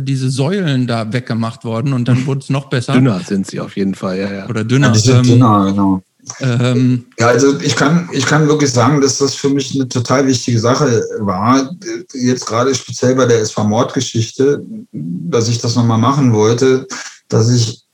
[0.00, 2.92] diese Säulen da weggemacht worden und dann wurde es noch besser.
[2.92, 4.48] Dünner sind sie auf jeden Fall, ja, ja.
[4.48, 4.88] Oder dünner.
[4.88, 6.02] Ja, die sind Ähm, dünner, genau.
[6.40, 10.26] Ähm, ja, also ich kann, ich kann wirklich sagen, dass das für mich eine total
[10.26, 11.70] wichtige Sache war,
[12.12, 16.86] jetzt gerade speziell bei der SV-Mord-Geschichte, dass ich das nochmal machen wollte,
[17.28, 17.84] dass ich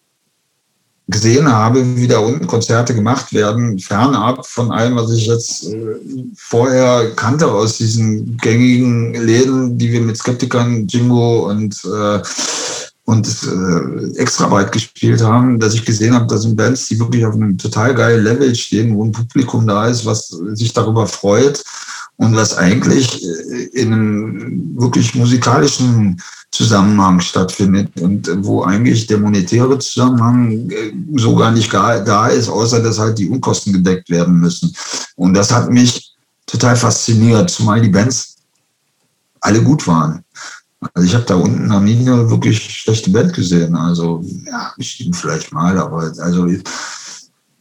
[1.08, 5.96] gesehen habe, wie da unten Konzerte gemacht werden, fernab von allem, was ich jetzt äh,
[6.36, 12.20] vorher kannte aus diesen gängigen Läden, die wir mit Skeptikern, Jingo und äh,
[13.04, 17.24] und äh, extra weit gespielt haben, dass ich gesehen habe, da sind Bands, die wirklich
[17.24, 21.62] auf einem total geilen Level stehen, wo ein Publikum da ist, was sich darüber freut
[22.16, 26.20] und was eigentlich äh, in einem wirklich musikalischen
[26.50, 32.82] Zusammenhang stattfindet und wo eigentlich der monetäre Zusammenhang äh, so gar nicht da ist, außer
[32.82, 34.74] dass halt die Unkosten gedeckt werden müssen.
[35.16, 36.14] Und das hat mich
[36.46, 38.36] total fasziniert, zumal die Bands
[39.40, 40.24] alle gut waren.
[40.94, 43.74] Also ich habe da unten am Linie wirklich schlechte Band gesehen.
[43.74, 46.48] Also ja, bestimmt vielleicht mal, aber also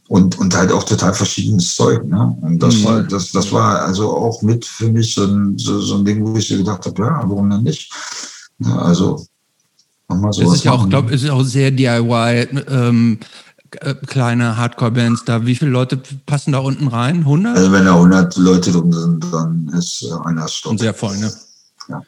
[0.07, 2.06] und, und halt auch total verschiedenes Zeug.
[2.06, 2.38] Ne?
[2.41, 3.07] Und das, war, mhm.
[3.10, 6.38] das, das war also auch mit für mich so ein, so, so ein Ding, wo
[6.38, 7.91] ich gedacht habe, ja, warum denn nicht?
[8.60, 9.26] Ja, also
[10.07, 10.44] mal so.
[10.44, 12.48] Es ist ja auch, glaube es ist auch sehr DIY.
[12.68, 13.19] Ähm,
[13.82, 15.45] äh, kleine Hardcore-Bands da.
[15.45, 17.19] Wie viele Leute passen da unten rein?
[17.19, 17.57] 100?
[17.57, 20.72] Also wenn da 100 Leute drin sind, dann ist einer Stopp.
[20.72, 21.34] Und sehr voll, ne?
[21.90, 22.02] Ja,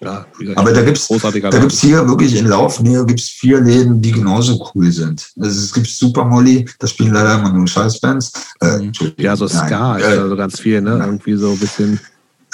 [0.00, 4.70] aber da gibt es da gibt's hier wirklich in Laufnähe gibt's vier Läden, die genauso
[4.72, 5.28] cool sind.
[5.40, 8.32] Also es gibt Super Molly, da spielen leider immer nur Scheißbands.
[8.60, 8.92] Äh, mhm.
[9.16, 11.02] ja, so Ska, äh, also ganz viel, ne?
[11.04, 11.98] Irgendwie so ein bisschen.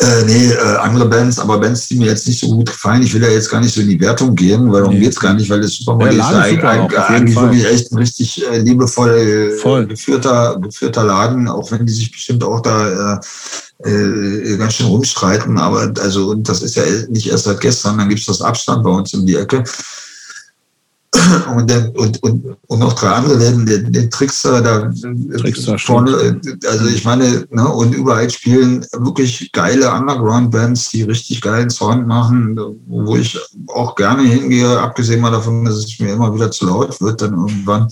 [0.00, 3.02] Äh, nee, äh, andere Bands, aber Bands, die mir jetzt nicht so gut gefallen.
[3.02, 5.02] Ich will ja jetzt gar nicht so in die Wertung gehen, weil darum nee.
[5.02, 8.58] geht's gar nicht, weil das Super Molly ja, ist eigentlich, wirklich echt ein richtig äh,
[8.58, 13.20] liebevoll äh, geführter, geführter Laden, auch wenn die sich bestimmt auch da
[13.84, 17.98] äh, äh, ganz schön rumstreiten, aber also, und das ist ja nicht erst seit gestern,
[17.98, 19.62] dann gibt es das Abstand bei uns um die Ecke.
[21.54, 24.90] Und, dann, und, und, und noch drei andere Läden, den, den Trickster, da
[25.38, 31.40] Trickster vorne, äh, also ich meine, ne, und überall spielen wirklich geile Underground-Bands, die richtig
[31.40, 33.38] geilen Sound machen, wo ich
[33.68, 37.34] auch gerne hingehe, abgesehen mal davon, dass es mir immer wieder zu laut wird, dann
[37.34, 37.88] irgendwann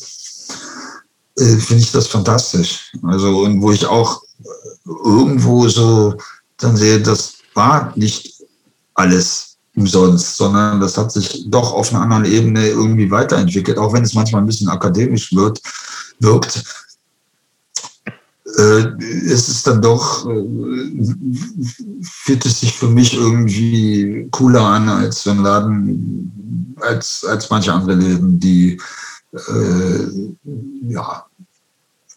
[1.38, 2.92] äh, finde ich das fantastisch.
[3.02, 4.22] Also, und wo ich auch
[4.84, 6.16] irgendwo so
[6.56, 8.42] dann sehe, das war nicht
[8.94, 14.04] alles umsonst, sondern das hat sich doch auf einer anderen Ebene irgendwie weiterentwickelt, auch wenn
[14.04, 15.60] es manchmal ein bisschen akademisch wird,
[16.18, 16.62] wirkt.
[18.58, 20.44] Äh, ist es dann doch, äh,
[22.02, 27.72] fühlt es sich für mich irgendwie cooler an als so ein Laden, als, als manche
[27.72, 28.78] andere Läden, die
[29.32, 30.06] äh,
[30.82, 31.24] ja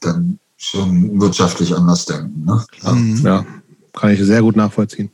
[0.02, 2.46] dann schon wirtschaftlich anders denken.
[2.46, 2.66] Ne?
[2.84, 3.22] Mhm.
[3.26, 3.46] Ja,
[3.94, 5.12] kann ich sehr gut nachvollziehen.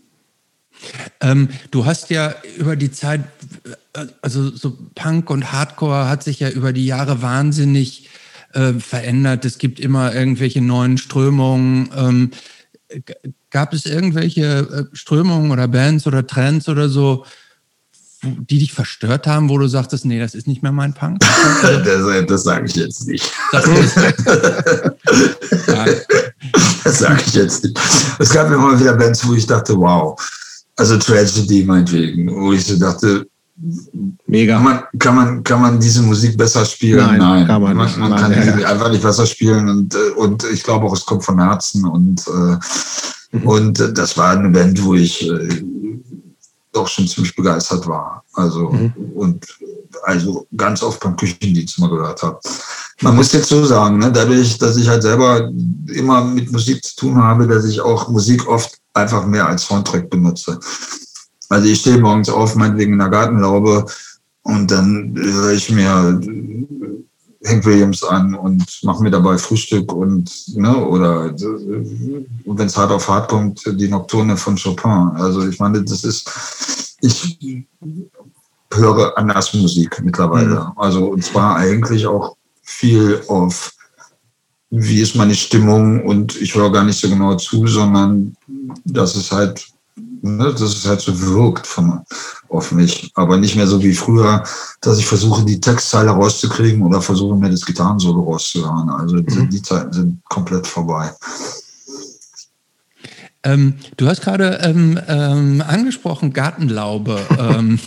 [1.19, 3.21] Ähm, du hast ja über die Zeit,
[4.21, 8.09] also so Punk und Hardcore hat sich ja über die Jahre wahnsinnig
[8.53, 9.45] äh, verändert.
[9.45, 11.89] Es gibt immer irgendwelche neuen Strömungen.
[11.95, 12.31] Ähm,
[13.51, 17.25] gab es irgendwelche äh, Strömungen oder Bands oder Trends oder so,
[18.23, 21.19] die dich verstört haben, wo du sagtest, nee, das ist nicht mehr mein Punk?
[21.61, 23.31] das, das sage ich jetzt nicht.
[23.51, 23.65] Das,
[26.83, 27.79] das sage ich jetzt nicht.
[28.19, 30.19] Es gab immer wieder Bands, wo ich dachte, wow.
[30.75, 33.25] Also Tragedy meinetwegen, wo ich so dachte,
[34.25, 34.55] Mega.
[34.55, 37.05] Kann man, kann man, kann man diese Musik besser spielen?
[37.05, 37.47] Nein, Nein.
[37.47, 37.97] kann man nicht.
[37.97, 38.67] Man, man kann ja.
[38.67, 42.25] einfach nicht besser spielen und, äh, und ich glaube auch, es kommt von Herzen und,
[42.27, 43.47] äh, mhm.
[43.47, 45.63] und das war eine Band, wo ich äh,
[46.71, 48.23] doch schon ziemlich begeistert war.
[48.33, 48.93] Also mhm.
[49.13, 49.45] und
[50.03, 52.39] also ganz oft beim Küchendienst mal gehört habe.
[53.01, 55.51] Man muss jetzt so sagen, ne, dadurch, dass ich halt selber
[55.87, 60.09] immer mit Musik zu tun habe, dass ich auch Musik oft einfach mehr als Soundtrack
[60.09, 60.59] benutze.
[61.49, 63.85] Also ich stehe morgens auf, meinetwegen in der Gartenlaube
[64.43, 66.21] und dann höre ich mir
[67.45, 73.07] Hank Williams an und mache mir dabei Frühstück und, ne, oder wenn es hart auf
[73.07, 75.11] hart kommt, die Nocturne von Chopin.
[75.15, 77.39] Also ich meine, das ist, ich
[78.73, 80.55] höre anders Musik mittlerweile.
[80.55, 80.71] Mhm.
[80.77, 83.73] Also und zwar eigentlich auch viel auf,
[84.69, 88.35] wie ist meine Stimmung und ich höre gar nicht so genau zu, sondern
[88.85, 89.71] das ist halt
[90.21, 92.01] ne, dass es halt so wirkt von,
[92.51, 93.11] auf mich.
[93.15, 94.43] Aber nicht mehr so wie früher,
[94.81, 98.89] dass ich versuche, die Textzeile rauszukriegen oder versuche, mir das Gitarrensolo rauszuhören.
[98.89, 99.49] Also mhm.
[99.49, 101.11] die Zeiten sind komplett vorbei.
[103.43, 107.19] Ähm, du hast gerade ähm, ähm, angesprochen Gartenlaube.
[107.39, 107.79] Ähm,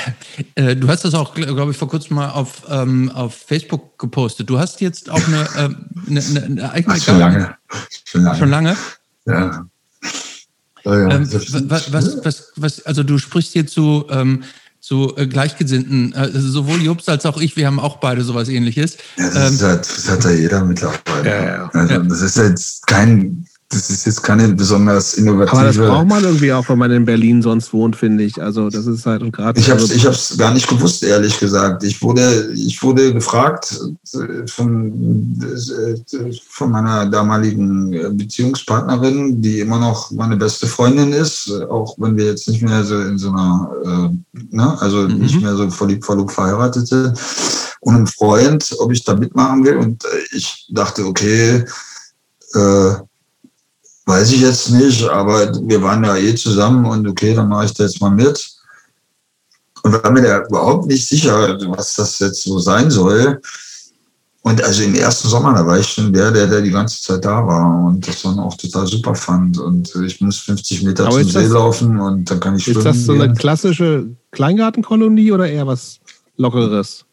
[0.56, 4.50] äh, du hast das auch, glaube ich, vor kurzem mal auf, ähm, auf Facebook gepostet.
[4.50, 7.56] Du hast jetzt auch eine, äh, eine, eine eigene Ach, schon lange.
[8.04, 8.38] Schon lange.
[8.38, 8.76] Schon lange?
[9.26, 9.66] Ja.
[10.86, 14.44] Ja, ähm, was, was, was, was, also du sprichst jetzt so ähm,
[14.80, 16.14] zu äh, Gleichgesinnten.
[16.14, 18.96] Also sowohl Jobst als auch ich, wir haben auch beide sowas ähnliches.
[19.16, 21.28] Ja, das, ähm, halt, das hat ja jeder mittlerweile.
[21.28, 21.70] Ja, ja.
[21.72, 25.56] Also, das ist jetzt kein das ist jetzt keine besonders innovative.
[25.56, 28.40] Aber das braucht man irgendwie auch, wenn man in Berlin sonst wohnt, finde ich.
[28.40, 29.58] Also das ist halt und gerade.
[29.58, 31.82] Ich habe es ich gar nicht gewusst, ehrlich gesagt.
[31.82, 33.80] Ich wurde, ich wurde gefragt
[34.14, 41.96] äh, von, äh, von meiner damaligen Beziehungspartnerin, die immer noch meine beste Freundin ist, auch
[41.98, 45.18] wenn wir jetzt nicht mehr so in so einer, äh, ne, also mhm.
[45.18, 47.18] nicht mehr so verliebt, verlobt, verheiratet sind,
[47.80, 49.76] und einem Freund, ob ich da mitmachen will.
[49.76, 51.64] Und ich dachte, okay,
[52.54, 52.94] äh,
[54.06, 57.74] Weiß ich jetzt nicht, aber wir waren ja eh zusammen und okay, dann mache ich
[57.74, 58.50] da jetzt mal mit.
[59.82, 63.40] Und war mir da überhaupt nicht sicher, was das jetzt so sein soll.
[64.42, 67.24] Und also im ersten Sommer, da war ich schon der, der, der die ganze Zeit
[67.24, 69.58] da war und das dann auch total super fand.
[69.58, 72.78] Und ich muss 50 Meter Aber zum See das, laufen und dann kann ich schwimmen.
[72.78, 75.98] Ist das so eine klassische Kleingartenkolonie oder eher was
[76.36, 77.04] Lockeres?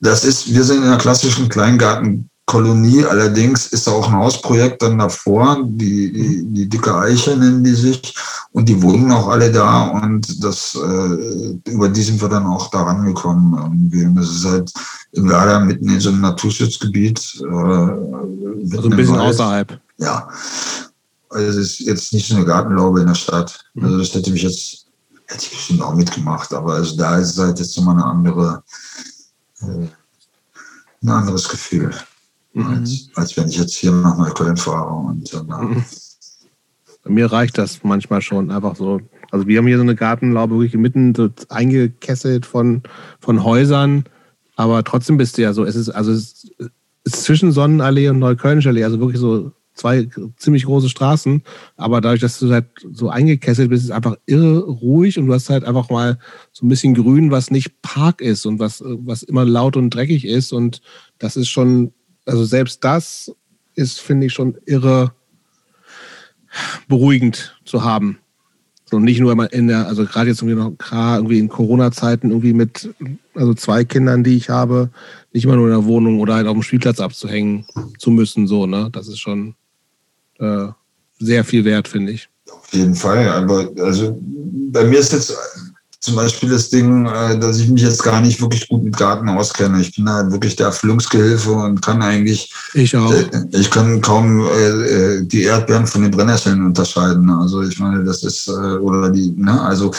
[0.00, 3.04] Das ist, wir sind in einer klassischen Kleingarten Kolonie.
[3.04, 8.14] Allerdings ist auch ein Hausprojekt dann davor, die, die, die, dicke Eiche nennen die sich,
[8.52, 12.70] und die wohnen auch alle da und das, äh, über die sind wir dann auch
[12.70, 14.04] da rangekommen irgendwie.
[14.04, 14.72] Und das ist halt
[15.12, 17.42] im Lager mitten in so einem Naturschutzgebiet.
[17.42, 19.80] Äh, also ein bisschen außerhalb.
[19.98, 20.28] Ja.
[21.30, 23.58] Also es ist jetzt nicht so eine Gartenlaube in der Stadt.
[23.74, 23.84] Mhm.
[23.86, 24.86] Also das hätte mich jetzt,
[25.26, 28.62] hätte ich bestimmt auch mitgemacht, aber also da ist es halt jetzt nochmal eine andere,
[29.62, 29.88] äh,
[31.02, 31.90] ein anderes Gefühl
[32.54, 32.66] mhm.
[32.66, 35.46] als, als wenn ich jetzt hier nach Neukölln fahre und dann.
[35.46, 35.84] Mhm.
[37.04, 39.00] Bei mir reicht das manchmal schon einfach so.
[39.30, 42.82] Also wir haben hier so eine Gartenlaube wirklich mitten so eingekesselt von,
[43.20, 44.04] von Häusern,
[44.56, 46.46] aber trotzdem bist du ja so, es ist, also es
[47.04, 51.42] ist zwischen Sonnenallee und Neuköllnische Allee, also wirklich so zwei ziemlich große Straßen,
[51.76, 55.34] aber dadurch, dass du halt so eingekesselt bist, ist es einfach irre ruhig und du
[55.34, 56.18] hast halt einfach mal
[56.52, 60.24] so ein bisschen Grün, was nicht Park ist und was, was immer laut und dreckig
[60.24, 60.80] ist und
[61.18, 61.92] das ist schon
[62.26, 63.32] also selbst das
[63.74, 65.12] ist, finde ich, schon irre
[66.88, 68.18] beruhigend zu haben.
[68.84, 72.52] So nicht nur immer in der, also gerade jetzt irgendwie noch irgendwie in Corona-Zeiten irgendwie
[72.52, 72.94] mit,
[73.34, 74.90] also zwei Kindern, die ich habe,
[75.32, 77.66] nicht immer nur in der Wohnung oder halt auf dem Spielplatz abzuhängen
[77.98, 78.90] zu müssen, so, ne?
[78.92, 79.54] Das ist schon
[80.38, 80.68] äh,
[81.18, 82.28] sehr viel wert, finde ich.
[82.50, 84.20] Auf jeden Fall, aber also
[84.70, 85.36] bei mir ist jetzt
[86.04, 89.26] zum Beispiel das Ding, äh, dass ich mich jetzt gar nicht wirklich gut mit Garten
[89.30, 89.80] auskenne.
[89.80, 92.52] Ich bin halt wirklich der Erfüllungsgehilfe und kann eigentlich.
[92.74, 93.10] Ich auch.
[93.10, 97.30] Äh, ich kann kaum äh, die Erdbeeren von den Brennnesseln unterscheiden.
[97.30, 99.92] Also ich meine, das ist, oder die, ne, also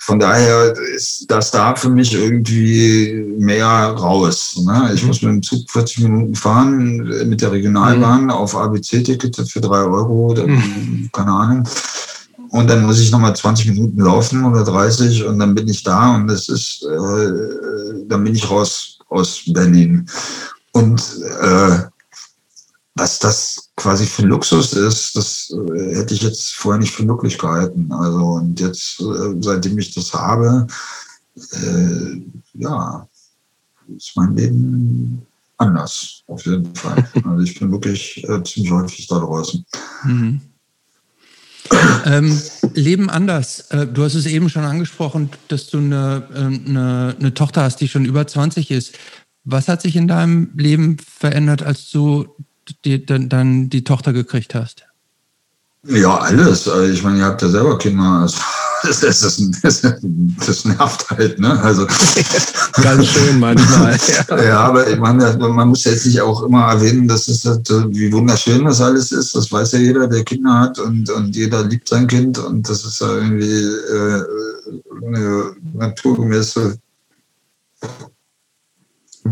[0.00, 4.60] von daher ist das da für mich irgendwie mehr raus.
[4.62, 4.90] Ne?
[4.94, 5.08] Ich mhm.
[5.08, 8.30] muss mit dem Zug 40 Minuten fahren, mit der Regionalbahn mhm.
[8.30, 11.08] auf ABC-Ticket für drei Euro, mhm.
[11.12, 11.68] keine Ahnung.
[12.56, 16.14] Und dann muss ich nochmal 20 Minuten laufen oder 30 und dann bin ich da
[16.14, 20.08] und das ist, äh, dann bin ich raus aus Berlin.
[20.72, 21.02] Und
[21.42, 21.80] äh,
[22.94, 27.36] was das quasi für Luxus ist, das äh, hätte ich jetzt vorher nicht für möglich
[27.36, 27.92] gehalten.
[27.92, 30.66] Also und jetzt, äh, seitdem ich das habe,
[31.36, 32.22] äh,
[32.54, 33.06] ja,
[33.94, 35.26] ist mein Leben
[35.58, 37.06] anders, auf jeden Fall.
[37.24, 39.62] Also ich bin wirklich äh, ziemlich häufig da draußen.
[40.04, 40.40] Mhm.
[42.04, 42.40] Ähm,
[42.74, 43.60] Leben anders.
[43.70, 47.80] Äh, du hast es eben schon angesprochen, dass du eine, ähm, eine, eine, Tochter hast,
[47.80, 48.94] die schon über 20 ist.
[49.44, 52.28] Was hat sich in deinem Leben verändert, als du
[52.84, 54.86] die, dann, dann die Tochter gekriegt hast?
[55.84, 56.68] Ja, alles.
[56.68, 58.22] Also ich meine, ihr habt ja selber Kinder.
[58.22, 58.38] Also
[58.86, 59.20] das, das,
[59.62, 59.82] das,
[60.46, 61.60] das, nervt halt, ne?
[61.62, 61.86] Also
[62.82, 63.98] ganz schön manchmal.
[64.28, 68.12] Ja, ja aber meine, man muss jetzt nicht auch immer erwähnen, dass es halt, wie
[68.12, 69.34] wunderschön das alles ist.
[69.34, 72.84] Das weiß ja jeder, der Kinder hat und, und jeder liebt sein Kind und das
[72.84, 74.24] ist ja irgendwie äh,
[75.04, 76.78] eine naturgemäße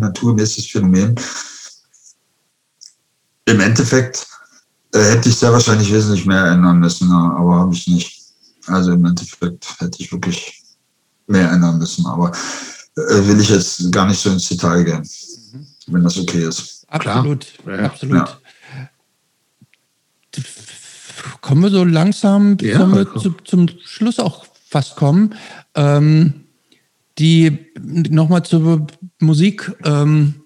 [0.00, 1.14] naturmäßiges Phänomen.
[3.46, 4.26] Im Endeffekt
[4.92, 8.23] äh, hätte ich sehr wahrscheinlich wesentlich mehr ändern müssen, aber habe ich nicht.
[8.66, 10.62] Also im Endeffekt hätte ich wirklich
[11.26, 12.30] mehr ändern müssen, aber
[12.96, 15.08] äh, will ich jetzt gar nicht so ins Detail gehen,
[15.52, 15.66] mhm.
[15.88, 16.84] wenn das okay ist.
[16.88, 17.78] Absolut, ja.
[17.78, 18.16] absolut.
[18.16, 18.38] Ja.
[21.40, 25.34] Kommen wir so langsam ja, wir zu, zum Schluss auch fast kommen.
[25.74, 26.44] Ähm,
[27.18, 28.86] die nochmal zur
[29.20, 29.72] Musik.
[29.84, 30.44] Ähm,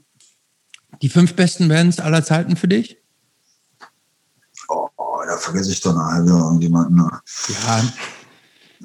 [1.02, 2.97] die fünf besten Bands aller Zeiten für dich?
[5.28, 6.96] Da vergesse ich doch eine halbe irgendjemanden.
[6.96, 7.10] Ne?
[7.48, 7.82] Ja.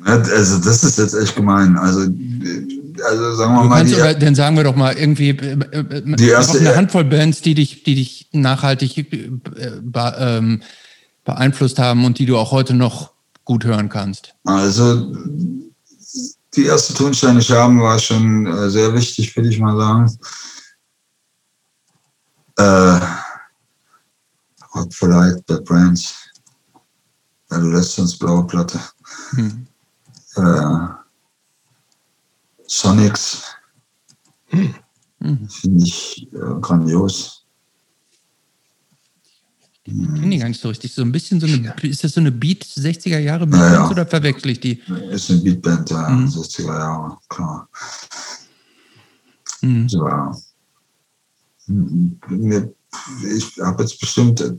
[0.06, 1.78] Also das ist jetzt echt gemein.
[1.78, 3.86] Also, also sagen wir du mal.
[3.86, 7.42] Die, aber, dann sagen wir doch mal irgendwie äh, äh, die erste, eine Handvoll Bands,
[7.42, 9.30] die dich, die dich nachhaltig äh,
[9.82, 10.64] be, ähm,
[11.24, 13.14] beeinflusst haben und die du auch heute noch
[13.46, 14.34] gut hören kannst.
[14.44, 15.16] Also
[16.56, 20.18] die erste Tonsteine Scherben war schon äh, sehr wichtig, würde ich mal sagen.
[22.58, 23.00] Äh,
[24.76, 26.23] Rock for Light, Bad Brains,
[27.54, 28.80] Adolescence, blaue Platte.
[29.32, 29.68] Hm.
[30.36, 30.88] Äh,
[32.68, 33.44] Sonics.
[34.48, 34.74] Hm.
[35.50, 37.46] Finde ich äh, grandios.
[39.86, 40.94] Ich kenne die gar nicht so richtig.
[40.94, 43.90] So ein bisschen so eine, ist das so eine Beat 60er Jahre Beatband ja, ja.
[43.90, 44.82] oder verwechsel ich die?
[45.12, 46.28] Ist eine Beatband, ja, mhm.
[46.28, 47.68] 60er Jahre, klar.
[49.62, 49.90] Mhm.
[49.90, 50.38] So, ja.
[51.68, 52.74] Mir
[53.36, 54.52] ich habe jetzt bestimmt, äh,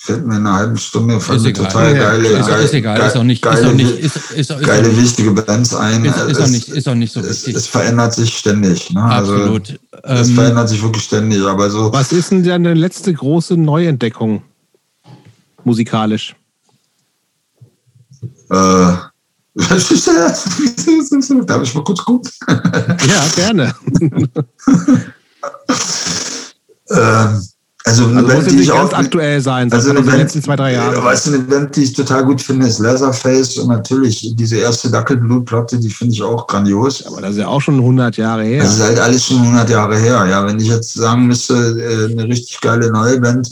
[0.00, 3.16] fällt mir in einer halben Stunde mir total ja, geile, ist, geil, ist egal, ist
[3.16, 6.04] auch nicht, geile, ist auch nicht, ist, ist, ist geile wichtige Bands ein.
[6.04, 7.54] Ist, ist, es, auch nicht, ist auch nicht so wichtig.
[7.54, 8.90] Es, es verändert sich ständig.
[8.90, 9.02] Ne?
[9.02, 9.78] Absolut.
[10.02, 11.42] Also, es ähm, verändert sich wirklich ständig.
[11.42, 11.92] Aber so.
[11.92, 14.42] Was ist denn deine letzte große Neuentdeckung
[15.64, 16.34] musikalisch?
[18.50, 18.54] Äh,
[21.46, 22.30] Darf ich mal kurz gucken?
[22.48, 23.74] ja, gerne.
[26.90, 27.42] Ähm,
[27.84, 30.12] also eine also Band, muss die nicht ich ganz auch, aktuell sein, also eine Band,
[30.12, 31.02] die letzten zwei, drei Jahre.
[31.02, 34.90] Weißt du, eine Band, die ich total gut finde, ist Leatherface und natürlich diese erste
[34.90, 37.06] Dackelblut-Platte, die finde ich auch grandios.
[37.06, 38.62] Aber das ist ja auch schon 100 Jahre her.
[38.62, 40.26] Das ist halt alles schon 100 Jahre her.
[40.28, 43.50] Ja, wenn ich jetzt sagen müsste, äh, eine richtig geile neue Band,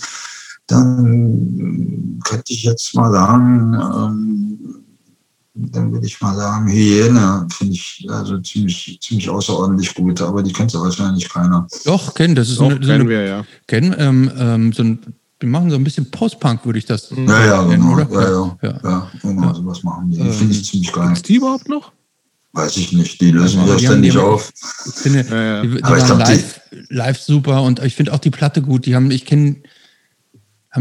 [0.67, 4.85] dann könnte ich jetzt mal sagen, ähm,
[5.59, 10.53] dann würde ich mal sagen, Hyäne finde ich also ziemlich, ziemlich außerordentlich gut, aber die
[10.53, 11.67] kennt ja wahrscheinlich keiner.
[11.85, 13.45] Doch, kennen, das ist Doch, eine, kennen wir, ja.
[13.67, 14.99] Kennen, ähm, ähm, so ein,
[15.41, 17.95] wir machen so ein bisschen Post-Punk, würde ich das ja, ja, nennen, genau.
[17.95, 18.09] oder?
[18.11, 18.81] Ja, ja, ja.
[18.83, 19.55] ja genau, ja.
[19.55, 20.21] sowas machen die.
[20.21, 21.13] Ähm, finde ich ziemlich geil.
[21.13, 21.93] Ist die überhaupt noch?
[22.53, 24.53] Weiß ich nicht, die lösen ja, ständig haben, auf.
[24.87, 25.63] Ich finde, ja, ja.
[25.63, 28.87] Die, die aber waren live, live super und ich finde auch die Platte gut.
[28.87, 29.57] Die haben, ich kenne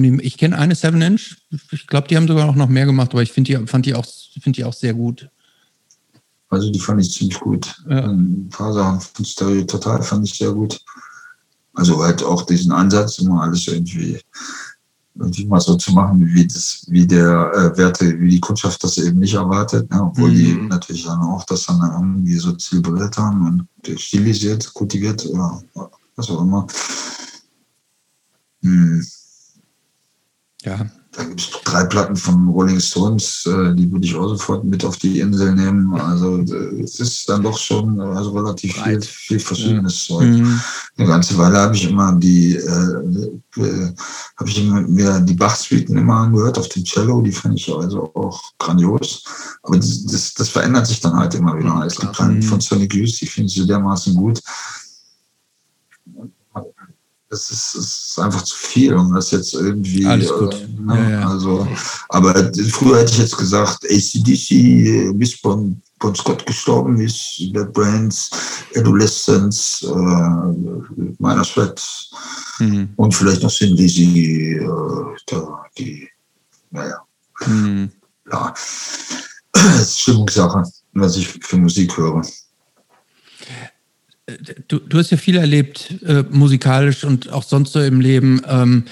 [0.03, 1.38] die, ich kenne eine Seven Inch.
[1.72, 4.06] Ich glaube, die haben sogar noch mehr gemacht, aber ich finde die, fand die auch,
[4.41, 5.30] finde die auch sehr gut.
[6.49, 7.76] Also die fand ich ziemlich gut.
[7.90, 8.06] Ja.
[8.06, 10.80] Ein paar Sachen von Stereo Total fand ich sehr gut.
[11.74, 14.19] Also halt auch diesen Ansatz, immer alles irgendwie,
[15.15, 18.98] irgendwie mal so zu machen, wie das, wie der äh, Werte, wie die Kundschaft das
[18.98, 20.03] eben nicht erwartet, ne?
[20.03, 20.36] obwohl mhm.
[20.36, 25.61] die natürlich dann auch das dann irgendwie so zelebriert haben und stilisiert, kultiviert oder
[26.15, 26.65] was auch immer.
[28.64, 29.06] Hm.
[30.64, 30.88] Ja.
[31.14, 34.86] Da gibt es drei Platten von Rolling Stones, äh, die würde ich auch sofort mit
[34.86, 35.92] auf die Insel nehmen.
[36.00, 40.06] Also äh, es ist dann doch schon also relativ viel, viel verschiedenes.
[40.06, 40.28] Zeug.
[40.28, 40.60] Mhm.
[40.98, 43.94] Eine ganze Weile habe ich immer die, äh, äh,
[44.38, 48.40] habe ich mir die Bach-Suiten immer angehört auf dem Cello, die fand ich also auch
[48.60, 49.24] grandios.
[49.64, 51.84] Aber das, das, das verändert sich dann halt immer wieder.
[51.86, 52.44] Es gibt mhm.
[52.44, 54.40] von Sonic Youth, die finde ich so dermaßen gut
[57.30, 60.06] das ist, ist, einfach zu viel, um das jetzt irgendwie.
[60.06, 60.54] Alles gut.
[60.54, 60.95] Äh, ne?
[60.95, 61.30] ja, ja.
[61.30, 61.68] Also,
[62.10, 62.34] aber
[62.70, 68.30] früher hätte ich jetzt gesagt, ACDC, bis Bon, bon Scott gestorben ist, Bad Brains,
[68.76, 69.90] Adolescence, äh,
[71.20, 71.84] Minor Threat
[72.60, 72.90] mhm.
[72.95, 75.36] und vielleicht noch Sin Lizzy, äh,
[75.78, 76.10] die,
[76.72, 77.02] naja.
[77.45, 77.91] Mhm.
[78.32, 78.54] Ja.
[79.54, 80.64] Das ist Stimmungssache,
[80.94, 82.22] was ich für Musik höre
[84.68, 88.41] du, du hast ja viel erlebt, äh, musikalisch und auch sonst so im Leben.
[88.47, 88.86] Ähm,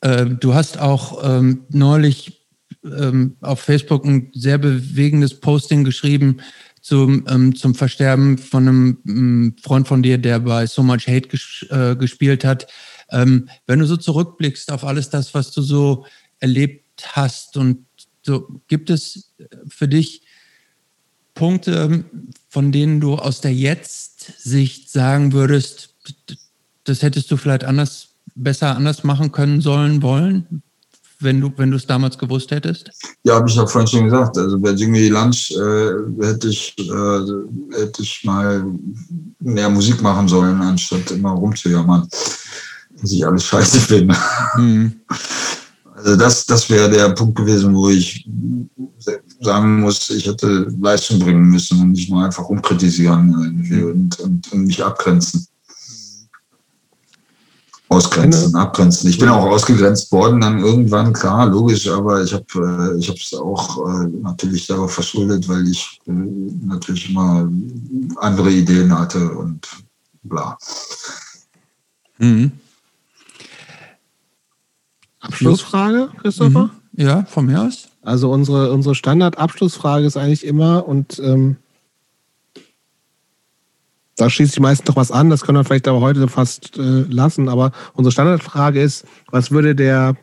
[0.00, 2.46] äh, du hast auch ähm, neulich
[2.84, 6.38] ähm, auf Facebook ein sehr bewegendes Posting geschrieben
[6.80, 11.28] zum, ähm, zum Versterben von einem ähm, Freund von dir, der bei So Much Hate
[11.28, 12.66] ges äh, gespielt hat.
[13.10, 16.06] Ähm, wenn du so zurückblickst auf alles das, was du so
[16.38, 17.86] erlebt hast und
[18.22, 19.34] so, gibt es
[19.68, 20.22] für dich
[21.40, 22.04] Punkte,
[22.50, 25.94] von denen du aus der Jetzt-Sicht sagen würdest,
[26.84, 30.62] das hättest du vielleicht anders, besser anders machen können, sollen, wollen,
[31.18, 32.90] wenn du, wenn du es damals gewusst hättest?
[33.24, 34.36] Ja, habe ich auch vorhin schon gesagt.
[34.36, 38.62] Also bei Jimmy Lunch äh, hätte, ich, äh, hätte ich mal
[39.38, 42.06] mehr Musik machen sollen, anstatt immer rumzujammern,
[43.00, 44.14] dass ich alles scheiße finde.
[44.58, 45.00] Mhm.
[46.02, 48.26] Also das, das wäre der Punkt gewesen, wo ich
[49.40, 54.66] sagen muss, ich hätte Leistung bringen müssen und nicht nur einfach umkritisieren und, und, und
[54.66, 55.46] mich abgrenzen.
[57.88, 59.10] Ausgrenzen, abgrenzen.
[59.10, 63.34] Ich bin auch ausgegrenzt worden, dann irgendwann, klar, logisch, aber ich habe äh, ich es
[63.34, 67.50] auch äh, natürlich darauf verschuldet, weil ich äh, natürlich immer
[68.18, 69.66] andere Ideen hatte und
[70.22, 70.56] bla.
[72.18, 72.52] Mhm.
[75.20, 76.64] Abschlussfrage, Christopher?
[76.64, 76.70] Mhm.
[76.96, 77.88] Ja, von mir aus.
[78.02, 81.56] Also unsere, unsere Standardabschlussfrage ist eigentlich immer, und ähm,
[84.16, 87.02] da schließt sich meistens noch was an, das können wir vielleicht aber heute fast äh,
[87.08, 90.16] lassen, aber unsere Standardfrage ist, was würde der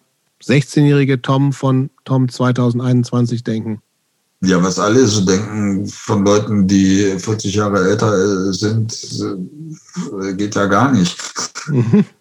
[0.43, 3.81] 16-jährige Tom von Tom 2021 denken?
[4.41, 8.93] Ja, was alle so denken von Leuten, die 40 Jahre älter äh, sind,
[10.21, 11.17] äh, geht ja gar nicht.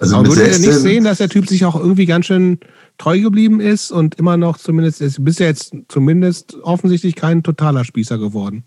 [0.00, 2.58] Also Aber würdet ihr nicht sehen, dass der Typ sich auch irgendwie ganz schön
[2.98, 8.18] treu geblieben ist und immer noch zumindest, ist bisher jetzt zumindest offensichtlich kein totaler Spießer
[8.18, 8.64] geworden?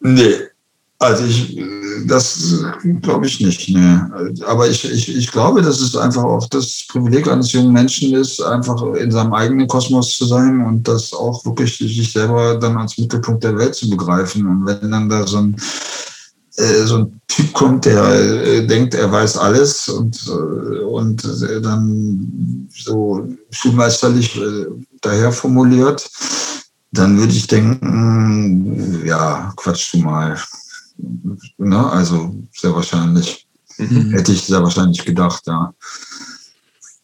[0.00, 0.34] Nee,
[1.04, 1.62] also ich,
[2.06, 2.64] das
[3.02, 3.68] glaube ich nicht.
[3.68, 3.98] Nee.
[4.46, 8.40] Aber ich, ich, ich glaube, dass es einfach auch das Privileg eines jungen Menschen ist,
[8.40, 12.96] einfach in seinem eigenen Kosmos zu sein und das auch wirklich sich selber dann als
[12.96, 14.46] Mittelpunkt der Welt zu begreifen.
[14.46, 15.56] Und wenn dann da so ein,
[16.56, 21.24] so ein Typ kommt, der äh, denkt, er weiß alles und, äh, und
[21.62, 24.40] dann so schulmeisterlich
[25.00, 26.08] daher formuliert,
[26.92, 30.38] dann würde ich denken, ja, quatsch du mal.
[31.58, 31.90] Ne?
[31.90, 33.46] Also sehr wahrscheinlich.
[33.76, 34.12] Mhm.
[34.12, 35.74] Hätte ich sehr wahrscheinlich gedacht, ja.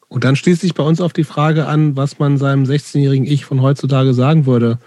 [0.09, 3.45] Und dann schließt sich bei uns auf die Frage an, was man seinem 16-jährigen Ich
[3.45, 4.79] von heutzutage sagen würde.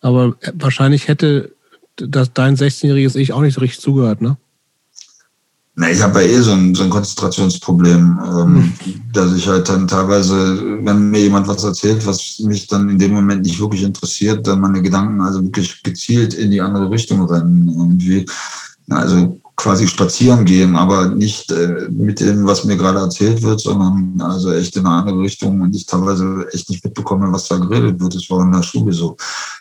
[0.00, 1.52] Aber wahrscheinlich hätte
[1.96, 4.36] das, dein 16-jähriges Ich auch nicht so richtig zugehört, ne?
[5.78, 8.72] Na, ich habe ja eh so ein, so ein Konzentrationsproblem, ähm, mhm.
[9.12, 13.12] dass ich halt dann teilweise, wenn mir jemand was erzählt, was mich dann in dem
[13.12, 17.68] Moment nicht wirklich interessiert, dann meine Gedanken also wirklich gezielt in die andere Richtung rennen.
[17.68, 18.24] Irgendwie,
[18.88, 24.20] also quasi spazieren gehen, aber nicht äh, mit dem, was mir gerade erzählt wird, sondern
[24.20, 27.98] also echt in eine andere Richtung und ich teilweise echt nicht mitbekomme, was da geredet
[27.98, 28.14] wird.
[28.14, 29.16] Das war in der Schule so.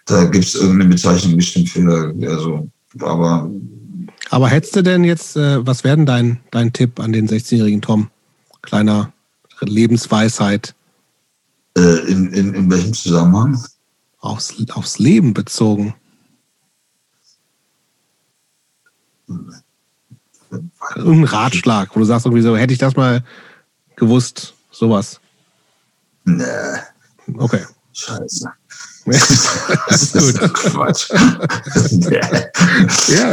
[0.06, 3.49] Da gibt es irgendeine Bezeichnung bestimmt für, also, aber
[4.30, 7.82] aber hättest du denn jetzt, äh, was wäre denn dein, dein Tipp an den 16-jährigen
[7.82, 8.09] Tom?
[8.61, 9.14] Kleiner
[9.61, 10.74] Lebensweisheit.
[11.77, 13.64] Äh, in, in, in welchem Zusammenhang?
[14.19, 15.93] Aufs, aufs Leben bezogen.
[20.96, 23.24] Ein Ratschlag, wo du sagst irgendwie so, hätte ich das mal
[23.96, 25.20] gewusst, sowas.
[26.26, 26.44] Nee.
[27.38, 27.64] Okay.
[27.94, 28.50] Scheiße.
[29.06, 30.54] das ist gut.
[30.54, 31.12] Quatsch.
[33.12, 33.30] ja,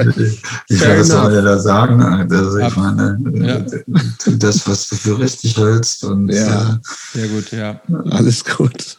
[0.68, 2.02] ich werde das soll ja da sagen.
[2.02, 3.58] Also ich meine, ja.
[4.36, 6.04] das, was du für richtig hältst.
[6.04, 6.78] Und, ja,
[7.14, 7.80] sehr gut, ja.
[8.10, 8.98] Alles gut.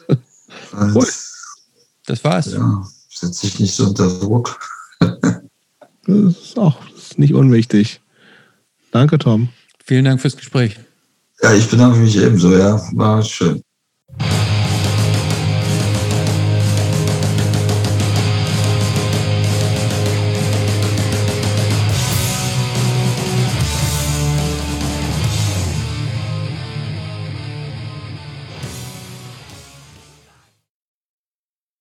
[0.71, 1.07] Und,
[2.07, 2.51] das war's.
[2.51, 2.83] Ja,
[3.13, 4.57] setz dich nicht so unter Druck.
[4.99, 5.43] das
[6.07, 6.77] ist auch
[7.17, 8.01] nicht unwichtig.
[8.93, 9.49] Danke, Tom.
[9.83, 10.79] Vielen Dank fürs Gespräch.
[11.41, 12.79] Ja, ich bedanke mich ebenso, ja.
[12.93, 13.61] War schön.